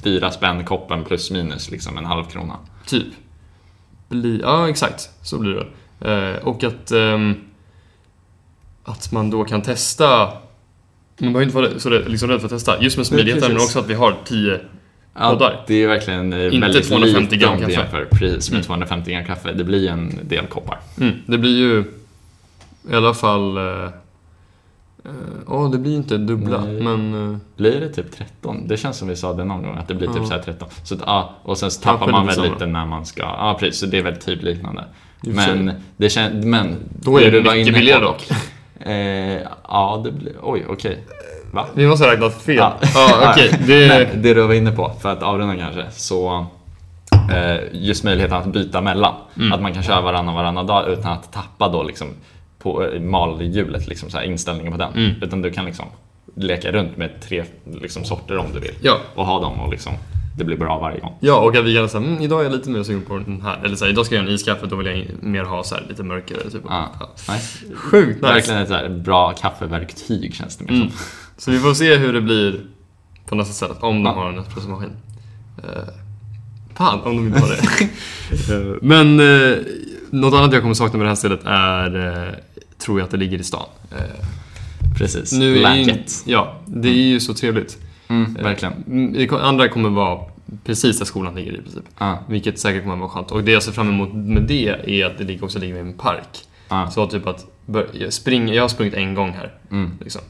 fyra 0.04 0.30
spänn 0.30 0.64
koppen 0.64 1.04
plus 1.04 1.30
minus 1.30 1.70
liksom 1.70 1.98
en 1.98 2.04
halv 2.04 2.24
krona. 2.24 2.56
Typ. 2.86 3.06
Bli, 4.12 4.40
ja, 4.42 4.68
exakt. 4.68 5.10
Så 5.22 5.38
blir 5.38 5.54
det. 5.54 5.66
Eh, 6.12 6.36
och 6.46 6.64
att, 6.64 6.90
ehm, 6.90 7.34
att 8.84 9.12
man 9.12 9.30
då 9.30 9.44
kan 9.44 9.62
testa 9.62 10.32
man 11.18 11.32
behöver 11.32 11.42
inte 11.42 11.56
vara 11.56 11.78
så 11.78 11.90
rädd, 11.90 12.10
liksom 12.10 12.28
rädd 12.28 12.40
för 12.40 12.46
att 12.46 12.52
testa. 12.52 12.82
Just 12.82 12.96
med 12.96 13.06
smidigheten, 13.06 13.40
men 13.40 13.50
precis. 13.52 13.68
också 13.68 13.78
att 13.78 13.90
vi 13.90 13.94
har 13.94 14.14
10 14.24 14.60
Ja, 15.14 15.30
Poddar. 15.30 15.64
det 15.66 15.74
är 15.74 15.88
verkligen 15.88 16.32
eh, 16.32 16.44
Inte 16.44 16.58
väldigt 16.58 16.88
250 16.88 17.20
lite 17.34 17.36
gram 17.36 17.58
kaffe. 17.60 17.72
jämför 17.72 18.04
pris 18.04 18.50
med 18.50 18.64
250 18.64 19.12
gram 19.12 19.24
kaffe. 19.24 19.52
Det 19.52 19.64
blir 19.64 19.80
ju 19.80 19.88
en 19.88 20.18
del 20.22 20.46
koppar. 20.46 20.78
Mm, 21.00 21.14
det 21.26 21.38
blir 21.38 21.58
ju 21.58 21.84
i 22.90 22.94
alla 22.94 23.14
fall... 23.14 23.58
eh, 25.04 25.10
Ja, 25.48 25.68
det 25.72 25.78
blir 25.78 25.96
inte 25.96 26.16
dubbla, 26.18 26.60
Nej. 26.64 26.82
men... 26.82 27.32
eh, 27.32 27.38
Blir 27.56 27.80
det 27.80 27.88
typ 27.88 28.12
13? 28.16 28.68
Det 28.68 28.76
känns 28.76 28.96
som 28.96 29.08
vi 29.08 29.16
sa 29.16 29.32
det 29.32 29.44
någon 29.44 29.62
gång, 29.62 29.76
att 29.76 29.88
det 29.88 29.94
blir 29.94 30.08
typ 30.08 30.16
Ja. 30.16 30.24
så 30.26 30.32
här 30.32 30.42
13. 30.42 30.68
Så, 30.84 30.94
att, 30.94 31.00
ja, 31.06 31.30
och 31.42 31.58
sen 31.58 31.70
så 31.70 31.80
tappar 31.82 31.98
Kanske 31.98 32.12
man 32.12 32.26
väl 32.26 32.34
samma. 32.34 32.46
lite 32.48 32.66
när 32.66 32.86
man 32.86 33.06
ska... 33.06 33.22
Ja, 33.22 33.56
precis. 33.60 33.80
Så 33.80 33.86
det 33.86 33.98
är 33.98 34.02
väl 34.02 34.16
typ 34.16 34.42
liknande. 34.42 34.84
Men 35.20 35.72
det 35.96 36.10
känns... 36.10 36.44
Men... 36.44 36.76
Då 37.00 37.18
är 37.20 37.24
det 37.24 37.30
du 37.30 37.40
var 37.40 37.54
mycket 37.54 37.74
billigare 37.74 38.00
dock. 38.04 38.28
Eh, 38.84 39.42
ja, 39.68 40.00
det 40.04 40.12
blir... 40.12 40.32
Oj, 40.42 40.66
okej. 40.68 41.04
Va? 41.52 41.66
Vi 41.74 41.86
måste 41.86 42.04
ha 42.06 42.12
räknat 42.12 42.42
fel. 42.42 42.56
Ja, 42.56 42.74
Ja. 42.94 43.30
okej. 43.32 43.60
Det... 43.66 43.88
Men 44.12 44.22
det 44.22 44.34
du 44.34 44.42
var 44.46 44.54
inne 44.54 44.72
på, 44.72 44.92
för 45.02 45.08
att 45.12 45.22
avrunda 45.22 45.56
kanske, 45.56 45.84
så 45.90 46.46
eh, 47.32 47.56
just 47.72 48.04
möjligheten 48.04 48.36
att 48.38 48.46
byta 48.46 48.80
mellan. 48.80 49.14
Mm. 49.36 49.52
Att 49.52 49.62
man 49.62 49.74
kan 49.74 49.82
köra 49.82 50.00
varannan 50.00 50.34
varannan 50.34 50.66
dag 50.66 50.88
utan 50.88 51.12
att 51.12 51.32
tappa 51.32 51.68
då 51.68 51.82
liksom 51.82 52.08
på 52.62 52.84
eh, 52.84 53.00
malhjulet, 53.00 53.88
liksom 53.88 54.10
så 54.10 54.16
här, 54.18 54.24
inställningen 54.24 54.72
på 54.72 54.78
den. 54.78 54.92
Mm. 54.92 55.22
Utan 55.22 55.42
du 55.42 55.50
kan 55.50 55.64
liksom 55.64 55.86
leka 56.36 56.72
runt 56.72 56.96
med 56.96 57.10
tre 57.20 57.44
liksom, 57.80 58.04
sorter 58.04 58.36
om 58.36 58.46
du 58.54 58.60
vill. 58.60 58.74
Ja. 58.82 58.98
Och 59.14 59.26
ha 59.26 59.40
dem 59.40 59.60
och 59.60 59.70
liksom, 59.70 59.92
det 60.38 60.44
blir 60.44 60.56
bra 60.56 60.78
varje 60.78 61.00
gång. 61.00 61.14
Ja, 61.20 61.40
och 61.40 61.56
att 61.56 61.64
vi 61.64 61.74
kan 61.74 61.88
säga 61.88 62.04
mm, 62.04 62.22
idag 62.22 62.40
är 62.40 62.44
jag 62.44 62.52
lite 62.52 62.70
mer 62.70 62.82
sugen 62.82 63.02
på 63.02 63.18
den 63.18 63.40
här. 63.42 63.60
Eller 63.64 63.76
så 63.76 63.84
här, 63.84 63.92
idag 63.92 64.06
ska 64.06 64.14
jag 64.14 64.22
göra 64.22 64.28
en 64.30 64.34
iskaffe, 64.34 64.66
då 64.66 64.76
vill 64.76 64.86
jag 64.86 65.06
mer 65.22 65.44
ha 65.44 65.64
så 65.64 65.74
här, 65.74 65.84
lite 65.88 66.02
mörkare. 66.02 66.50
Typ. 66.50 66.62
Ja. 66.68 66.90
Ja. 67.00 67.34
Nice. 67.34 67.58
Sjukt 67.74 68.22
nice. 68.22 68.34
Verkligen 68.34 68.62
ett 68.62 68.68
så 68.68 68.74
här, 68.74 68.88
bra 68.88 69.32
kaffeverktyg 69.32 70.34
känns 70.34 70.56
det 70.56 70.64
mer 70.64 70.72
Mm. 70.72 70.90
som. 70.90 70.98
Så 71.36 71.50
vi 71.50 71.58
får 71.58 71.74
se 71.74 71.96
hur 71.96 72.12
det 72.12 72.20
blir 72.20 72.60
på 73.26 73.34
nästa 73.34 73.52
ställe, 73.54 73.74
om 73.80 74.02
de 74.02 74.14
har 74.14 74.28
en 74.28 74.38
espressomaskin. 74.38 74.90
Uh, 75.58 75.88
fan, 76.74 77.00
om 77.00 77.16
de 77.16 77.26
inte 77.26 77.40
har 77.40 77.48
det. 77.48 77.62
Eh, 78.54 78.76
Men 78.82 79.20
uh, 79.20 79.58
något 80.10 80.34
annat 80.34 80.52
jag 80.52 80.62
kommer 80.62 80.74
sakna 80.74 80.98
med 80.98 81.04
det 81.06 81.10
här 81.10 81.16
stället 81.16 81.40
är, 81.44 81.96
eh, 81.96 82.34
tror 82.82 82.98
jag 83.00 83.04
att 83.04 83.10
det 83.10 83.16
ligger 83.16 83.38
i 83.38 83.44
stan. 83.44 83.66
Eh, 83.90 83.98
Precis. 84.98 85.32
nu 85.32 85.62
är 85.64 85.74
ju. 85.76 85.94
Ja, 86.26 86.60
det 86.66 86.88
är 86.88 86.92
ju 86.92 87.20
så 87.20 87.34
trevligt. 87.34 87.78
Mm, 88.08 88.36
Eh, 88.36 88.42
verkligen. 88.44 88.74
mm, 88.86 89.34
andra 89.40 89.68
kommer 89.68 89.88
vara 89.90 90.20
precis 90.64 90.98
där 90.98 91.04
skolan 91.04 91.34
ligger 91.34 91.52
i 91.52 91.60
princip. 91.62 91.84
Ja. 91.98 92.18
Vilket 92.28 92.58
säkert 92.58 92.82
kommer 92.82 92.96
vara 92.96 93.08
skönt. 93.08 93.30
Och 93.30 93.44
det 93.44 93.52
jag 93.52 93.62
ser 93.62 93.72
fram 93.72 93.88
emot 93.88 94.12
med 94.14 94.42
det 94.42 94.68
är 94.86 95.06
att 95.06 95.18
det 95.18 95.24
ligger- 95.24 95.44
också 95.44 95.58
ligger 95.58 95.76
i 95.76 95.78
en 95.78 95.92
park. 95.92 96.38
Ja. 96.68 96.90
Så 96.90 97.06
typ 97.06 97.26
att 97.26 97.46
spring, 98.10 98.48
jag 98.48 98.62
har 98.62 98.68
sprungit 98.68 98.94
en 98.94 99.14
gång 99.14 99.32
här. 99.32 99.52
Mm. 99.70 99.90
Liksom. 100.00 100.20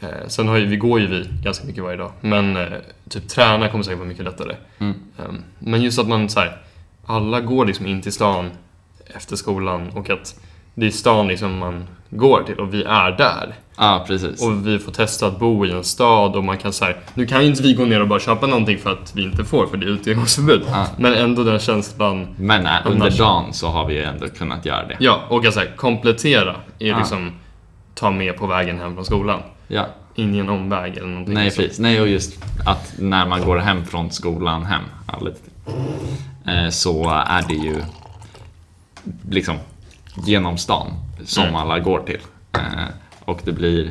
Eh, 0.00 0.08
sen 0.28 0.48
har 0.48 0.56
ju, 0.56 0.66
vi 0.66 0.76
går 0.76 1.00
ju 1.00 1.06
vi 1.06 1.28
ganska 1.44 1.66
mycket 1.66 1.82
varje 1.82 1.96
dag. 1.96 2.12
Men 2.20 2.56
eh, 2.56 2.64
typ 3.08 3.28
träna 3.28 3.68
kommer 3.68 3.84
säkert 3.84 3.98
vara 3.98 4.08
mycket 4.08 4.24
lättare. 4.24 4.56
Mm. 4.78 4.94
Ehm, 5.18 5.42
men 5.58 5.82
just 5.82 5.98
att 5.98 6.08
man 6.08 6.28
så 6.28 6.40
här, 6.40 6.58
alla 7.06 7.40
går 7.40 7.66
liksom 7.66 7.86
in 7.86 8.02
till 8.02 8.12
stan 8.12 8.50
efter 9.16 9.36
skolan 9.36 9.88
och 9.90 10.10
att 10.10 10.40
det 10.74 10.84
är 10.86 10.88
i 10.88 10.92
stan 10.92 11.28
liksom 11.28 11.58
man 11.58 11.86
går 12.10 12.42
till 12.42 12.60
och 12.60 12.74
vi 12.74 12.82
är 12.84 13.10
där. 13.10 13.54
Ja, 13.76 14.04
precis. 14.06 14.42
Och 14.46 14.66
vi 14.66 14.78
får 14.78 14.92
testa 14.92 15.26
att 15.26 15.38
bo 15.38 15.66
i 15.66 15.70
en 15.70 15.84
stad 15.84 16.36
och 16.36 16.44
man 16.44 16.58
kan 16.58 16.72
säga 16.72 16.96
nu 17.14 17.26
kan 17.26 17.40
ju 17.42 17.46
inte 17.48 17.62
vi 17.62 17.74
gå 17.74 17.84
ner 17.84 18.00
och 18.00 18.08
bara 18.08 18.20
köpa 18.20 18.46
någonting 18.46 18.78
för 18.78 18.92
att 18.92 19.12
vi 19.16 19.22
inte 19.22 19.44
får 19.44 19.66
för 19.66 19.76
det 19.76 19.86
är 19.86 19.90
utegångsförbud. 19.90 20.62
Ja. 20.70 20.86
Men 20.98 21.14
ändå 21.14 21.44
den 21.44 21.58
känslan, 21.58 22.26
Men 22.38 22.66
äh, 22.66 22.72
under 22.84 23.10
dagen 23.18 23.52
så 23.52 23.68
har 23.68 23.86
vi 23.86 23.94
ju 23.94 24.02
ändå 24.02 24.28
kunnat 24.28 24.66
göra 24.66 24.86
det. 24.86 24.96
ja, 25.00 25.20
och 25.28 25.44
så 25.44 25.60
här, 25.60 25.76
komplettera 25.76 26.56
är 26.78 26.86
Ja. 26.86 26.98
liksom 26.98 27.32
ta 27.94 28.10
med 28.10 28.36
på 28.36 28.46
vägen 28.46 28.78
hem 28.78 28.94
från 28.94 29.04
skolan. 29.04 29.40
Ja. 29.68 29.86
In 30.14 30.34
i 30.34 30.38
en 30.38 30.48
omväg 30.48 30.96
eller 30.96 31.08
någonting. 31.08 31.34
Nej, 31.34 31.50
så. 31.50 31.62
precis. 31.62 31.78
Nej, 31.78 32.00
och 32.00 32.08
just 32.08 32.44
att 32.66 32.94
när 32.98 33.26
man 33.26 33.44
går 33.44 33.56
hem 33.58 33.84
från 33.84 34.10
skolan 34.10 34.64
hem, 34.64 34.82
ja, 35.12 35.18
lite 35.24 35.38
till, 35.40 35.52
eh, 36.54 36.68
så 36.70 37.10
är 37.10 37.44
det 37.48 37.54
ju 37.54 37.82
liksom 39.30 39.56
genom 40.26 40.58
stan 40.58 40.86
som 41.24 41.42
Mm. 41.42 41.56
alla 41.56 41.78
går 41.78 42.00
till. 42.00 42.20
Eh, 42.52 42.84
och 43.24 43.40
det 43.44 43.52
blir 43.52 43.90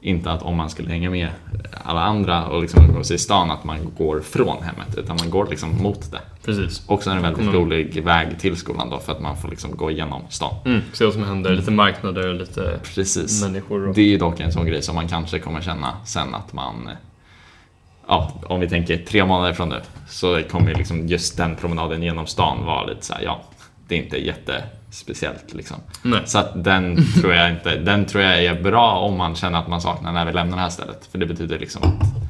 inte 0.00 0.30
att 0.32 0.42
om 0.42 0.56
man 0.56 0.70
skulle 0.70 0.88
hänga 0.90 1.10
med 1.10 1.28
alla 1.84 2.00
andra 2.00 2.46
och 2.46 2.62
liksom 2.62 2.84
umgås 2.84 3.10
i 3.10 3.18
stan 3.18 3.50
att 3.50 3.64
man 3.64 3.78
går 3.98 4.20
från 4.20 4.62
hemmet 4.62 4.94
utan 4.98 5.16
man 5.20 5.30
går 5.30 5.46
liksom 5.50 5.82
mot 5.82 6.12
det. 6.12 6.20
Precis. 6.44 6.82
Också 6.86 7.10
en 7.10 7.22
väldigt 7.22 7.42
Mm. 7.42 7.54
rolig 7.54 8.04
väg 8.04 8.40
till 8.40 8.56
skolan 8.56 8.90
då 8.90 8.98
för 8.98 9.12
att 9.12 9.20
man 9.20 9.36
får 9.36 9.48
liksom 9.48 9.76
gå 9.76 9.90
igenom 9.90 10.22
stan. 10.28 10.54
Mm, 10.64 10.80
se 10.92 11.04
vad 11.04 11.14
som 11.14 11.24
händer, 11.24 11.50
lite 11.56 11.70
marknader, 11.70 12.34
lite 12.34 12.80
Precis. 12.94 13.42
människor. 13.42 13.88
Och... 13.88 13.94
Det 13.94 14.00
är 14.00 14.06
ju 14.06 14.18
dock 14.18 14.40
en 14.40 14.52
sån 14.52 14.66
grej 14.66 14.82
som 14.82 14.94
man 14.94 15.08
kanske 15.08 15.38
kommer 15.38 15.60
känna 15.60 15.92
sen 16.04 16.34
att 16.34 16.52
man 16.52 16.90
Ja, 18.08 18.32
om 18.46 18.60
vi 18.60 18.68
tänker 18.68 18.96
tre 18.98 19.24
månader 19.24 19.52
från 19.52 19.68
nu 19.68 19.80
så 20.08 20.42
kommer 20.50 20.74
liksom 20.74 21.08
just 21.08 21.36
den 21.36 21.56
promenaden 21.56 22.02
genom 22.02 22.26
stan 22.26 22.64
vara 22.64 22.84
lite 22.84 23.04
så 23.06 23.14
här, 23.14 23.22
ja, 23.22 23.42
det 23.88 23.94
är 23.94 23.98
inte 24.02 24.16
jättespeciellt 24.16 25.54
liksom. 25.54 25.76
Nej. 26.02 26.22
Så 26.26 26.38
att 26.38 26.64
den 26.64 26.96
tror 27.20 27.34
jag 27.34 27.50
inte, 27.50 27.76
den 27.76 28.06
tror 28.06 28.24
jag 28.24 28.44
är 28.44 28.62
bra 28.62 28.92
om 28.98 29.18
man 29.18 29.34
känner 29.34 29.58
att 29.58 29.68
man 29.68 29.80
saknar 29.80 30.12
när 30.12 30.24
vi 30.26 30.32
lämnar 30.32 30.56
det 30.56 30.62
här 30.62 30.70
stället. 30.70 31.08
För 31.12 31.18
det 31.18 31.26
betyder 31.26 31.58
liksom 31.58 31.82
att 31.82 32.24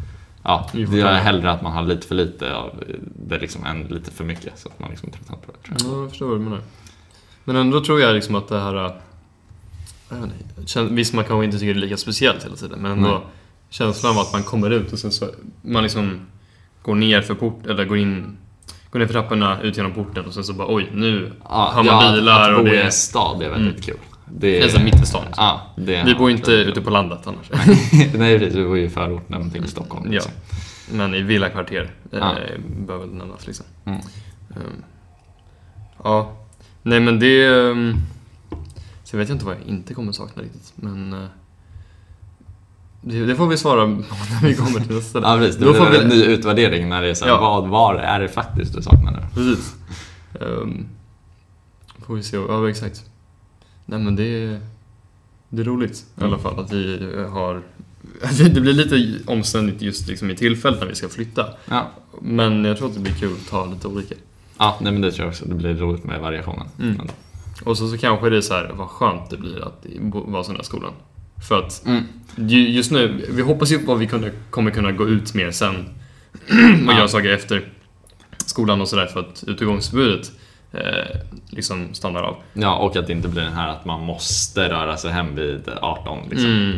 Ja, 0.47 0.71
det 0.73 1.01
är 1.01 1.21
hellre 1.21 1.51
att 1.51 1.63
man 1.63 1.73
har 1.73 1.83
lite 1.83 2.07
för 2.07 2.15
lite 2.15 2.55
av 2.55 2.85
det 3.29 3.39
liksom 3.39 3.65
än 3.65 3.83
lite 3.83 4.11
för 4.11 4.25
mycket 4.25 4.59
så 4.59 4.69
att 4.69 4.79
man 4.79 4.91
liksom 4.91 5.11
tröttnar 5.11 5.37
på 5.37 5.53
det. 5.53 5.69
Tror 5.69 5.77
jag. 5.81 5.99
Ja, 5.99 6.01
jag 6.01 6.11
förstår 6.11 6.27
vad 6.27 6.37
du 6.37 6.45
menar. 6.45 6.61
Men 7.45 7.57
ändå 7.57 7.85
tror 7.85 8.01
jag 8.01 8.15
liksom 8.15 8.35
att 8.35 8.49
det 8.49 8.61
här... 8.61 8.85
äh, 10.11 10.23
inte, 10.59 10.83
Visst, 10.83 11.15
man 11.15 11.25
kanske 11.25 11.45
inte 11.45 11.59
tycker 11.59 11.75
det 11.75 11.79
är 11.79 11.83
lika 11.83 11.97
speciellt 11.97 12.45
hela 12.45 12.57
tiden, 12.57 12.79
men 12.81 12.93
ändå 12.93 13.09
Nej. 13.09 13.21
känslan 13.71 14.13
av 14.13 14.19
att 14.19 14.33
man 14.33 14.43
kommer 14.43 14.71
ut 14.71 14.93
och 14.93 14.99
sen 14.99 15.13
så 15.13 15.31
man 15.63 15.83
liksom 15.83 16.27
går 16.83 16.95
ner 16.95 17.23
för 17.23 17.35
port, 17.35 17.67
eller 17.67 17.85
går 17.85 17.99
in 17.99 18.37
Går 18.95 18.99
ner 18.99 19.07
för 19.07 19.13
trapporna, 19.15 19.61
ut 19.63 19.77
genom 19.77 19.93
porten 19.93 20.25
och 20.27 20.35
sen 20.35 20.45
så 20.45 20.53
bara 20.53 20.75
oj, 20.75 20.91
nu 20.93 21.33
har 21.43 21.85
man 21.85 21.87
ja, 21.87 22.13
bilar 22.15 22.41
att, 22.51 22.59
att 22.59 22.65
bo 22.65 22.71
det 22.71 22.75
i 22.75 22.79
är... 22.81 22.85
en 22.85 22.93
stad 22.93 23.43
är 23.43 23.51
väldigt 23.51 23.73
Mm. 23.75 23.83
kul. 23.83 23.97
Det 24.27 24.61
är 24.63 24.69
så 24.69 24.77
här 24.79 24.85
mitt 24.85 25.03
i 25.03 25.07
stan. 25.07 25.25
liksom. 25.27 25.45
Ja, 25.45 26.03
Vi 26.05 26.15
bor 26.15 26.31
inte 26.31 26.53
ute 26.53 26.81
på 26.81 26.91
landet 26.91 27.19
annars. 27.27 27.51
Nej 28.15 28.39
precis, 28.39 28.55
vi 28.55 28.65
bor 28.65 28.79
ju 28.79 28.85
i 28.85 28.89
förorten 28.89 29.51
till 29.51 29.69
Stockholm. 29.69 30.05
Ja. 30.07 30.11
Liksom. 30.13 30.33
Men 30.93 31.15
i 31.15 31.23
villakvarter 31.23 31.91
eh, 32.13 32.19
Ja. 32.19 32.35
behöver 32.87 33.07
väl 33.07 33.15
nämnas 33.15 33.47
liksom. 33.47 33.67
Mm. 33.85 34.01
Ehm, 34.51 34.85
ja. 36.05 36.33
Nej 36.83 37.01
men 37.01 37.19
det... 37.19 37.49
Um, 37.49 37.97
så 39.05 39.17
jag 39.17 39.19
vet 39.19 39.31
inte 39.31 39.45
vad 39.45 39.55
jag 39.55 39.63
inte 39.67 39.95
kommer 39.95 40.13
sakna 40.13 40.43
riktigt. 40.43 40.73
Men... 40.77 41.13
eh, 41.13 41.19
det, 43.05 43.37
får 43.37 43.47
vi 43.47 43.57
svara 43.57 43.87
när 43.87 44.49
vi 44.49 44.55
kommer 44.55 44.81
till 44.81 44.95
nästa. 44.97 45.21
Ja 45.21 45.37
precis, 45.39 45.57
det 45.57 45.65
Då 45.65 45.71
blir 45.73 45.81
får 45.81 45.91
vi- 45.91 45.99
en 45.99 46.09
ny 46.09 46.25
utvärdering 46.25 46.89
när 46.89 47.03
det 47.03 47.09
är 47.11 47.15
så 47.15 47.25
här, 47.25 47.33
Ja. 47.33 47.41
vad, 47.41 47.69
var 47.69 47.95
är 47.95 48.21
det 48.21 48.29
faktiskt 48.29 48.75
du 48.77 48.83
saknar 48.83 49.13
nu? 49.13 49.19
Precis. 49.35 49.75
Um, 50.41 50.87
får 52.07 52.15
vi 52.15 52.23
se. 52.23 52.37
Ja, 52.37 52.69
exakt. 52.71 53.05
Nej 53.87 53.99
men 53.99 54.17
det 54.17 54.25
är... 54.45 54.61
Det 55.49 55.63
är 55.63 55.65
roligt 55.65 56.05
i 56.21 56.25
alla 56.25 56.39
fall 56.39 56.59
att 56.59 56.73
vi 56.73 57.09
har... 57.31 57.63
Det 58.55 58.61
blir 58.61 58.73
lite 58.73 59.19
omständigt 59.33 59.83
just 59.83 60.09
liksom 60.09 60.31
i 60.31 60.37
tillfället 60.37 60.81
när 60.81 60.87
vi 60.87 60.95
ska 60.95 61.09
flytta. 61.09 61.47
Ja, 61.71 61.91
Men 62.21 62.65
jag 62.65 62.77
tror 62.79 62.89
att 62.89 62.95
det 62.95 63.01
blir 63.01 63.13
kul 63.15 63.33
att 63.43 63.51
ta 63.51 63.65
lite 63.67 63.89
olika. 63.89 64.15
ja 64.59 64.79
nej, 64.81 64.93
men 64.93 65.03
det 65.03 65.13
tror 65.13 65.25
jag 65.27 65.31
också, 65.31 65.45
det 65.45 65.55
blir 65.55 65.75
roligt 65.75 66.05
med 66.05 66.21
variationen. 66.21 66.67
Mm. 66.81 67.01
Och 67.65 67.79
så, 67.79 67.89
så 67.89 67.99
kanske 67.99 68.31
det 68.31 68.37
är 68.37 68.41
så 68.41 68.55
här, 68.55 68.73
vad 68.75 68.89
skönt 68.89 69.31
det 69.31 69.37
blir 69.37 69.65
att 69.65 69.87
vara 70.27 70.45
sån 70.45 70.57
här 70.57 70.63
skolan. 70.63 70.93
För 71.49 71.59
att 71.59 71.87
Mm. 71.87 72.03
ju- 72.37 72.69
just 72.71 72.91
nu, 72.91 73.27
vi 73.31 73.43
hoppas 73.43 73.73
ju 73.73 73.79
på 73.79 73.93
att 73.95 74.01
vi 74.01 74.07
kunde, 74.07 74.31
kommer 74.51 74.71
kunna 74.71 74.93
gå 74.93 75.09
ut 75.09 75.35
mer 75.35 75.51
sen 75.51 75.75
och 76.49 76.55
Ja. 76.93 76.97
göra 76.99 77.09
saker 77.09 77.33
efter 77.33 77.69
skolan 78.47 78.81
och 78.81 78.89
sådär 78.89 79.07
för 79.07 79.21
att 79.21 79.45
utegångsförbudet 79.47 80.33
eh, 80.73 81.21
liksom 81.51 81.95
stannar 81.95 82.23
av. 82.23 82.37
Ja, 82.53 82.77
och 82.77 82.97
att 82.97 83.07
det 83.07 83.13
inte 83.13 83.29
blir 83.29 83.43
den 83.43 83.53
här 83.53 83.69
att 83.69 83.85
man 83.85 84.01
måste 84.01 84.69
röra 84.69 84.97
sig 84.97 85.11
hem 85.13 85.35
vid 85.35 85.69
18 85.81 86.19
liksom. 86.31 86.51
Mm. 86.51 86.73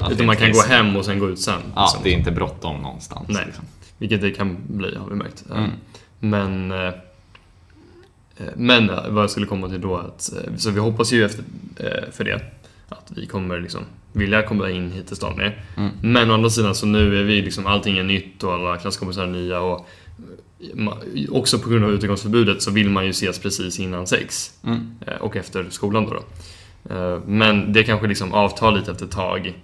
Eh, 0.00 0.12
Utan 0.12 0.26
man 0.26 0.36
kan 0.36 0.52
gå 0.52 0.60
hem 0.62 0.96
och 0.96 1.04
sen 1.04 1.18
gå 1.18 1.28
ut 1.30 1.40
sen. 1.40 1.60
Ja, 1.74 1.82
liksom. 1.82 2.00
det 2.02 2.08
är 2.10 2.12
inte 2.18 2.30
bråttom 2.30 2.82
någonstans. 2.82 3.28
Nej. 3.28 3.42
Liksom. 3.46 3.64
Vilket 3.98 4.20
det 4.20 4.30
kan 4.30 4.56
bli 4.68 4.96
har 4.96 5.08
vi 5.08 5.14
märkt. 5.14 5.44
Eh, 5.50 5.56
Mm. 5.58 5.70
Men 6.20 6.70
eh, 6.72 6.86
eh, 8.36 8.52
men 8.56 8.90
eh, 8.90 9.08
vad 9.08 9.22
jag 9.22 9.30
skulle 9.30 9.46
komma 9.46 9.68
till 9.68 9.80
då 9.80 9.96
att, 9.96 10.32
eh, 10.32 10.54
så 10.56 10.70
vi 10.70 10.80
hoppas 10.80 11.12
ju 11.12 11.24
efter, 11.24 11.44
eh, 11.76 12.10
för 12.12 12.24
det 12.24 12.55
att 12.88 13.12
vi 13.16 13.26
kommer 13.26 13.60
liksom 13.60 13.80
vilja 14.12 14.42
komma 14.42 14.70
in 14.70 14.90
hit 14.92 15.06
till 15.06 15.16
stan 15.16 15.36
mer. 15.36 15.64
Mm. 15.76 15.90
Men 16.02 16.30
å 16.30 16.34
andra 16.34 16.50
sidan 16.50 16.74
så 16.74 16.86
nu 16.86 17.20
är 17.20 17.24
vi 17.24 17.42
liksom 17.42 17.66
allting 17.66 17.98
är 17.98 18.02
nytt 18.02 18.42
och 18.44 18.52
alla 18.54 18.76
klasskompisar 18.76 19.22
är 19.22 19.26
nya 19.26 19.60
och 19.60 19.86
också 21.30 21.58
på 21.58 21.68
grund 21.68 21.84
av 21.84 21.90
utegångsförbudet 21.90 22.62
så 22.62 22.70
vill 22.70 22.90
man 22.90 23.04
ju 23.04 23.10
ses 23.10 23.38
precis 23.38 23.80
innan 23.80 24.06
sex 24.06 24.50
Mm. 24.64 24.90
eh, 25.06 25.14
och 25.14 25.36
efter 25.36 25.66
skolan 25.70 26.06
då. 26.06 26.12
då. 26.14 26.94
Eh, 26.94 27.20
Men 27.26 27.72
det 27.72 27.82
kanske 27.84 28.06
liksom 28.06 28.32
avtar 28.34 28.72
lite 28.72 28.90
efter 28.90 29.04
ett 29.04 29.10
tag 29.10 29.54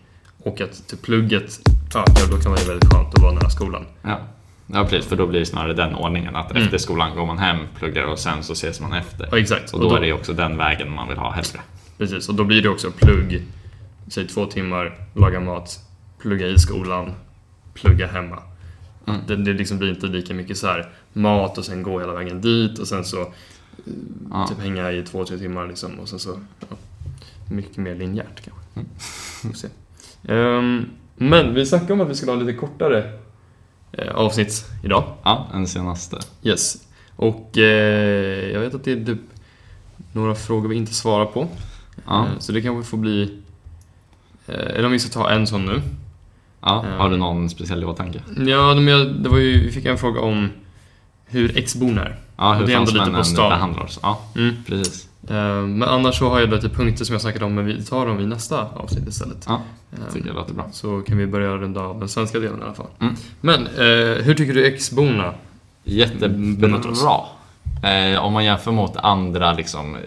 och 0.43 0.61
att 0.61 0.89
till 0.89 0.99
plugget 0.99 1.61
ökar 1.95 2.31
då 2.31 2.37
kan 2.43 2.53
vara 2.53 2.65
väldigt 2.69 2.93
skönt 2.93 3.15
att 3.15 3.23
vara 3.23 3.33
nära 3.33 3.51
skolan. 3.51 3.85
Ja. 4.03 4.19
ja, 4.67 4.85
precis. 4.85 5.09
För 5.09 5.17
då 5.17 5.27
blir 5.27 5.41
det 5.41 5.47
snarare 5.47 5.75
den 5.75 5.95
ordningen 5.95 6.37
att 6.37 6.51
Mm. 6.51 6.63
efter 6.63 6.79
skolan 6.79 7.17
går 7.17 7.27
man 7.27 7.39
hem, 7.39 7.57
pluggar 7.79 8.05
och 8.05 8.19
sen 8.19 8.43
så 8.43 8.53
ses 8.53 8.81
man 8.81 8.93
efter. 8.93 9.29
Ja, 9.31 9.39
exakt. 9.39 9.75
Och 9.75 9.81
då 9.81 9.97
är 9.97 10.01
det 10.01 10.13
också 10.13 10.33
den 10.33 10.57
vägen 10.57 10.91
man 10.95 11.09
vill 11.09 11.19
ha 11.19 11.31
hellre. 11.31 11.61
Precis, 12.03 12.29
och 12.29 12.35
då 12.35 12.45
blir 12.45 12.62
det 12.62 12.69
också 12.69 12.91
plugg, 12.91 13.43
säg 14.09 14.27
två 14.27 14.47
timmar, 14.47 14.99
laga 15.15 15.41
mat, 15.41 15.79
plugga 16.19 16.47
i 16.47 16.59
skolan, 16.59 17.12
plugga 17.75 18.07
hemma. 18.07 18.38
Mm. 19.07 19.21
Det, 19.27 19.37
det 19.37 19.53
liksom 19.53 19.79
blir 19.79 19.91
inte 19.91 20.07
lika 20.07 20.35
mycket 20.35 20.59
så 20.59 20.67
här 20.67 20.88
mat 21.12 21.59
och 21.59 21.65
sen 21.65 21.83
gå 21.83 22.01
hela 22.01 22.12
vägen 22.12 22.41
dit 22.41 22.79
och 22.79 22.88
sen 22.88 23.05
så 23.05 23.33
Ja. 24.31 24.47
typ 24.49 24.59
hänga 24.59 24.93
i 24.93 25.03
två, 25.03 25.25
tre 25.25 25.38
timmar 25.38 25.67
liksom 25.69 25.99
och 25.99 26.09
sen 26.09 26.19
så 26.19 26.38
ja, 26.61 26.77
mycket 27.51 27.77
mer 27.77 27.95
linjärt 27.95 28.41
kanske. 28.45 28.62
Mm. 28.75 28.88
Får 29.43 29.53
se. 29.53 29.69
Ehm, 30.29 30.85
men 31.17 31.55
vi 31.55 31.67
snackade 31.67 31.93
om 31.93 32.01
att 32.01 32.09
vi 32.09 32.15
skulle 32.15 32.33
ha 32.33 32.41
lite 32.41 32.59
kortare 32.59 33.12
eh, 33.93 34.15
avsnitt 34.15 34.65
idag. 34.85 35.05
ja, 35.23 35.49
en 35.55 35.67
senaste. 35.67 36.19
Yes. 36.43 36.87
Och 37.17 37.59
eh, 37.59 38.51
jag 38.53 38.61
vet 38.61 38.75
att 38.75 38.85
det 38.85 38.93
är 38.93 39.05
typ 39.05 39.21
några 40.12 40.35
frågor 40.35 40.69
vi 40.69 40.77
inte 40.77 40.95
svarar 40.95 41.27
på. 41.27 41.49
Ja. 42.07 42.23
Eh, 42.25 42.38
Så 42.38 42.53
det 42.53 42.62
kanske 42.62 42.91
får 42.91 42.99
bli... 42.99 43.38
eh, 44.47 44.55
Eller 44.55 44.87
om 44.87 44.93
vi 44.93 44.99
ska 44.99 45.21
ta 45.21 45.31
en 45.31 45.47
sån 45.47 45.65
nu. 45.67 45.81
Ja, 46.61 46.85
Ja. 46.91 46.97
har 47.03 47.11
du 47.11 47.17
någon 47.17 47.51
speciell 47.51 47.83
i 47.83 47.87
åtanke? 47.87 48.21
Ja, 48.37 48.75
men 48.75 48.87
jag, 48.88 49.15
det 49.15 49.29
var 49.29 49.38
ju, 49.38 49.62
vi 49.62 49.73
fick 49.73 49.85
en 49.85 49.99
fråga 49.99 50.21
om 50.21 50.49
hur 51.27 51.59
ex-bon 51.59 51.99
är. 51.99 52.17
Ja, 52.37 52.53
hur 52.55 52.67
Det 52.67 52.73
är 52.73 52.77
ändå 52.77 52.93
lite 52.93 53.11
på 53.11 53.25
stan. 53.25 53.51
behandlar 53.51 53.83
oss. 53.85 53.99
Ja, 54.03 54.21
Mm. 54.37 54.55
precis. 54.67 55.09
Eh, 55.29 55.62
Men 55.62 55.83
annars 55.83 56.19
så 56.19 56.29
har 56.29 56.41
jag 56.41 56.51
lite 56.51 56.69
punkter 56.69 57.05
som 57.05 57.12
jag 57.12 57.23
snackade 57.23 57.45
om, 57.45 57.55
men 57.55 57.65
vi 57.65 57.85
tar 57.85 58.07
dem 58.07 58.21
i 58.21 58.27
nästa 58.27 58.67
avsnitt 58.75 59.09
istället. 59.09 59.45
Ja, 59.49 59.62
Eh, 59.93 60.12
tycker 60.12 60.27
jag 60.27 60.37
låter 60.37 60.55
bra. 60.55 60.69
Så 60.73 61.01
kan 61.01 61.19
vi 61.19 61.27
börja 61.27 61.57
runda 61.57 61.81
av 61.81 61.99
den 61.99 62.09
svenska 62.09 62.38
delen 62.38 62.61
i 62.61 62.62
alla 62.62 62.75
fall. 62.75 62.87
Mm. 63.01 63.15
Men, 63.41 63.67
eh, 63.67 64.23
hur 64.25 64.35
tycker 64.35 64.55
du 64.55 64.67
ex-borna? 64.67 65.35
Jättebra. 65.85 67.21
Eh, 67.83 68.25
om 68.25 68.33
man 68.33 68.45
jämför 68.45 68.73
mot 68.73 68.97
andra 68.97 69.53
liksom, 69.53 69.97
eh, 69.97 70.01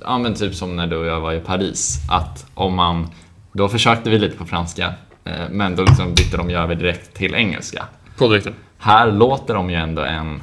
ja 0.00 0.18
men 0.18 0.34
typ 0.34 0.54
som 0.54 0.76
när 0.76 0.86
du 0.86 0.96
och 0.96 1.06
jag 1.06 1.20
var 1.20 1.32
i 1.32 1.40
Paris. 1.40 1.98
Att 2.10 2.46
om 2.54 2.74
man, 2.74 3.10
då 3.52 3.68
försökte 3.68 4.10
vi 4.10 4.18
lite 4.18 4.36
på 4.36 4.44
franska, 4.44 4.94
eh, 5.24 5.48
men 5.50 5.76
då 5.76 5.82
liksom 5.82 6.14
bytte 6.14 6.36
de 6.36 6.50
ju 6.50 6.56
över 6.56 6.74
direkt 6.74 7.14
till 7.14 7.34
engelska. 7.34 7.84
På 8.18 8.28
direkten. 8.28 8.54
Här 8.78 9.12
låter 9.12 9.54
de 9.54 9.70
ju 9.70 9.76
ändå 9.76 10.02
en, 10.02 10.42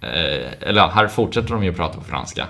eh, 0.00 0.68
eller 0.68 0.80
ja, 0.80 0.90
här 0.94 1.08
fortsätter 1.08 1.54
de 1.54 1.64
ju 1.64 1.72
prata 1.72 1.98
på 1.98 2.04
franska. 2.04 2.46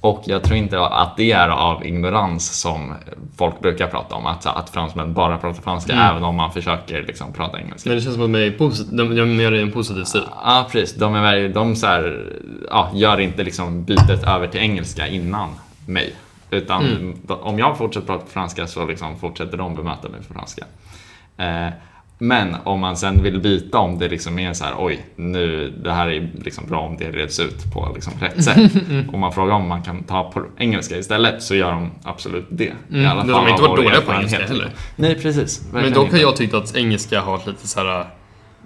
Och 0.00 0.22
jag 0.26 0.42
tror 0.42 0.56
inte 0.56 0.80
att 0.86 1.16
det 1.16 1.32
är 1.32 1.48
av 1.48 1.86
ignorans 1.86 2.60
som 2.60 2.94
folk 3.36 3.60
brukar 3.60 3.86
prata 3.86 4.14
om, 4.14 4.26
att, 4.26 4.46
att 4.46 4.70
fransmän 4.70 5.14
bara 5.14 5.38
pratar 5.38 5.62
franska 5.62 5.92
Mm. 5.92 6.04
även 6.06 6.24
om 6.24 6.34
man 6.36 6.52
försöker 6.52 7.02
liksom 7.02 7.32
prata 7.32 7.58
engelska. 7.60 7.88
Men 7.90 7.96
det 7.98 8.02
känns 8.02 8.14
som 8.14 8.24
att 8.24 8.32
de, 8.32 8.38
är 8.46 8.50
posit- 8.50 8.96
de, 8.96 9.16
de 9.16 9.40
gör 9.40 9.50
det 9.50 9.58
i 9.58 9.62
en 9.62 9.72
positiv 9.72 10.04
stil. 10.04 10.22
Ja, 10.44 10.66
precis. 10.72 10.96
De, 10.96 11.14
är, 11.14 11.48
de 11.48 11.76
så 11.76 11.86
här, 11.86 12.32
ja, 12.70 12.90
gör 12.94 13.20
inte 13.20 13.42
liksom 13.44 13.84
bytet 13.84 14.24
över 14.28 14.46
till 14.46 14.60
engelska 14.60 15.06
innan 15.06 15.48
mig. 15.86 16.14
Utan 16.50 16.84
Mm. 16.86 17.16
om 17.28 17.58
jag 17.58 17.78
fortsätter 17.78 18.06
prata 18.06 18.26
franska 18.26 18.66
så 18.66 18.86
liksom 18.86 19.18
fortsätter 19.18 19.56
de 19.56 19.74
bemöta 19.74 20.08
mig 20.08 20.20
på 20.28 20.34
franska. 20.34 20.64
Eh, 21.36 21.68
Men 22.20 22.54
om 22.64 22.80
man 22.80 22.96
sen 22.96 23.22
vill 23.22 23.40
byta 23.40 23.78
om 23.78 23.98
det 23.98 24.08
liksom 24.08 24.38
är 24.38 24.52
så 24.52 24.64
här, 24.64 24.74
oj, 24.78 25.06
nu, 25.16 25.72
det 25.84 25.92
här 25.92 26.08
är 26.08 26.30
liksom 26.44 26.66
bra 26.68 26.80
om 26.80 26.96
det 26.96 27.10
reds 27.10 27.40
ut 27.40 27.72
på 27.74 27.92
liksom 27.94 28.12
rätt 28.20 28.44
sätt. 28.44 28.72
och 29.12 29.18
man 29.18 29.32
frågar 29.32 29.54
om 29.54 29.68
man 29.68 29.82
kan 29.82 30.02
ta 30.02 30.30
på 30.30 30.44
engelska 30.58 30.96
istället 30.98 31.42
så 31.42 31.54
gör 31.54 31.72
de 31.72 31.90
absolut 32.02 32.46
det. 32.50 32.72
Mm, 32.92 33.26
de 33.26 33.32
har 33.32 33.48
inte 33.48 33.62
varit 33.62 33.76
dåliga 33.84 34.00
på 34.00 34.12
engelska 34.12 34.46
heller. 34.46 34.70
Nej, 34.96 35.14
precis. 35.14 35.62
Men 35.72 35.92
har 35.94 36.04
inte. 36.04 36.16
jag 36.18 36.36
tyckt 36.36 36.54
att 36.54 36.76
engelska 36.76 37.20
har 37.20 37.32
varit 37.32 37.46
lite 37.46 37.68
så 37.68 37.80
här. 37.84 38.06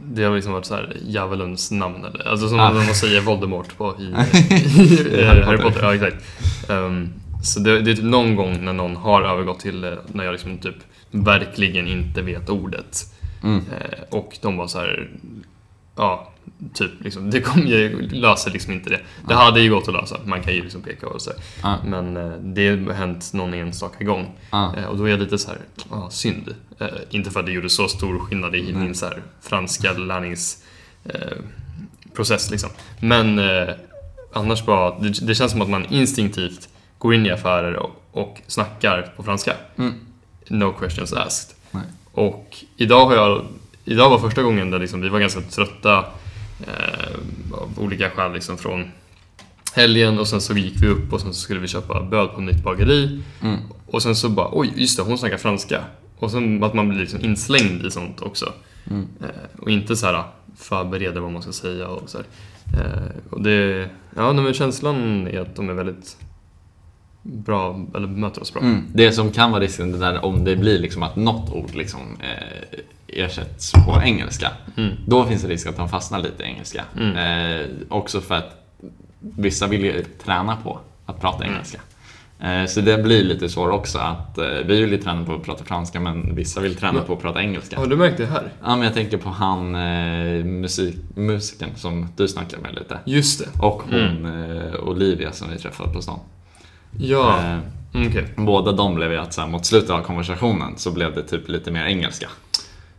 Det 0.05 0.25
har 0.25 0.35
liksom 0.35 0.53
varit 0.53 0.65
så 0.67 0.75
här 0.75 0.97
djävulens 1.07 1.71
namn 1.71 2.05
eller 2.05 2.29
Alltså 2.29 2.49
som 2.49 2.61
Ah. 2.61 2.73
man 2.73 2.87
säger 2.87 3.21
Voldemort 3.21 3.77
på 3.79 3.95
i, 3.99 4.03
i, 4.81 5.21
I 5.21 5.25
Harry, 5.25 5.59
Potter. 5.59 5.83
Ja, 5.83 5.95
exakt. 5.95 6.17
Ehm, 6.71 7.09
så 7.45 7.61
det, 7.61 7.81
det 7.81 7.91
är 7.91 7.95
typ 7.95 8.05
någon 8.05 8.37
gång 8.37 8.65
när 8.65 8.73
någon 8.73 8.97
har 8.97 9.23
övergått 9.23 9.61
till 9.61 9.85
eh, 9.85 9.91
när 10.13 10.25
jag 10.25 10.33
liksom 10.33 10.59
typ 10.59 10.75
verkligen 11.11 11.87
inte 11.89 12.23
vet 12.23 12.49
ordet. 12.51 13.12
Mm. 13.43 13.57
Eh, 13.57 14.03
och 14.11 14.39
de 14.43 14.57
var 14.57 14.67
så 14.67 14.79
här. 14.79 15.11
Ja, 15.97 16.33
typ 16.75 16.91
liksom. 17.01 17.31
Det 17.31 17.41
kommer 17.41 17.67
ju 17.67 18.09
löser 18.09 18.51
liksom 18.51 18.73
inte 18.73 18.91
det. 18.91 19.01
Det 19.29 19.35
hade 19.35 19.61
ju 19.61 19.71
gått 19.71 19.89
att 19.89 19.95
lösa. 19.95 20.21
Man 20.25 20.43
kan 20.43 20.55
ju 20.55 20.63
liksom 20.63 20.83
peka 20.83 21.07
och 21.07 21.23
så. 21.23 21.31
Ah. 21.63 21.77
Men 21.85 22.17
eh, 22.17 22.33
det 22.33 22.69
har 22.69 22.93
hänt 22.93 23.33
någon 23.33 23.55
enstaka 23.55 24.05
gång. 24.05 24.35
Ah. 24.51 24.87
Och 24.89 24.99
då 24.99 25.05
är 25.05 25.09
jag 25.09 25.21
lite 25.21 25.39
så 25.39 25.51
här, 25.51 25.59
ah, 25.91 26.11
synd. 26.11 26.55
Eh, 26.79 26.87
inte 27.11 27.31
för 27.31 27.41
att 27.41 27.47
det 27.47 27.53
gjorde 27.53 27.71
så 27.71 27.89
stor 27.89 28.19
skillnad 28.19 28.55
i 28.55 28.73
min 28.73 28.95
så 28.95 29.07
här, 29.07 29.23
franska 29.41 29.93
lärningsprocess 29.93 30.65
eh, 31.05 31.37
process, 32.15 32.51
liksom. 32.51 32.71
Men 33.01 33.39
eh, 33.39 33.75
annars 34.33 34.65
bara, 34.65 34.99
det, 34.99 35.27
det 35.27 35.35
känns 35.35 35.53
som 35.53 35.63
att 35.63 35.71
man 35.71 35.85
instinktivt 35.85 36.69
går 36.99 37.15
in 37.15 37.27
i 37.27 37.31
affärer 37.31 37.77
och, 37.77 37.91
och 38.13 38.41
snackar 38.47 39.13
på 39.17 39.23
franska. 39.23 39.53
Mm. 39.79 39.95
No 40.49 40.73
questions 40.73 41.13
asked. 41.13 41.57
Nej. 41.71 41.83
Och 42.13 42.57
idag 42.77 43.07
har 43.07 43.15
jag, 43.15 43.45
idag 43.85 44.11
var 44.11 44.19
första 44.19 44.43
gången 44.43 44.71
där 44.71 44.79
liksom, 44.79 45.01
vi 45.01 45.09
var 45.09 45.21
ganska 45.21 45.41
trötta 45.41 45.99
eh, 46.61 47.15
av 47.53 47.71
olika 47.77 48.11
skäl 48.11 48.33
liksom 48.33 48.59
från 48.59 48.91
helgen 49.75 50.19
och 50.19 50.29
sen 50.29 50.41
så 50.41 50.55
gick 50.55 50.83
vi 50.83 50.89
upp 50.89 51.13
och 51.13 51.21
sen 51.21 51.35
så 51.35 51.41
skulle 51.41 51.61
vi 51.61 51.69
köpa 51.69 52.03
bröd 52.03 52.35
på 52.35 52.41
nytt 52.41 52.65
bageri. 52.65 53.23
Mm. 53.43 53.59
Och 53.87 54.03
sen 54.03 54.17
så 54.17 54.29
bara, 54.29 54.49
oj 54.53 54.73
just 54.77 54.97
det, 54.97 55.03
hon 55.03 55.19
snackar 55.19 55.37
franska. 55.37 55.85
Och 56.19 56.31
sen 56.31 56.63
att 56.63 56.75
man 56.75 56.89
blir 56.89 56.99
liksom 56.99 57.21
inslängd 57.21 57.87
i 57.87 57.91
sånt 57.91 58.21
också. 58.21 58.53
Mm. 58.91 59.09
Eh, 59.21 59.61
och 59.63 59.71
inte 59.71 59.97
så 59.97 60.07
här 60.07 60.23
förbereder 60.57 61.21
vad 61.21 61.33
man 61.33 61.43
ska 61.43 61.53
säga 61.53 61.89
och 61.89 62.11
så 62.11 62.19
här. 62.19 62.27
Eh, 62.81 63.31
och 63.31 63.43
det, 63.43 63.89
ja 64.17 64.33
men 64.33 64.55
känslan 64.55 65.27
är 65.27 65.41
att 65.41 65.57
de 65.57 65.69
är 65.69 65.75
väldigt 65.75 66.17
bra, 67.23 67.81
eller 67.95 68.07
bemöter 68.07 68.41
oss 68.43 68.53
bra. 68.53 68.63
Mm. 68.63 68.85
Det 68.95 69.13
som 69.13 69.31
kan 69.31 69.51
vara 69.51 69.61
risken 69.63 69.93
det 69.93 69.99
där 69.99 70.25
om 70.25 70.45
det 70.45 70.57
blir 70.57 70.79
liksom 70.79 71.03
att 71.03 71.17
något 71.17 71.51
ord 71.53 71.75
liksom, 71.75 72.01
eh, 72.21 72.79
ersätts 73.25 73.73
på 73.73 74.01
engelska. 74.05 74.51
Mm. 74.77 74.93
Då 75.07 75.25
finns 75.25 75.43
det 75.43 75.49
risk 75.49 75.67
att 75.67 75.77
de 75.77 75.89
fastnar 75.89 76.19
lite 76.19 76.43
i 76.43 76.47
engelska. 76.47 76.85
Mm. 77.01 77.17
Eh, 77.61 77.67
också 77.89 78.21
för 78.21 78.35
att 78.35 78.67
vissa 79.21 79.67
vill 79.67 79.85
ju 79.85 80.05
träna 80.25 80.57
på 80.57 80.79
att 81.07 81.21
prata 81.21 81.45
Mm. 81.45 81.55
engelska. 81.55 81.81
Eh, 82.41 82.67
så 82.67 82.81
det 82.81 83.03
blir 83.03 83.25
lite 83.25 83.49
svårt 83.49 83.73
också 83.73 83.99
att 83.99 84.39
eh, 84.39 84.45
vi 84.45 84.81
vill 84.81 84.91
ju 84.93 84.99
träna 84.99 85.25
på 85.25 85.33
att 85.35 85.43
prata 85.43 85.65
franska 85.65 86.01
men 86.01 86.35
vissa 86.35 86.61
vill 86.61 86.77
träna 86.77 86.99
Ja. 86.99 87.05
på 87.05 87.13
att 87.13 87.21
prata 87.23 87.43
engelska. 87.43 87.79
Har 87.79 87.87
du 87.87 87.97
märkt 87.97 88.19
det 88.19 88.27
här? 88.27 88.53
Ja, 88.63 88.77
men 88.77 88.83
jag 88.83 88.95
tänker 88.95 89.17
på 89.17 89.29
han 89.29 89.75
eh, 89.75 90.45
musik, 90.45 90.97
musikern 91.15 91.71
som 91.77 92.09
du 92.17 92.29
snackar 92.29 92.59
med 92.59 92.75
lite. 92.75 92.99
Just 93.05 93.39
det. 93.39 93.61
Och 93.67 93.83
hon 93.91 94.27
eh, 94.27 94.75
Olivia 94.89 95.33
som 95.33 95.51
vi 95.51 95.59
träffade 95.59 95.93
på 95.93 96.03
stan. 96.03 96.19
Ja, 96.99 97.39
Eh, 97.95 98.07
okej. 98.09 98.27
Båda 98.37 98.73
de 98.73 98.95
blev 98.95 99.13
ju 99.13 99.19
att 99.19 99.35
så 99.35 99.41
här, 99.41 99.49
mot 99.49 99.67
slutet 99.67 99.91
av 99.91 100.01
konversationen 100.03 100.73
så 100.77 100.91
blev 100.91 101.15
det 101.15 101.23
typ 101.23 101.49
lite 101.49 101.71
mer 101.71 101.85
engelska. 101.85 102.29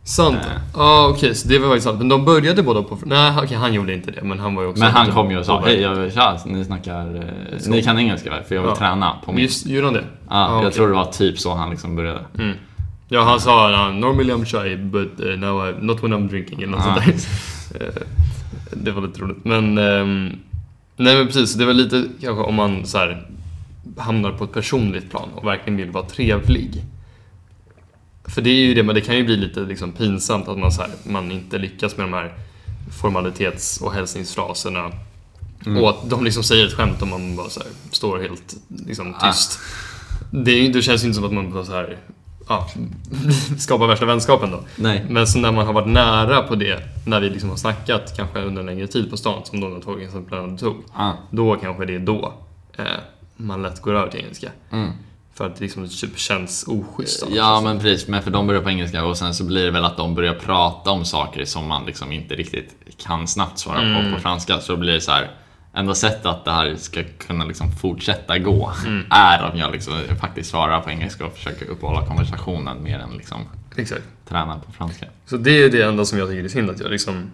Sant. 0.04 0.36
Eh. 0.36 0.60
Ja, 0.74 1.08
okej, 1.10 1.34
så 1.34 1.48
det 1.48 1.58
var 1.58 1.68
faktiskt 1.68 1.84
sant. 1.86 1.98
Men 1.98 2.08
de 2.08 2.24
började 2.24 2.62
båda 2.62 2.82
på... 2.82 2.98
Nej, 3.04 3.32
okej, 3.42 3.56
han 3.56 3.74
gjorde 3.74 3.94
inte 3.94 4.10
det, 4.10 4.22
men 4.22 4.38
han 4.38 4.54
var 4.54 4.62
ju 4.62 4.68
också... 4.68 4.82
Men 4.82 4.92
han 4.92 5.10
kom 5.12 5.30
ju 5.30 5.38
och 5.38 5.46
sa. 5.46 5.62
Hej, 5.64 5.80
jag, 5.80 6.12
tja, 6.12 6.38
ni 6.46 6.64
snackar... 6.64 7.16
Eh, 7.16 7.58
Så. 7.58 7.70
ni 7.70 7.82
kan 7.82 7.98
engelska 7.98 8.30
väl? 8.30 8.42
För 8.42 8.54
jag 8.54 8.62
vill 8.62 8.70
Ja. 8.70 8.76
träna 8.76 9.12
på 9.24 9.32
min... 9.32 9.42
Just, 9.42 9.66
gjorde 9.66 9.86
han 9.86 9.94
det? 9.94 10.04
ja, 10.28 10.34
Ah, 10.36 10.50
jag 10.50 10.58
okej. 10.58 10.72
tror 10.72 10.88
det 10.88 10.94
var 10.94 11.04
typ 11.04 11.38
så 11.38 11.54
han 11.54 11.70
liksom 11.70 11.96
började. 11.96 12.20
Mm. 12.38 12.56
Ja, 13.08 13.22
han 13.22 13.40
sa 13.40 13.68
“Normally 13.90 14.32
I'm 14.32 14.44
shy, 14.44 14.76
but 14.76 15.20
uh, 15.20 15.36
now 15.38 15.68
I, 15.68 15.74
not 15.80 16.02
when 16.04 16.12
I'm 16.14 16.28
drinking” 16.28 16.62
eller 16.62 16.72
något 16.72 16.80
Ah. 16.86 16.94
sånt 16.94 17.26
där. 17.72 17.86
Eh, 17.86 18.02
det 18.72 18.90
var 18.92 19.02
lite 19.02 19.20
roligt. 19.20 19.44
Men... 19.44 19.78
ehm, 19.78 20.32
nej 20.96 21.16
men 21.16 21.26
precis, 21.26 21.54
det 21.54 21.64
var 21.64 21.72
lite 21.72 22.04
kanske 22.20 22.42
om 22.44 22.54
man 22.54 22.86
så 22.86 22.98
här, 22.98 23.26
hamnar 23.96 24.32
på 24.32 24.44
ett 24.44 24.52
personligt 24.52 25.10
plan 25.10 25.28
och 25.34 25.46
verkligen 25.46 25.76
vill 25.76 25.90
vara 25.90 26.04
trevlig. 26.04 26.82
För 28.24 28.42
det 28.42 28.50
är 28.50 28.54
ju 28.66 28.74
det, 28.74 28.82
men 28.82 28.94
det 28.94 29.00
kan 29.00 29.16
ju 29.16 29.24
bli 29.24 29.36
lite 29.36 29.60
liksom 29.60 29.92
pinsamt 29.92 30.48
att 30.48 30.58
man, 30.58 30.72
så 30.72 30.82
här, 30.82 30.90
man 31.04 31.32
inte 31.32 31.58
lyckas 31.58 31.96
med 31.96 32.06
de 32.06 32.12
här 32.12 32.34
formalitets 33.00 33.80
och 33.80 33.92
hälsningsfraserna. 33.92 34.92
Mm. 35.66 35.82
Och 35.82 35.90
att 35.90 36.10
de 36.10 36.24
liksom 36.24 36.42
säger 36.42 36.66
ett 36.66 36.72
skämt 36.72 37.02
om 37.02 37.10
man 37.10 37.36
bara 37.36 37.48
så 37.48 37.60
här, 37.60 37.68
står 37.90 38.18
helt 38.18 38.56
liksom, 38.86 39.14
Ah. 39.18 39.26
tyst. 39.32 39.58
Det, 40.30 40.50
är 40.50 40.62
ju- 40.62 40.72
det 40.72 40.82
känns 40.82 41.02
ju 41.02 41.06
inte 41.06 41.16
som 41.16 41.24
att 41.24 41.32
man 41.32 41.52
bara 41.52 41.64
så 41.64 41.72
här, 41.72 41.98
ja, 42.48 42.68
skapar 43.58 43.86
värsta 43.86 44.06
vänskapen 44.06 44.50
då. 44.50 44.60
Nej. 44.76 45.06
Men 45.10 45.26
så 45.26 45.38
när 45.38 45.52
man 45.52 45.66
har 45.66 45.72
varit 45.72 45.88
nära 45.88 46.42
på 46.42 46.54
det, 46.54 46.82
när 47.06 47.20
vi 47.20 47.30
liksom 47.30 47.50
har 47.50 47.56
snackat 47.56 48.16
kanske 48.16 48.40
under 48.40 48.60
en 48.60 48.66
längre 48.66 48.86
tid 48.86 49.10
på 49.10 49.16
stan, 49.16 49.40
som 49.44 49.60
de 49.60 49.80
två 49.80 49.98
exemplen 49.98 50.56
tog. 50.56 50.76
Ah. 50.94 51.12
Då 51.30 51.56
kanske 51.56 51.84
det 51.84 51.94
är 51.94 51.98
då 51.98 52.32
eh, 52.76 52.84
man 53.36 53.62
lätt 53.62 53.82
går 53.82 53.94
över 53.94 54.08
till 54.10 54.20
engelska. 54.20 54.50
Mm. 54.72 54.90
För 55.34 55.46
att 55.46 55.56
det 55.56 55.60
liksom 55.64 55.88
typ 55.88 56.18
känns 56.18 56.64
oschysst. 56.68 57.24
Ja 57.30 57.60
men 57.64 57.78
precis, 57.80 58.08
men 58.08 58.22
för 58.22 58.30
de 58.30 58.46
börjar 58.46 58.62
på 58.62 58.70
engelska 58.70 59.04
och 59.04 59.16
sen 59.16 59.34
så 59.34 59.44
blir 59.44 59.64
det 59.64 59.70
väl 59.70 59.84
att 59.84 59.96
de 59.96 60.14
börjar 60.14 60.34
prata 60.34 60.90
om 60.90 61.04
saker 61.04 61.44
som 61.44 61.68
man 61.68 61.86
liksom 61.86 62.12
inte 62.12 62.34
riktigt 62.34 62.74
kan 62.98 63.26
snabbt 63.28 63.58
svara 63.58 63.80
Mm. 63.82 64.10
på 64.10 64.16
på 64.16 64.20
franska. 64.22 64.60
Så 64.60 64.76
blir 64.76 64.92
det 64.92 65.00
så 65.00 65.10
här. 65.12 65.30
Enda 65.76 65.94
sättet 65.94 66.26
att 66.26 66.44
det 66.44 66.50
här 66.50 66.76
ska 66.76 67.02
kunna 67.18 67.44
liksom 67.44 67.72
fortsätta 67.72 68.38
gå 68.38 68.72
Mm. 68.86 69.04
är 69.10 69.50
om 69.52 69.58
jag 69.58 69.72
liksom 69.72 69.92
faktiskt 70.20 70.50
svarar 70.50 70.80
på 70.80 70.90
engelska 70.90 71.26
och 71.26 71.32
försöker 71.32 71.66
uppehålla 71.66 72.06
konversationen 72.06 72.82
mer 72.82 72.98
än 72.98 73.10
liksom 73.16 73.38
Exakt. 73.76 74.02
träna 74.28 74.58
på 74.66 74.72
franska. 74.72 75.06
Så 75.26 75.36
det 75.36 75.62
är 75.64 75.70
det 75.70 75.82
enda 75.82 76.04
som 76.04 76.18
jag 76.18 76.28
tycker 76.28 76.44
är 76.44 76.48
synd 76.48 76.70
att 76.70 76.80
jag 76.80 76.90
liksom... 76.90 77.30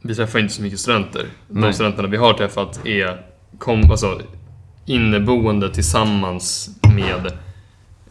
Vi 0.00 0.14
träffar 0.14 0.38
inte 0.38 0.54
så 0.54 0.62
mycket 0.62 0.80
studenter. 0.80 1.26
De 1.48 1.60
Nej. 1.60 1.72
studenterna 1.72 2.08
vi 2.08 2.16
har 2.16 2.32
träffat 2.32 2.86
är 2.86 3.22
kom, 3.58 3.90
alltså, 3.90 4.20
inneboende 4.86 5.74
tillsammans 5.74 6.70
med 6.96 7.26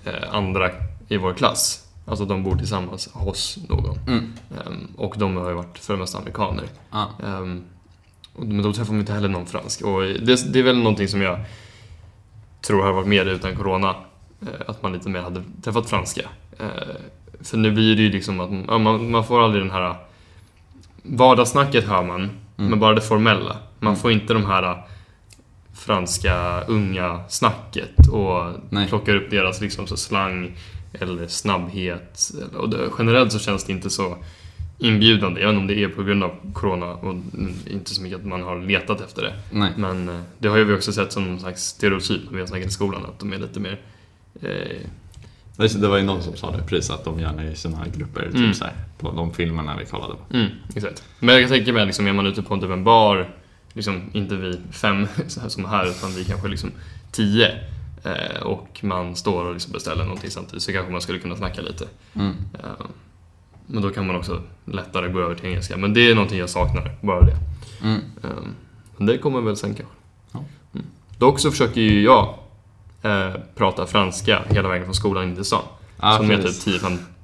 eh, 0.03 0.33
andra 0.35 0.69
i 1.07 1.17
vår 1.17 1.33
klass. 1.33 1.87
Alltså 2.05 2.25
de 2.25 2.43
bor 2.43 2.55
tillsammans 2.57 3.09
hos 3.13 3.57
någon. 3.69 3.99
Mm. 4.07 4.33
Ehm, 4.67 4.87
och 4.97 5.15
de 5.17 5.35
har 5.35 5.49
ju 5.49 5.55
varit 5.55 5.77
för 5.77 5.93
det 5.93 5.99
mesta 5.99 6.17
amerikaner. 6.17 6.63
Ah. 6.89 7.05
Ehm, 7.25 7.63
men 8.35 8.61
då 8.61 8.73
träffar 8.73 8.91
man 8.93 8.99
inte 8.99 9.13
heller 9.13 9.29
någon 9.29 9.45
fransk. 9.45 9.81
Och 9.81 10.01
det, 10.01 10.53
det 10.53 10.59
är 10.59 10.63
väl 10.63 10.77
någonting 10.77 11.07
som 11.07 11.21
jag 11.21 11.39
tror 12.61 12.83
har 12.83 12.91
varit 12.93 13.07
mer 13.07 13.25
utan 13.25 13.55
corona. 13.55 13.95
eh, 14.41 14.47
Att 14.67 14.83
man 14.83 14.93
lite 14.93 15.09
mer 15.09 15.21
hade 15.21 15.43
träffat 15.63 15.89
franska. 15.89 16.21
Eh, 16.59 16.67
För 17.41 17.57
nu 17.57 17.71
blir 17.71 17.95
det 17.95 18.01
ju 18.01 18.09
liksom 18.11 18.39
att 18.39 18.81
man, 18.81 19.11
man 19.11 19.23
får 19.25 19.43
aldrig 19.43 19.63
den 19.63 19.71
här 19.71 19.95
Vardagssnacket 21.03 21.87
hör 21.87 22.03
man, 22.03 22.29
men 22.55 22.79
bara 22.79 22.93
det 22.93 23.01
formella. 23.01 23.57
Man 23.79 23.95
får 23.95 24.11
inte 24.11 24.33
de 24.33 24.45
här 24.45 24.83
franska 25.73 26.61
unga 26.67 27.21
snacket 27.29 28.07
och 28.11 28.53
Nej. 28.69 28.87
plockar 28.87 29.15
upp 29.15 29.31
deras 29.31 29.61
liksom 29.61 29.87
så 29.87 29.97
slang 29.97 30.57
eller 30.93 31.27
snabbhet. 31.27 32.31
Och 32.55 32.69
det, 32.69 32.77
generellt 32.97 33.31
så 33.31 33.39
känns 33.39 33.63
det 33.63 33.71
inte 33.71 33.89
så 33.89 34.17
inbjudande, 34.77 35.41
även 35.41 35.57
om 35.57 35.67
det 35.67 35.83
är 35.83 35.87
på 35.87 36.03
grund 36.03 36.23
av 36.23 36.31
Corona 36.53 36.85
och 36.85 37.15
inte 37.71 37.95
så 37.95 38.01
mycket 38.01 38.19
att 38.19 38.25
man 38.25 38.41
har 38.41 38.59
letat 38.61 39.01
efter 39.01 39.21
det. 39.21 39.33
Nej. 39.51 39.71
Men 39.77 40.09
eh, 40.09 40.19
det 40.37 40.47
har 40.47 40.57
ju 40.57 40.63
vi 40.63 40.73
också 40.75 40.93
sett 40.93 41.11
som 41.11 41.23
någon 41.27 41.39
slags 41.39 41.63
stereotyp 41.63 42.21
när 42.25 42.33
vi 42.33 42.39
har 42.39 42.47
snackat 42.47 42.67
i 42.67 42.71
skolan, 42.71 43.05
att 43.05 43.19
de 43.19 43.33
är 43.33 43.37
lite 43.37 43.59
mer 43.59 43.79
eh, 44.41 44.77
Det 45.57 45.87
var 45.87 45.97
ju 45.97 46.03
någon 46.03 46.23
som 46.23 46.35
sa 46.35 46.51
det 46.51 46.63
precis 46.63 46.89
att 46.91 47.03
de 47.05 47.19
gärna 47.19 47.41
är 47.43 47.51
i 47.51 47.55
här 47.75 47.87
grupper, 47.97 48.21
typ 48.25 48.35
Mm. 48.35 48.53
så 48.53 48.63
här, 48.63 48.73
på 48.99 49.11
de 49.11 49.33
filmerna 49.33 49.77
vi 49.79 49.85
kollade 49.85 50.13
på. 50.13 50.33
Mm, 50.37 50.47
exakt. 50.75 51.03
Men 51.19 51.35
jag 51.35 51.43
kan 51.43 51.57
tänka 51.57 51.73
mig 51.73 51.85
liksom, 51.85 52.07
är 52.07 52.13
man 52.13 52.27
ute 52.27 52.41
på 52.41 52.57
typ 52.57 52.69
en 52.69 52.83
bar, 52.83 53.35
liksom, 53.73 54.01
inte 54.13 54.35
vi 54.35 54.59
fem 54.71 55.07
här 55.41 55.49
som 55.49 55.65
här, 55.65 55.85
utan 55.85 56.11
vi 56.11 56.25
kanske 56.25 56.47
liksom 56.47 56.71
tio. 57.11 57.59
Eh, 58.03 58.41
och 58.41 58.79
man 58.83 59.15
står 59.15 59.45
och 59.45 59.53
liksom 59.53 59.73
beställer 59.73 60.03
någonting 60.03 60.31
samtidigt 60.31 60.63
så 60.63 60.71
kanske 60.71 60.91
man 60.91 61.01
skulle 61.01 61.19
kunna 61.19 61.35
snacka 61.35 61.61
lite. 61.61 61.87
Mm. 62.13 62.35
Eh, 62.53 62.85
men 63.67 63.83
då 63.83 63.89
kan 63.89 64.07
man 64.07 64.15
också 64.15 64.41
lättare 64.65 65.07
gå 65.07 65.19
över 65.19 65.35
till 65.35 65.45
engelska. 65.45 65.77
Men 65.77 65.93
det 65.93 66.11
är 66.11 66.15
någonting 66.15 66.39
jag 66.39 66.49
saknar, 66.49 66.95
bara 67.01 67.25
det. 67.25 67.37
Mm. 67.83 67.99
Eh, 68.23 68.29
men 68.97 69.07
det 69.07 69.17
kommer 69.17 69.41
väl 69.41 69.57
sen 69.57 69.75
kanske. 69.75 69.95
Ja. 70.31 70.43
Mm. 70.73 70.85
Dock 71.17 71.39
så 71.39 71.51
försöker 71.51 71.81
ju 71.81 72.03
jag 72.03 72.35
prata 73.55 73.87
franska 73.87 74.41
hela 74.49 74.69
vägen 74.69 74.85
från 74.85 74.95
skolan 74.95 75.23
in 75.23 75.35
till 75.35 75.45
stan. 75.45 75.63
Ja, 76.01 76.17
som 76.17 76.31
är 76.31 76.43
typ 76.43 76.81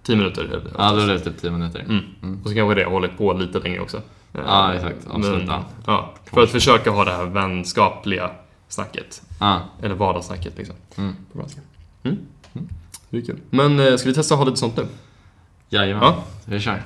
10, 0.07 0.15
10 0.15 0.15
minuter. 0.15 0.61
Ja, 0.77 0.91
det 0.91 1.19
typ 1.19 1.41
10 1.41 1.51
minuter. 1.51 1.79
Mm. 1.79 1.99
Mm. 2.23 2.39
Och 2.43 2.49
så 2.49 2.55
kanske 2.55 2.75
det 2.75 2.83
har 2.83 2.91
hållit 2.91 3.17
på 3.17 3.33
lite 3.33 3.59
längre 3.59 3.79
också. 3.79 3.97
Eh, 4.33 4.41
Ja, 4.45 4.73
exakt. 4.73 5.07
Avsluta. 5.07 5.45
Men, 5.45 5.63
ja, 5.85 6.13
för 6.33 6.43
att 6.43 6.49
försöka 6.49 6.91
ha 6.91 7.05
det 7.05 7.11
här 7.11 7.25
vänskapliga 7.25 8.31
snacket. 8.67 9.21
Ah, 9.39 9.59
Eller 9.83 9.95
vardagssnacket 9.95 10.57
liksom. 10.57 10.75
mm. 10.95 11.15
På 11.33 11.39
franska. 11.39 11.61
Mm. 12.03 12.17
Det 13.09 13.17
är 13.17 13.21
kul. 13.21 13.39
Men 13.49 13.79
eh, 13.79 13.95
ska 13.95 14.09
vi 14.09 14.15
testa 14.15 14.33
att 14.33 14.39
ha 14.39 14.45
lite 14.45 14.57
sånt 14.57 14.77
nu? 14.77 14.85
Jajamän, 15.69 16.03
Ja. 16.03 16.23
vi 16.45 16.59
kör. 16.59 16.81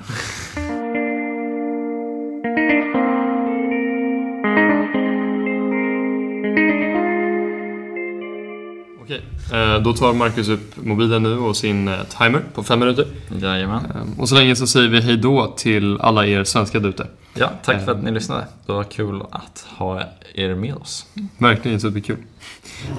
Då 9.84 9.92
tar 9.92 10.12
Marcus 10.12 10.48
upp 10.48 10.76
mobilen 10.84 11.22
nu 11.22 11.38
och 11.38 11.56
sin 11.56 11.88
eh, 11.88 11.94
timer 12.18 12.40
på 12.54 12.62
fem 12.62 12.78
minuter. 12.78 13.06
Jajamän. 13.40 13.84
Eh, 13.94 14.20
och 14.20 14.28
så 14.28 14.34
länge 14.34 14.56
så 14.56 14.66
säger 14.66 14.88
vi 14.88 15.00
hej 15.00 15.16
då 15.16 15.46
till 15.56 15.98
alla 16.00 16.26
er 16.26 16.44
svenskar 16.44 16.86
ute. 16.86 17.06
Ja, 17.34 17.50
tack 17.64 17.84
för 17.84 17.92
att 17.92 18.02
ni 18.02 18.10
lyssnade. 18.10 18.46
Det 18.66 18.72
var 18.72 18.84
kul 18.84 19.22
att 19.30 19.66
ha 19.78 20.02
er 20.34 20.54
med 20.54 20.74
oss. 20.74 21.06
Verkligen 21.38 21.80
superkul. 21.80 22.16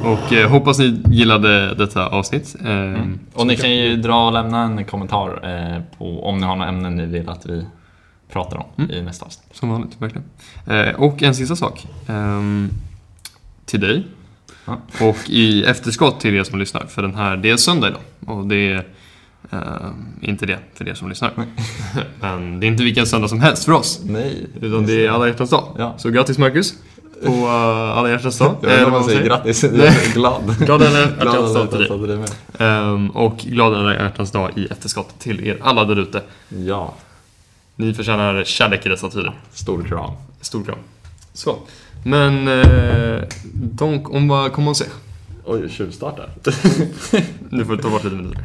Och 0.04 0.34
eh, 0.34 0.50
hoppas 0.50 0.80
ni 0.80 1.02
gillade 1.10 1.74
detta 1.76 2.08
avsnitt. 2.08 2.56
Eh, 2.62 2.70
Mm. 2.72 3.20
Och 3.34 3.48
ni 3.48 3.56
kan 3.58 3.72
ju 3.72 3.96
dra 3.96 4.26
och 4.28 4.34
lämna 4.34 4.62
en 4.64 4.86
kommentar 4.86 5.30
eh, 5.76 5.82
på 5.98 6.26
om 6.28 6.38
ni 6.38 6.46
har 6.46 6.56
några 6.56 6.70
ämnen 6.70 6.96
ni 6.96 7.06
vill 7.06 7.30
att 7.30 7.46
vi 7.46 7.66
pratar 8.32 8.58
om 8.58 8.66
Mm. 8.78 8.92
i 8.92 9.02
nästa 9.02 9.26
avsnitt. 9.26 9.56
Som 9.56 9.70
vanligt, 9.70 9.92
verkligen. 10.02 10.24
Eh, 10.68 10.96
och 10.96 11.24
en 11.24 11.36
sista 11.36 11.56
sak. 11.56 11.88
Ehm, 12.08 12.70
till 13.66 13.80
dig. 13.80 14.04
Ja. 14.66 14.82
Och 15.02 15.18
i 15.30 15.64
efterskott 15.64 16.20
till 16.20 16.36
er 16.36 16.44
som 16.44 16.60
lyssnar. 16.60 16.86
För 16.86 17.02
den 17.02 17.16
här, 17.16 17.38
det 17.38 17.50
är 17.50 17.58
söndag 17.58 17.88
idag. 17.88 18.02
Och 18.26 18.48
det 18.48 18.56
är 18.56 18.86
ehm, 19.52 20.06
inte 20.22 20.46
det 20.46 20.60
för 20.74 20.90
er 20.90 20.94
som 20.94 21.10
lyssnar. 21.10 21.32
Men 22.20 22.60
det 22.60 22.66
är 22.66 22.68
inte 22.68 22.84
vilken 22.84 23.06
söndag 23.08 23.28
som 23.28 23.40
helst 23.40 23.66
för 23.66 23.72
oss. 23.72 24.02
Nej. 24.04 24.48
Utan 24.62 24.86
det 24.86 25.06
är 25.06 25.10
alla 25.10 25.28
hjärtans 25.28 25.50
dag. 25.50 25.76
Ja. 25.78 25.96
Så 25.98 26.10
grattis 26.10 26.38
Marcus. 26.38 26.74
På 27.26 27.32
uh, 27.32 27.98
alla 27.98 28.10
hjärtans 28.10 28.38
dag. 28.38 28.56
Jag 28.62 28.70
vet 28.70 28.78
inte 28.78 28.86
om 28.86 28.92
man 28.92 29.04
säger 29.04 29.24
grattis, 29.26 29.64
jag 29.64 29.74
är 29.76 30.14
glad. 30.14 30.56
Glad 30.60 30.82
alla 30.84 31.00
hjärtans 31.00 31.54
dag 31.54 31.72
till 31.72 32.08
dig. 32.08 32.18
med. 32.18 32.30
Ehm, 32.58 33.10
och 33.10 33.38
glad 33.38 33.74
alla 33.74 33.94
hjärtans 33.94 34.32
dag 34.32 34.52
i 34.58 34.66
efterskott 34.66 35.20
till 35.20 35.48
er 35.48 35.60
alla 35.62 35.86
där 35.86 36.00
ute. 36.00 36.22
Ja, 36.50 36.94
Ni 37.76 37.94
förtjänar 37.94 38.44
kärlek 38.44 38.86
i 38.86 38.90
dessa 38.90 39.10
tider. 39.10 39.34
stor 39.52 39.84
kram. 39.84 40.12
Stor 40.42 40.64
kram. 40.64 40.78
Så. 41.34 41.58
Men, 42.06 42.48
euh, 42.48 43.22
donc, 43.54 44.10
on 44.14 44.28
va 44.28 44.50
commencer. 44.50 44.88
Oj, 45.46 45.70
tjuvstart 45.70 46.16
där. 46.18 46.30
Nu 47.52 47.66
får 47.66 47.76
du 47.76 47.82
ta 47.82 47.90
bort 47.90 48.04
lite 48.04 48.16
minuter. 48.16 48.42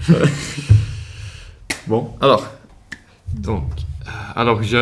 Bon. 1.87 2.11
Alors, 2.21 2.45
donc, 3.33 3.65
alors 4.35 4.63
j'ai 4.63 4.77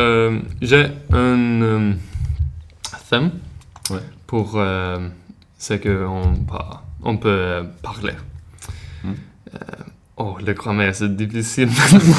un 1.13 1.61
euh, 1.61 1.93
thème 3.09 3.31
Ouais. 3.89 4.01
pour 4.25 4.51
euh, 4.55 5.07
ce 5.57 5.73
qu'on 5.75 6.33
on 7.03 7.17
peut 7.17 7.63
parler. 7.81 8.13
Mm. 9.03 9.09
Euh, 9.53 9.57
oh, 10.17 10.37
le 10.45 10.53
grammaire, 10.53 10.93
c'est 10.95 11.15
difficile 11.15 11.67
maintenant. 11.69 12.15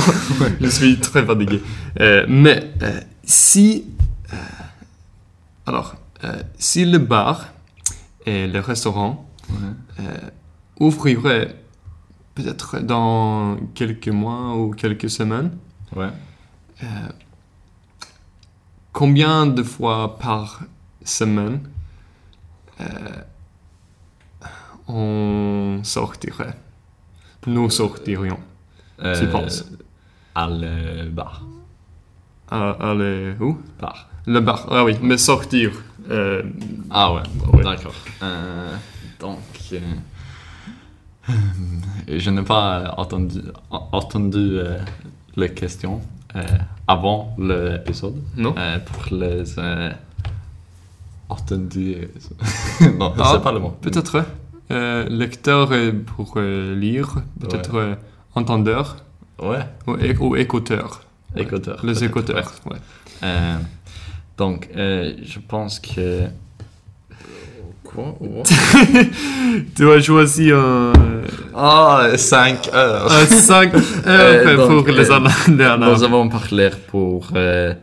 je 0.60 0.66
suis 0.68 0.96
très 0.98 1.26
fatigué. 1.26 1.60
Mais 2.28 2.70
si, 3.24 3.84
alors, 5.66 5.96
si 6.58 6.84
le 6.84 6.98
bar 6.98 7.46
et 8.26 8.46
le 8.46 8.60
restaurant 8.60 9.24
Ouais. 9.50 9.56
euh, 10.00 10.30
ouvrirait 10.80 11.56
peut-être 12.34 12.80
dans 12.80 13.56
quelques 13.74 14.08
mois 14.08 14.54
ou 14.56 14.70
quelques 14.72 15.08
semaines, 15.10 15.56
Ouais. 15.96 16.10
euh, 16.82 16.86
combien 18.92 19.46
de 19.46 19.62
fois 19.62 20.18
par 20.18 20.60
semaine 21.04 21.60
euh, 22.80 22.84
on 24.86 25.80
sortirait? 25.82 26.54
Nous 27.46 27.70
sortirions 27.70 28.38
Euh, 29.00 29.18
Tu 29.18 29.28
penses? 29.30 29.64
À 30.34 30.48
le 30.48 31.08
bar. 31.08 31.42
à, 32.50 32.70
à 32.90 32.94
le, 32.94 33.36
où? 33.40 33.58
Bar. 33.80 34.08
Le 34.26 34.40
bar. 34.40 34.66
Ah 34.70 34.84
oui, 34.84 34.96
mais 35.02 35.16
sortir. 35.18 35.70
Euh, 36.10 36.42
Ah 36.90 37.12
ouais, 37.14 37.22
Ouais. 37.52 37.62
d'accord. 37.64 37.94
Euh, 38.22 38.74
donc, 39.20 39.38
euh, 39.72 39.78
je 42.08 42.30
n'ai 42.30 42.42
pas 42.42 42.94
entendu, 42.96 43.40
entendu 43.70 44.58
les 45.36 45.52
questions 45.52 46.00
avant 46.86 47.34
l'épisode. 47.38 48.16
non 48.36 48.54
pour 48.86 49.18
les 49.18 49.44
entendu, 51.28 52.08
non, 52.98 53.12
Ah, 53.18 53.32
sais 53.34 53.42
pas 53.42 53.52
le 53.52 53.58
mot. 53.60 53.76
Peut-être 53.82 54.24
lecteur 55.10 55.70
pour 56.06 56.38
lire, 56.40 57.16
peut-être 57.40 57.98
entendeur 58.34 58.96
Ouais, 59.40 59.66
ou, 59.86 59.92
ou 60.26 60.36
écouteur. 60.36 61.02
écouteur. 61.36 61.84
Les 61.84 62.02
écouteurs, 62.04 62.50
ouais. 62.70 62.78
Euh, 64.40 64.44
donc, 64.44 64.68
euh, 64.76 65.12
je 65.24 65.38
pense 65.46 65.78
que. 65.80 66.24
Quoi 67.84 68.14
Tu 69.74 69.90
as 69.90 70.00
choisi 70.00 70.50
un, 70.52 70.92
Ah, 71.54 72.10
5 72.16 72.68
heures. 72.74 73.10
un 73.10 73.24
5 73.26 73.74
heures 73.74 73.82
Euh, 74.06 74.56
donc, 74.56 74.84
pour 74.84 74.94
les 74.94 75.10
euh, 75.10 75.20
les 75.48 75.64
ana- 75.64 75.90
Nous 75.94 76.02
avons 76.04 76.28
parlé 76.28 76.70
pour 76.88 77.30
euh, 77.34 77.74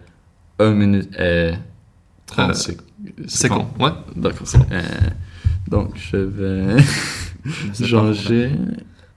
1 0.59 0.71
minute 0.71 1.09
et 1.19 1.53
30 2.27 2.49
Euh, 2.49 2.53
sec- 2.53 2.79
secondes. 3.27 3.65
Ouais. 3.79 3.89
D'accord. 4.15 4.47
Euh, 4.71 4.81
donc, 5.67 5.89
je 5.95 6.17
vais 6.17 6.83
changer. 7.87 8.51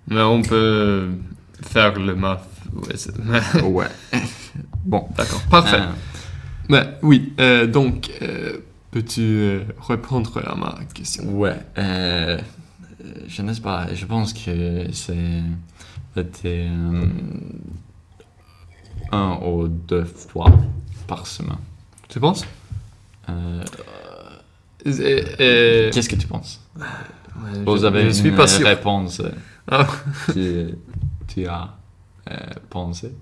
Mais 0.08 0.22
on 0.22 0.40
peut 0.42 1.08
faire 1.62 1.98
le 1.98 2.14
math. 2.14 2.48
Ouais, 2.74 3.62
Ouais. 3.62 3.86
Bon, 4.84 5.06
D'accord, 5.16 5.42
parfait. 5.50 5.80
Mais 6.68 6.98
oui, 7.02 7.32
euh, 7.40 7.66
donc, 7.66 8.10
euh, 8.22 8.58
peux-tu 8.90 9.20
euh, 9.22 9.64
répondre 9.80 10.40
à 10.46 10.54
ma 10.54 10.78
question? 10.94 11.24
Ouais. 11.38 11.56
euh, 11.78 12.38
je 13.26 13.42
ne 13.42 13.52
sais 13.52 13.60
pas. 13.60 13.92
Je 13.94 14.04
pense 14.06 14.32
que 14.32 14.86
c'est 14.92 15.42
c'était 16.14 16.68
un 19.12 19.36
ou 19.36 19.68
deux 19.68 20.04
fois 20.04 20.50
par 21.06 21.26
semaine. 21.26 21.56
Tu 22.08 22.18
penses? 22.20 22.44
Qu'est-ce 24.84 26.08
que 26.08 26.16
tu 26.16 26.26
penses? 26.26 26.60
ouais, 26.76 26.82
Vous 27.66 27.76
je- 27.78 27.86
avez 27.86 28.04
je 28.06 28.10
suis 28.10 28.28
une 28.30 28.36
pas 28.36 28.46
sûr. 28.46 28.66
réponse 28.66 29.22
Ah. 29.70 29.86
que 30.34 30.74
tu 31.28 31.46
as 31.46 31.74
pensé? 32.70 33.12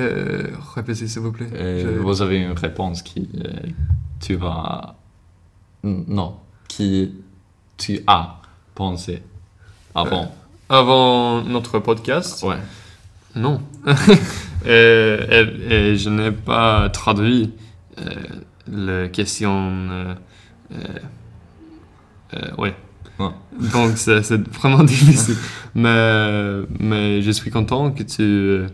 Euh, 0.00 0.46
répétez 0.74 1.06
s'il 1.06 1.22
vous 1.22 1.32
plaît. 1.32 1.48
Euh, 1.54 2.00
Vous 2.02 2.22
avez 2.22 2.38
une 2.38 2.52
réponse 2.52 3.02
qui 3.02 3.28
euh, 3.44 3.50
tu 4.20 4.34
vas 4.36 4.96
non 5.82 6.36
qui 6.68 7.14
tu 7.76 8.00
as 8.06 8.40
pensé 8.74 9.22
avant 9.94 10.34
Avant 10.68 11.42
notre 11.42 11.78
podcast? 11.78 12.42
Ouais 12.42 12.56
Non. 13.34 13.60
et, 14.66 14.68
et- 14.68 15.72
et 15.74 15.96
je 15.96 16.10
n'ai 16.10 16.30
pas 16.32 16.88
traduit 16.90 17.52
la 18.68 19.08
question. 19.08 20.16
Ouais. 22.58 22.74
Non. 23.18 23.34
Donc 23.72 23.96
c'est 23.98 24.22
c'est 24.22 24.40
vraiment 24.48 24.82
difficile. 24.94 25.36
mais, 25.74 26.60
mais 26.78 27.22
je 27.22 27.30
suis 27.30 27.50
content 27.50 27.90
que 27.90 28.02
tu, 28.02 28.66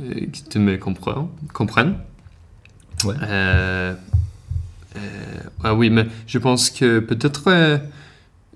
euh, 0.00 0.26
que 0.26 0.48
tu 0.50 0.58
me. 0.58 0.78
Ouais. 3.04 3.14
Euh, 3.22 3.94
euh, 4.96 5.40
ah 5.62 5.74
oui, 5.74 5.90
mais 5.90 6.06
je 6.26 6.38
pense 6.38 6.70
que 6.70 7.00
peut-être 7.00 7.44
euh, 7.48 7.78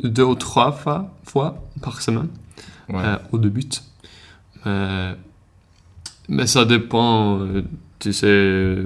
deux 0.02 0.24
ou 0.24 0.34
trois 0.34 0.72
fois, 0.72 1.14
fois 1.24 1.62
par 1.82 2.00
semaine 2.00 2.28
ouais 2.88 3.04
au 3.32 3.38
début. 3.38 3.68
Mais 4.64 6.46
ça 6.46 6.64
dépend. 6.64 7.40
Tu 7.98 8.12
sais, 8.12 8.76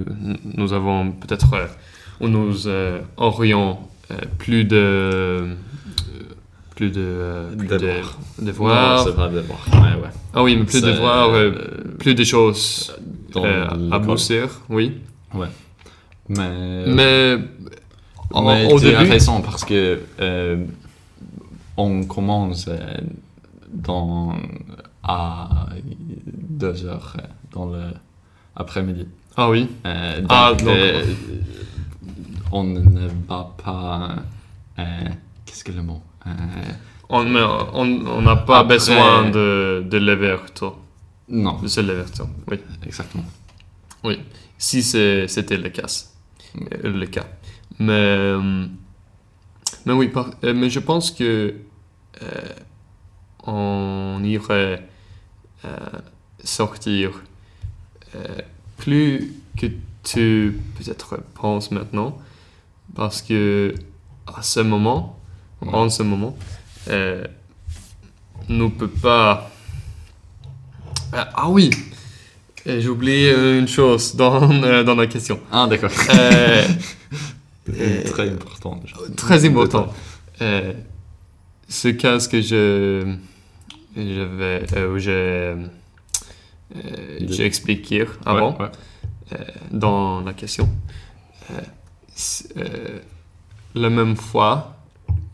nous 0.55 0.73
avons 0.73 1.11
peut-être. 1.11 1.55
on 2.19 2.27
nous 2.27 2.67
aurions 3.17 3.79
euh, 4.11 4.17
plus 4.37 4.65
de. 4.65 5.55
Plus 6.75 6.91
de. 6.91 7.01
euh, 7.01 7.55
plus 7.55 7.67
de, 7.67 7.77
Devoirs. 7.77 8.17
devoirs. 8.39 8.97
non 8.97 9.03
c'est 9.05 9.15
pas 9.15 9.29
devoir 9.29 9.59
mais 9.73 10.01
ouais 10.01 10.09
ah 10.33 10.43
oui, 10.43 10.57
mais 10.57 10.65
plus 10.65 10.81
de 10.81 10.91
devoirs, 10.91 11.29
euh, 11.29 11.51
euh, 11.51 11.97
plus 11.97 12.13
de 12.13 12.23
choses 12.25 12.93
euh, 13.37 13.89
à 13.91 13.99
bosser, 13.99 14.43
oui. 14.69 14.97
mais 15.33 15.47
mais. 16.87 17.37
en- 18.31 18.43
mais 18.45 18.71
au 18.73 18.79
début. 18.79 18.95
raison 18.97 19.41
parce 19.41 19.63
que 19.63 20.01
euh, 20.19 20.65
on 21.77 22.03
commence 22.03 22.65
euh, 22.67 22.77
dans 23.73 24.35
à 25.03 25.67
deux 26.49 26.85
heures 26.85 27.15
dans 27.53 27.67
le 27.67 27.83
après-midi 28.55 29.07
Ah 29.37 29.49
oui. 29.49 29.61
Donc, 29.83 30.25
Ah, 30.29 30.53
donc- 30.57 30.67
on 32.51 32.63
ne 32.63 33.07
va 33.27 33.53
pas. 33.63 34.15
Qu'est-ce 35.45 35.63
que 35.63 35.71
le 35.71 35.81
mot? 35.83 36.01
On 37.09 37.23
mais 37.23 37.41
on 37.41 37.81
on 38.17 38.21
n'a 38.21 38.35
pas 38.35 38.59
Après- 38.59 38.75
besoin 38.75 39.29
de, 39.29 39.83
de 39.87 39.97
lever 39.97 40.37
tôt. 40.53 40.75
Non, 41.29 41.59
De 41.61 41.67
se 41.67 41.81
lever 41.81 42.05
tôt, 42.11 42.27
oui. 42.49 42.57
exactement. 42.85 43.25
Oui, 44.03 44.19
si 44.57 44.81
c'était 44.83 45.57
le 45.57 45.69
cas. 45.69 45.87
Euh, 46.57 46.91
Le 46.91 47.05
cas. 47.07 47.25
Mais, 47.79 47.91
euh, 47.93 48.65
mais 49.85 49.93
oui, 49.93 50.07
par- 50.07 50.31
euh, 50.43 50.53
mais 50.53 50.69
je 50.69 50.79
pense 50.79 51.11
que 51.11 51.55
euh, 52.23 52.25
on 53.45 54.21
irait 54.23 54.87
euh, 55.65 55.77
sortir 56.43 57.21
euh, 58.15 58.41
plus 58.77 59.33
que 59.57 59.67
tu 60.03 60.59
peut-être 60.77 61.17
penses 61.35 61.71
maintenant. 61.71 62.17
Parce 62.95 63.21
que 63.21 63.73
à 64.27 64.41
ce 64.43 64.59
moment, 64.59 65.19
en 65.61 65.89
ce 65.89 66.03
moment, 66.03 66.37
euh, 66.89 67.23
nous 68.49 68.69
peut 68.69 68.87
pas. 68.89 69.49
Ah, 71.13 71.29
ah 71.33 71.49
oui, 71.49 71.69
Euh, 72.67 72.79
j'ai 72.81 72.89
oublié 72.89 73.31
une 73.59 73.67
chose 73.67 74.15
dans, 74.15 74.49
euh, 74.63 74.83
dans 74.83 74.95
la 74.95 75.05
question. 75.07 75.39
Ah, 75.51 75.67
d'accord. 75.69 75.91
Euh, 76.13 76.63
très 78.05 78.29
important. 78.29 78.75
déjà. 78.83 78.95
très 79.15 79.45
important. 79.45 79.93
Euh, 80.41 80.73
ce 81.67 81.89
cas 81.89 82.17
que 82.27 82.41
je, 82.41 83.15
je 83.95 84.21
vais, 84.21 84.65
euh, 84.75 84.97
j'ai, 84.97 85.11
euh, 85.11 85.55
j'ai 87.21 87.45
expliqué 87.45 88.05
avant 88.25 88.53
Ouais, 88.57 88.65
ouais. 88.65 88.71
euh, 89.33 89.43
dans 89.71 90.21
la 90.21 90.33
question. 90.33 90.67
Euh, 91.51 91.61
euh, 92.57 92.99
la 93.75 93.89
même 93.89 94.15
fois 94.15 94.74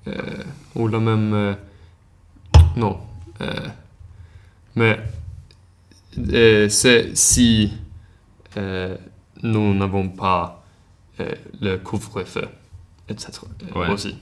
euh, 0.07 0.43
ou 0.75 0.87
la 0.87 0.99
même 0.99 1.57
non, 2.75 2.99
mais 4.75 4.99
c'est 6.69 7.15
si 7.17 7.71
nous 9.43 9.73
n'avons 9.73 10.09
pas 10.09 10.63
le 11.61 11.77
couvre-feu, 11.77 12.47
etc. 13.09 13.31
euh, 13.75 13.79
Ouais. 13.79 13.89
aussi. 13.91 14.15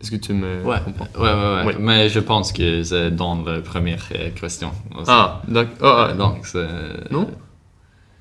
Est-ce 0.00 0.10
que 0.12 0.16
tu 0.16 0.32
me 0.32 0.64
Ouais, 0.64 0.78
comprends? 0.84 1.08
Ouais, 1.20 1.32
ouais, 1.32 1.66
ouais. 1.66 1.76
Mais 1.80 2.08
je 2.08 2.20
pense 2.20 2.52
que 2.52 2.82
c'est 2.84 3.10
dans 3.10 3.42
la 3.42 3.60
première 3.60 4.04
euh, 4.14 4.30
question. 4.30 4.70
aussi. 4.94 5.08
Ah, 5.10 5.42
d'accord. 5.48 6.08
Ah, 6.10 6.12
Donc, 6.14 6.46
c'est... 6.46 7.10
Non? 7.10 7.28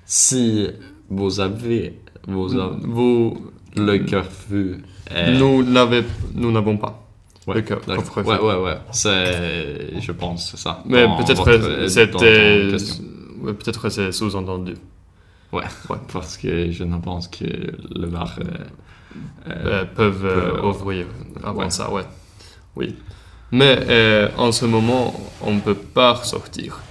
Si 0.05 0.67
vous 1.09 1.39
avez, 1.39 2.01
vous 2.27 2.55
avez 2.55 2.75
Vous, 2.81 3.51
le 3.77 3.95
est- 3.95 5.31
nous 5.39 5.61
l'avez, 5.63 6.03
nous 6.35 6.51
n'avons 6.51 6.77
pas. 6.77 7.03
Ouais, 7.47 7.55
le 7.55 7.61
couvre-feu. 7.95 8.23
ouais, 8.23 8.39
ouais, 8.39 8.61
ouais. 8.63 8.77
C'est, 8.91 10.01
je 10.01 10.11
pense, 10.11 10.51
c'est 10.51 10.57
ça. 10.57 10.83
Mais 10.85 11.05
peut-être 11.17 11.45
que 11.45 11.87
c'était, 11.87 12.75
ouais, 13.41 13.53
peut-être 13.53 13.81
que 13.83 13.89
c'est 13.89 14.11
sous-entendu. 14.11 14.73
Ouais, 15.53 15.63
Ouais. 15.89 15.97
parce 16.13 16.35
que 16.37 16.69
je 16.71 16.83
ne 16.83 16.97
pense 16.97 17.27
que 17.29 17.45
le 17.45 18.07
bar... 18.07 18.35
euh, 18.39 18.43
euh, 19.47 19.51
euh, 19.65 19.85
peuvent 19.85 20.25
euh, 20.25 20.51
peut- 20.59 20.65
ouvrir 20.67 21.05
avant 21.43 21.61
ouais. 21.61 21.69
ça, 21.69 21.89
ouais. 21.89 22.03
Oui. 22.75 22.95
Mais 23.51 23.79
euh, 23.87 24.27
en 24.37 24.51
ce 24.51 24.65
moment, 24.65 25.13
on 25.41 25.53
ne 25.53 25.61
peut 25.61 25.73
pas 25.73 26.15
sortir. 26.23 26.81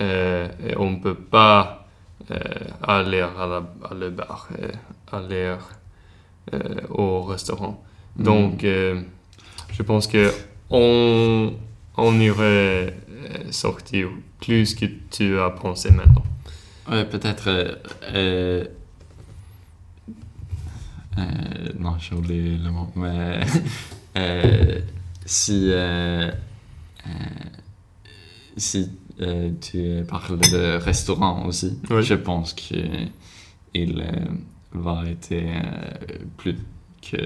Euh, 0.00 0.48
et 0.66 0.74
on 0.78 0.92
ne 0.92 0.96
peut 0.96 1.14
pas 1.14 1.86
euh, 2.30 2.36
aller 2.82 3.20
à, 3.20 3.46
la, 3.46 3.62
à 3.90 3.94
le 3.94 4.08
bar, 4.10 4.48
euh, 4.58 4.68
aller 5.12 5.34
euh, 5.52 5.56
au 6.90 7.22
restaurant. 7.22 7.82
Donc, 8.16 8.64
euh, 8.64 9.00
je 9.72 9.82
pense 9.82 10.06
que 10.06 10.32
on, 10.70 11.52
on 11.96 12.20
irait 12.20 12.96
euh, 13.10 13.50
sortir 13.50 14.08
plus 14.40 14.74
que 14.74 14.86
tu 15.10 15.38
as 15.38 15.50
pensé 15.50 15.90
maintenant. 15.90 16.24
Ouais, 16.90 17.04
peut-être. 17.04 17.48
Euh, 17.48 17.74
euh, 18.12 18.64
euh, 21.18 21.22
non, 21.78 21.96
j'ai 21.98 22.14
oublié 22.14 22.56
le 22.56 22.70
mot. 22.70 22.88
Mais 22.96 23.40
euh, 24.16 24.80
si, 25.24 25.70
euh, 25.70 26.30
euh, 27.06 27.10
si 28.56 28.90
euh, 29.20 29.50
tu 29.60 30.04
parles 30.06 30.38
de 30.40 30.76
restaurant 30.76 31.46
aussi, 31.46 31.78
Oui. 31.90 32.02
je 32.02 32.14
pense 32.14 32.52
qu'il 32.52 33.10
euh, 33.76 34.10
va 34.74 35.02
être 35.06 35.32
euh, 35.32 36.18
plus 36.36 36.56
que 37.02 37.16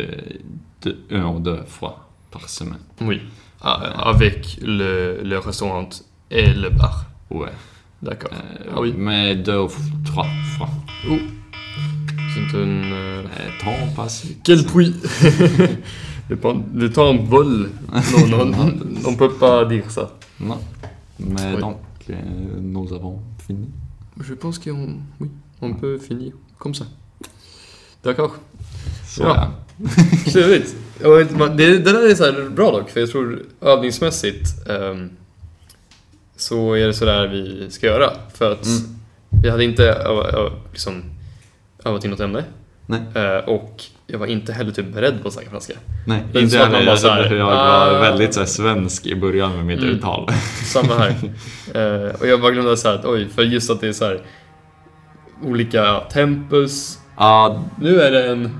un 1.11 1.27
ou 1.27 1.41
deux 1.41 1.63
fois 1.67 2.09
par 2.31 2.49
semaine. 2.49 2.79
Oui. 3.01 3.21
Ah, 3.61 4.09
avec 4.09 4.59
le, 4.63 5.21
le 5.25 5.39
restaurant 5.39 5.89
et 6.31 6.53
le 6.53 6.71
bar. 6.71 7.07
Ouais. 7.31 7.49
D'accord. 8.03 8.31
Euh, 8.33 8.73
Ah 8.77 8.81
oui. 8.81 8.95
Mais 8.97 9.35
deux 9.37 9.59
ou 9.63 9.69
trois 10.05 10.27
fois. 10.57 10.69
C'est 12.35 12.53
une. 12.57 12.83
euh, 12.85 13.23
Euh, 13.41 13.49
temps 13.63 13.93
passé. 13.97 14.39
Quel 14.45 14.65
puits 14.65 14.95
le, 16.31 16.89
temps 16.91 17.17
vole. 17.17 17.71
Non, 18.29 18.45
non, 18.45 18.47
non, 18.47 18.75
on 19.07 19.17
peut 19.17 19.33
pas 19.33 19.65
dire 19.65 19.91
ça. 19.91 20.17
Non. 20.41 20.61
Mais 21.19 21.55
Oui. 21.55 21.61
donc, 21.61 21.79
euh, 22.11 22.15
nous 22.61 22.93
avons 22.93 23.21
fini. 23.47 23.69
Je 24.21 24.35
pense 24.35 24.59
qu'on. 24.59 24.99
Oui, 25.21 25.31
on 25.61 25.75
peut 25.75 25.99
finir 25.99 26.33
comme 26.59 26.75
ça. 26.75 26.87
D'accord. 28.03 28.31
Så, 29.09 29.23
Ja. 29.23 29.53
Klurigt. 30.33 30.75
Det, 31.57 31.79
det 31.79 31.93
där 31.93 32.11
är 32.11 32.15
så 32.15 32.25
här 32.25 32.49
bra 32.51 32.71
dock, 32.71 32.91
för 32.91 33.01
jag 33.01 33.11
tror 33.11 33.43
övningsmässigt 33.61 34.69
ehm, 34.69 35.11
så 36.37 36.75
är 36.75 36.87
det 36.87 36.95
så 36.95 37.05
där 37.05 37.29
vi 37.29 37.71
ska 37.71 37.87
göra. 37.87 38.11
För 38.35 38.53
att 38.53 38.67
Mm. 38.67 38.97
vi 39.43 39.51
hade 39.51 39.65
inte 39.65 39.85
öva, 39.85 40.51
liksom, 40.73 41.03
övat 41.85 42.05
in 42.05 42.11
något 42.11 42.21
ämne. 42.21 42.45
Eh, 43.15 43.49
och 43.49 43.83
jag 44.07 44.19
var 44.19 44.27
inte 44.27 44.53
heller 44.53 44.73
typ 44.73 44.87
beredd 44.95 45.23
på 45.23 45.29
att 45.29 45.35
snacka 45.35 45.51
franska. 45.51 45.75
Nej, 46.07 46.25
Det 46.33 46.41
inte 46.41 46.65
att 46.65 46.71
man 46.71 46.81
heller. 46.81 46.99
Jag 47.03 47.11
här, 47.11 47.35
jag 47.35 47.47
var 47.47 47.53
ah. 47.97 48.01
väldigt 48.01 48.35
så 48.35 48.41
här, 48.41 48.47
svensk 48.47 49.07
i 49.07 49.15
början 49.15 49.57
med 49.57 49.67
mitt 49.67 49.79
Mm. 49.79 49.91
uttal. 49.95 50.29
Samma 50.65 50.95
här. 50.95 51.11
Eh, 51.75 52.15
och 52.21 52.27
jag 52.27 52.41
bara 52.41 52.51
glömde 52.53 52.77
så 52.77 52.89
här 52.89 52.95
att 52.95 53.05
oj, 53.05 53.29
för 53.35 53.43
just 53.43 53.71
att 53.71 53.81
det 53.81 53.89
är 53.89 53.93
så 53.93 54.05
här 54.05 54.21
olika 55.45 56.01
tempus. 56.01 56.99
Ja, 57.19 57.65
Nu 57.81 58.01
är 58.01 58.11
det 58.11 58.29
en... 58.33 58.51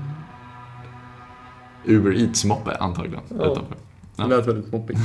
Uber 1.85 2.11
Eats-moppe 2.11 2.77
antagligen. 2.79 3.19
Ja. 3.29 3.35
Utanför. 3.45 3.75
Det 4.15 4.23
Ja. 4.23 4.27
lät 4.27 4.47
väldigt. 4.47 4.73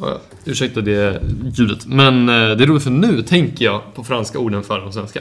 Ja, 0.00 0.08
ja. 0.08 0.18
Ursäkta 0.44 0.80
det 0.80 1.22
ljudet. 1.54 1.86
Men 1.86 2.28
eh, 2.28 2.34
det 2.34 2.64
är 2.64 2.66
roligt 2.66 2.82
för 2.82 2.90
nu 2.90 3.22
tänker 3.22 3.64
jag 3.64 3.94
på 3.94 4.04
franska 4.04 4.38
orden 4.38 4.62
för 4.62 4.80
de 4.80 4.92
svenska. 4.92 5.20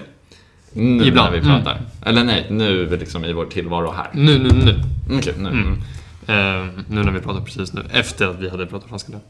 Nu 0.74 1.06
Ibland. 1.06 1.32
när 1.34 1.40
vi 1.40 1.46
pratar. 1.48 1.82
Eller 2.06 2.24
nej, 2.24 2.48
nu 2.50 2.82
är 2.82 2.86
vi 2.86 2.98
liksom 2.98 3.26
i 3.26 3.34
vår 3.34 3.46
tillvaro 3.46 3.92
här. 3.92 4.08
Nu, 4.14 4.40
nu, 4.40 4.50
nu. 4.50 4.84
Okej, 5.18 5.34
nu. 5.38 5.50
Mm. 5.50 5.74
Eh, 6.28 6.68
nu 6.88 7.04
när 7.04 7.12
vi 7.12 7.20
pratar 7.20 7.42
precis 7.42 7.74
nu. 7.74 7.82
Efter 7.92 8.28
att 8.28 8.40
vi 8.40 8.50
hade 8.50 8.66
pratat 8.66 8.90
franska 8.90 9.12
där. 9.12 9.22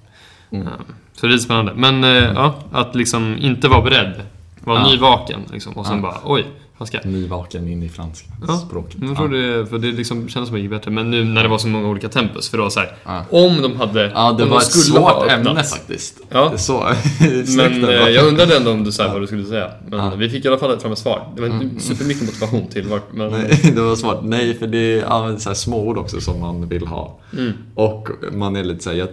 Mm. 0.58 0.68
Eh, 0.68 0.74
så 1.14 1.28
det 1.28 1.34
är 1.34 1.38
spännande. 1.38 1.74
Men 1.76 2.04
eh, 2.04 2.10
ja, 2.34 2.56
att 2.72 2.96
liksom 2.96 3.38
inte 3.40 3.68
vara 3.68 3.82
beredd. 3.82 4.22
Vara 4.60 4.80
Ja. 4.80 4.88
nyvaken 4.88 5.40
liksom. 5.52 5.74
Och 5.74 5.86
sen 5.86 5.96
Ja. 5.96 6.02
bara 6.02 6.18
oj, 6.24 6.46
franska. 6.78 7.00
Nyvaken 7.06 7.68
in 7.68 7.84
i 7.84 7.90
franska 7.90 8.28
Ja, 8.48 8.58
språket. 8.58 8.98
Jag 9.02 9.18
tror 9.18 9.30
det, 9.30 9.66
för 9.66 9.78
det 9.78 9.92
liksom 9.92 10.30
kändes 10.30 10.32
som 10.32 10.44
att 10.44 10.52
det 10.54 10.60
gick 10.60 10.70
bättre. 10.72 10.92
Men 10.92 11.12
nu 11.12 11.24
när 11.24 11.44
det 11.44 11.50
var 11.50 11.58
så 11.58 11.68
många 11.68 11.88
olika 11.88 12.10
tempus. 12.10 12.50
För 12.50 12.58
då 12.58 12.70
så 12.70 12.80
här, 12.80 12.96
Ja. 13.06 13.26
om 13.30 13.62
de 13.62 13.76
hade... 13.76 14.12
Ja, 14.16 14.32
det 14.38 14.46
var 14.46 14.58
ett 14.58 14.72
svårt 14.72 15.32
ämne 15.32 15.64
faktiskt. 15.64 16.20
Ja. 16.30 16.48
Det 16.50 16.56
är 16.56 16.58
så 16.58 16.84
Men 17.58 17.84
eh, 17.84 17.90
jag 18.10 18.28
undrade 18.28 18.58
ändå 18.58 18.72
om 18.72 18.84
du 18.84 18.92
sa 18.92 19.08
vad 19.14 19.22
du 19.22 19.28
skulle 19.28 19.46
säga. 19.46 19.72
Men 19.90 20.00
Ja. 20.00 20.12
vi 20.18 20.30
fick 20.30 20.46
i 20.46 20.48
alla 20.48 20.58
fall 20.58 20.80
fram 20.80 20.92
ett 20.92 21.00
svar. 21.00 21.28
Det 21.36 21.42
var 21.42 21.48
inte 21.50 21.66
Mm. 21.66 21.80
supermycket 21.80 22.24
motivation 22.24 22.68
till 22.68 22.88
var, 22.88 23.00
men... 23.14 23.32
Nej, 23.32 23.60
det 23.76 23.82
var 23.82 23.96
svårt. 23.96 24.20
Nej, 24.24 24.54
för 24.54 24.68
det 24.68 25.04
används 25.04 25.44
så 25.44 25.50
här 25.50 25.56
små 25.56 25.88
ord 25.88 25.98
också 25.98 26.22
som 26.22 26.40
man 26.40 26.68
vill 26.70 26.88
ha. 26.88 27.20
Mm. 27.38 27.52
Och 27.76 28.10
man 28.32 28.56
är 28.56 28.64
lite 28.64 28.84
såhär, 28.84 28.98
jag, 28.98 29.08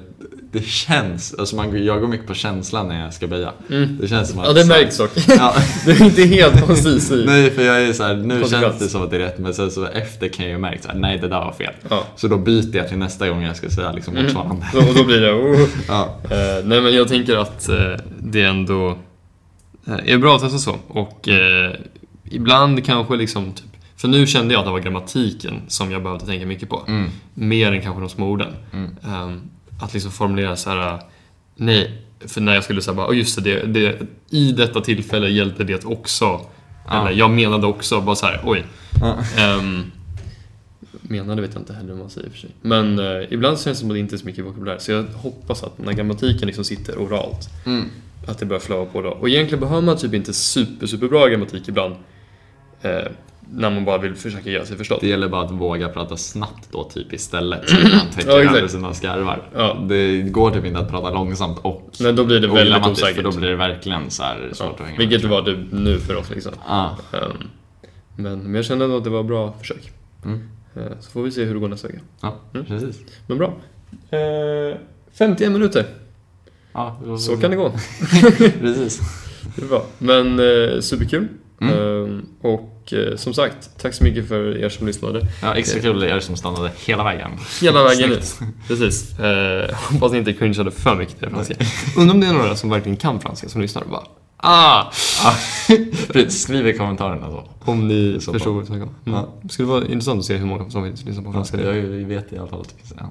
det 0.53 0.64
känns, 0.64 1.34
alltså 1.34 1.57
man, 1.57 1.84
jag 1.84 2.01
går 2.01 2.09
mycket 2.09 2.26
på 2.26 2.34
känslan 2.34 2.88
när 2.88 3.05
jag 3.05 3.14
ska 3.14 3.26
böja. 3.26 3.53
Mm. 3.70 3.98
Det 4.01 4.09
känns 4.09 4.30
som 4.30 4.38
att... 4.38 4.46
Ja, 4.46 4.53
det 4.53 4.64
märks 4.64 4.96
dock. 4.98 5.11
Ja, 5.28 5.55
Du 5.84 5.92
är 5.92 6.03
inte 6.03 6.22
helt 6.22 6.61
koncis 6.66 7.11
i... 7.11 7.24
nej, 7.26 7.51
för 7.51 7.62
jag 7.62 7.82
är 7.82 7.92
så 7.92 8.03
här, 8.03 8.14
nu 8.14 8.40
Konsekvens. 8.40 8.62
känns 8.64 8.78
det 8.78 8.88
som 8.88 9.03
att 9.03 9.11
det 9.11 9.16
är 9.16 9.20
rätt, 9.20 9.38
men 9.38 9.55
sen 9.55 9.70
så 9.70 9.84
efter 9.86 10.28
kan 10.28 10.44
jag 10.44 10.53
ju 10.53 10.59
märka 10.59 10.82
såhär, 10.82 10.98
nej 10.98 11.18
det 11.18 11.28
där 11.28 11.40
var 11.40 11.53
fel. 11.53 11.72
Ja. 11.88 12.05
Så 12.16 12.28
då 12.28 12.36
byter 12.36 12.76
jag 12.76 12.88
till 12.88 12.98
nästa 12.98 13.28
gång 13.28 13.42
jag 13.42 13.57
ska 13.57 13.70
säga 13.70 13.92
liksom 13.92 14.14
motsvarande. 14.14 14.66
Så, 14.72 14.78
och 14.78 14.94
då 14.94 15.05
blir 15.05 15.20
det... 15.20 15.32
Oh. 15.32 15.68
Ja. 15.88 16.16
Eh, 16.24 16.64
nej, 16.64 16.80
men 16.80 16.94
jag 16.94 17.09
tänker 17.09 17.36
att 17.36 17.68
eh, 17.68 17.76
det 18.22 18.42
ändå 18.42 18.98
eh, 19.86 20.12
är 20.12 20.18
bra 20.18 20.36
att 20.36 20.42
testa 20.42 20.59
så. 20.59 20.76
Och 20.88 21.28
eh, 21.28 21.72
ibland 22.24 22.84
kanske 22.84 23.16
liksom... 23.16 23.53
Typ, 23.53 23.64
för 23.96 24.09
nu 24.09 24.26
kände 24.26 24.55
jag 24.55 24.59
att 24.59 24.66
det 24.66 24.72
var 24.72 24.78
grammatiken 24.80 25.55
som 25.68 25.90
jag 25.92 26.03
behövde 26.03 26.26
tänka 26.26 26.46
mycket 26.46 26.68
på. 26.68 26.82
Mm. 26.88 27.11
Mer 27.34 27.72
än 27.72 27.82
kanske 27.82 28.01
de 28.01 28.09
små 28.09 28.26
orden. 28.26 28.48
Mm. 28.72 28.96
Ehm, 29.09 29.40
att 29.81 29.95
liksom 29.95 30.11
formulera 30.12 30.57
så 30.57 30.70
här. 30.70 30.93
äh, 30.95 31.01
Nej, 31.57 32.03
för 32.20 32.41
när 32.41 32.55
jag 32.55 32.64
skulle 32.64 32.83
säga 32.83 32.95
bara, 32.95 33.09
oh 33.11 33.16
just 33.16 33.45
det, 33.45 33.62
det, 33.66 33.99
i 34.31 34.53
detta 34.53 34.81
tillfälle 34.81 35.28
gällde 35.28 35.64
det 35.64 35.85
också. 35.85 36.24
Ja. 36.87 37.01
Eller 37.01 37.18
jag 37.18 37.31
menade 37.31 37.66
också, 37.66 38.01
bara 38.01 38.16
så 38.16 38.26
här, 38.26 38.41
oj. 38.45 38.64
Ja. 39.01 39.16
Ehm, 39.39 39.83
menade 41.03 41.43
vet 41.43 41.55
jag 41.55 41.61
inte 41.62 41.72
heller 41.72 41.89
vad 41.89 41.99
man 41.99 42.11
säger 42.11 42.31
för 42.31 42.39
sig. 42.39 42.51
Men 42.62 42.99
eh, 42.99 43.22
ibland 43.33 43.61
känns 43.61 43.64
det 43.78 43.81
som 43.81 43.91
att 43.91 43.95
det 43.95 44.01
inte 44.01 44.14
är 44.14 44.18
så 44.18 44.26
mycket 44.26 44.45
vokabulär. 44.45 44.78
Så 44.78 44.93
jag 44.93 45.03
hoppas 45.14 45.62
att 45.62 45.78
när 45.78 45.93
grammatiken 45.93 46.47
liksom 46.47 46.64
sitter 46.64 46.97
oralt, 46.99 47.49
Mm. 47.66 47.85
att 48.26 48.39
det 48.39 48.47
börjar 48.47 48.61
flowa 48.61 48.85
på 48.87 49.03
då. 49.03 49.09
Och 49.11 49.28
egentligen 49.28 49.61
behöver 49.61 49.83
man 49.83 49.97
typ 49.97 50.14
inte 50.14 50.33
super, 50.33 50.87
superbra 50.87 51.28
grammatik 51.28 51.68
ibland. 51.68 51.95
Eh, 52.83 52.91
när 53.53 53.70
man 53.70 53.84
bara 53.84 53.98
vill 53.98 54.14
försöka 54.14 54.51
göra 54.51 54.64
sig 54.64 54.76
förstådd. 54.76 54.98
Det 55.01 55.09
gäller 55.09 55.28
bara 55.28 55.42
att 55.44 55.51
våga 55.51 55.88
prata 55.88 56.16
snabbt 56.16 56.68
då 56.72 56.84
typ 56.84 57.12
istället. 57.12 57.68
Så 57.68 57.76
att 57.76 57.82
man 57.82 58.11
täcker 58.14 58.61
Ja, 58.61 58.68
sina 58.68 58.94
skarvar. 58.94 59.42
Ja. 59.55 59.76
Det 59.88 60.22
går 60.22 60.51
typ 60.51 60.64
inte 60.64 60.78
att 60.78 60.90
prata 60.90 61.11
långsamt 61.11 61.59
och 61.62 61.90
Men 62.01 62.16
då 62.16 62.24
blir 62.24 62.40
det 62.40 62.48
väldigt 62.48 62.86
osäkert. 62.86 63.16
För 63.16 63.22
då 63.22 63.32
blir 63.36 63.48
det 63.48 63.57
verkligen 63.57 64.11
så 64.11 64.22
här 64.22 64.51
svårt 64.53 64.66
Ja, 64.66 64.72
att 64.84 64.86
hänga 64.86 64.98
vilket 64.98 65.22
med. 65.22 65.30
var 65.30 65.42
det 65.42 65.57
nu 65.72 65.98
för 65.98 66.16
oss 66.16 66.30
liksom. 66.30 66.53
Ehm, 66.70 67.30
men, 68.16 68.38
men 68.38 68.55
jag 68.55 68.64
kände 68.64 68.84
ändå 68.84 68.96
att 68.96 69.05
det 69.05 69.11
var 69.11 69.22
bra 69.22 69.53
försök. 69.59 69.90
Mm. 70.24 70.48
Eh, 70.76 70.82
Så 71.01 71.11
får 71.11 71.22
vi 71.22 71.30
se 71.30 71.44
hur 71.44 71.55
det 71.55 71.61
går 71.61 71.68
nästa 71.68 71.88
vecka. 71.88 72.01
ja, 72.22 72.36
Mm. 72.55 72.66
precis. 72.66 73.01
Men 73.26 73.38
bra. 73.38 73.53
Eh, 74.11 74.76
51 75.12 75.53
minuter, 75.53 75.84
Ja, 76.72 76.96
så 77.18 77.36
kan 77.36 77.51
det 77.51 77.57
gå. 77.57 77.70
Precis. 78.61 79.01
Det 79.57 79.62
är 79.62 79.66
bra. 79.68 79.84
Men 79.98 80.26
eh, 80.38 80.80
superkul. 80.80 81.28
Mm. 81.61 81.74
Ehm, 82.05 82.26
och 82.40 82.80
eh, 82.93 83.16
som 83.16 83.34
sagt, 83.34 83.70
tack 83.78 83.95
så 83.95 84.05
mycket 84.05 84.28
för 84.28 84.59
er 84.59 84.68
som 84.68 84.86
lyssnade. 84.86 85.26
Ja, 85.43 85.55
extra 85.55 85.80
kul 85.80 86.03
er 86.03 86.20
som 86.20 86.36
stannade 86.36 86.70
hela 86.86 87.05
vägen. 87.05 87.30
Hela 87.61 87.84
vägen 87.84 88.12
ut. 88.12 88.38
Precis. 88.68 89.18
Eh, 89.18 89.74
hoppas 89.93 90.12
ni 90.12 90.18
inte 90.18 90.32
cringeade 90.32 90.70
för 90.70 90.95
mycket 90.95 91.20
det 91.20 91.30
franska. 91.30 91.55
Undrar 91.97 92.14
om 92.14 92.20
det 92.20 92.26
är 92.26 92.32
några 92.32 92.57
som 92.57 92.70
verkligen 92.70 92.97
kan 92.97 93.20
franska 93.20 93.49
som 93.49 93.61
lyssnar 93.61 93.82
och 93.82 93.91
bara 93.91 94.05
Ah! 94.43 94.93
Ja, 95.24 95.34
precis. 96.12 96.43
Skriv 96.43 96.68
i 96.68 96.72
kommentarerna 96.72 97.28
då. 97.28 97.45
Om 97.64 97.88
ni 97.88 98.18
förstår 98.20 98.51
vad 98.51 98.61
jag 98.61 98.66
snackar 98.66 98.82
om. 98.84 98.95
Mm. 99.07 99.18
Ja. 99.18 99.28
Det 99.43 99.53
skulle 99.53 99.68
vara 99.68 99.84
intressant 99.84 100.18
att 100.18 100.24
se 100.24 100.36
hur 100.36 100.47
många 100.47 100.70
som 100.70 100.84
lyssnar 100.84 101.22
på 101.22 101.32
franska. 101.32 101.61
Jag 101.61 101.82
vet 101.82 102.32
i 102.32 102.38
alla 102.38 102.49
fall 102.49 102.61
att 102.61 102.68
det 102.68 102.74
finns 102.74 102.93
en. 102.93 103.07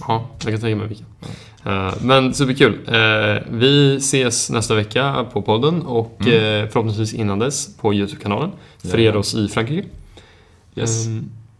Ja, 0.00 0.28
jag 0.44 0.52
kan 0.52 0.60
tänka 0.60 0.76
mig 0.76 0.88
vilka. 0.88 1.04
Eh, 1.64 1.94
men 2.00 2.34
superkul. 2.34 2.78
Eh, 2.88 3.42
vi 3.50 3.96
ses 3.96 4.50
nästa 4.50 4.74
vecka 4.74 5.26
på 5.32 5.42
podden 5.42 5.82
och 5.82 6.16
Mm. 6.20 6.32
eh, 6.34 6.68
förhoppningsvis 6.70 7.14
innan 7.14 7.38
dess 7.38 7.76
på 7.76 7.94
YouTube-kanalen. 7.94 8.50
Oss 9.16 9.34
i 9.34 9.48
Frankrike. 9.48 9.88
Yes. 10.76 11.06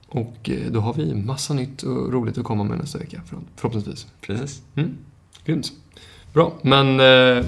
Och 0.08 0.50
då 0.70 0.80
har 0.80 0.94
vi 0.94 1.14
massa 1.14 1.54
nytt 1.54 1.82
och 1.82 2.12
roligt 2.12 2.38
att 2.38 2.44
komma 2.44 2.64
med 2.64 2.78
nästa 2.78 2.98
vecka 2.98 3.20
förhopp- 3.30 3.44
förhoppningsvis. 3.56 4.06
Precis. 4.20 4.62
Mm. 4.76 4.96
Grymt. 5.44 5.72
Bra, 6.32 6.52
men 6.62 7.00
eh, 7.00 7.44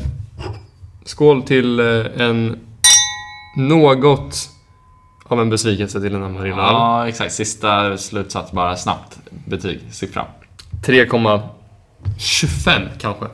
skål 1.05 1.43
till 1.43 1.81
en 1.81 2.59
något 3.57 4.51
av 5.25 5.41
en 5.41 5.51
besvikelse 5.51 6.01
till 6.01 6.15
en 6.15 6.23
Amarilla. 6.23 6.57
Ja, 6.57 7.09
exakt. 7.09 7.33
Sista 7.33 7.99
slutsats 7.99 8.53
bara 8.53 8.77
snabbt. 8.77 9.19
Betyg, 9.47 9.81
siffra. 9.91 10.27
3,25 10.83 12.89
kanske. 12.99 13.27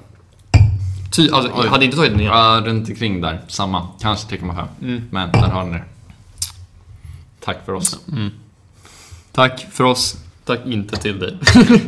Ty, 1.12 1.30
alltså, 1.30 1.52
jag 1.64 1.70
hade 1.70 1.84
inte 1.84 1.96
tagit 1.96 2.12
den 2.12 2.20
igen. 2.20 2.32
Ja, 2.32 2.62
runt 2.64 2.88
omkring 2.88 3.20
där. 3.20 3.40
Samma. 3.48 3.88
Kanske 4.00 4.36
3,5. 4.36 4.66
Mm. 4.82 5.02
Men 5.10 5.32
där 5.32 5.40
har 5.40 5.64
ni 5.64 5.72
det. 5.72 5.84
Tack 7.40 7.64
för 7.64 7.72
oss. 7.72 7.98
Tack 9.32 9.66
för 9.72 9.84
oss. 9.84 10.16
Tack 10.44 10.66
inte 10.66 10.96
till 10.96 11.18
dig. 11.18 11.38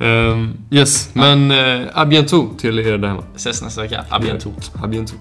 Ehm, 0.00 0.56
yes, 0.70 1.10
men 1.12 1.50
uh, 1.50 1.86
à 1.94 2.06
bientôt 2.06 2.58
till 2.58 2.78
er 2.78 2.98
där 2.98 3.08
hemma. 3.08 3.24
Ses 3.36 3.62
nästa 3.62 3.82
vecka. 3.82 4.04
A 4.10 4.18
bientôt. 4.18 4.72
À 4.82 4.86
bientôt. 4.86 5.18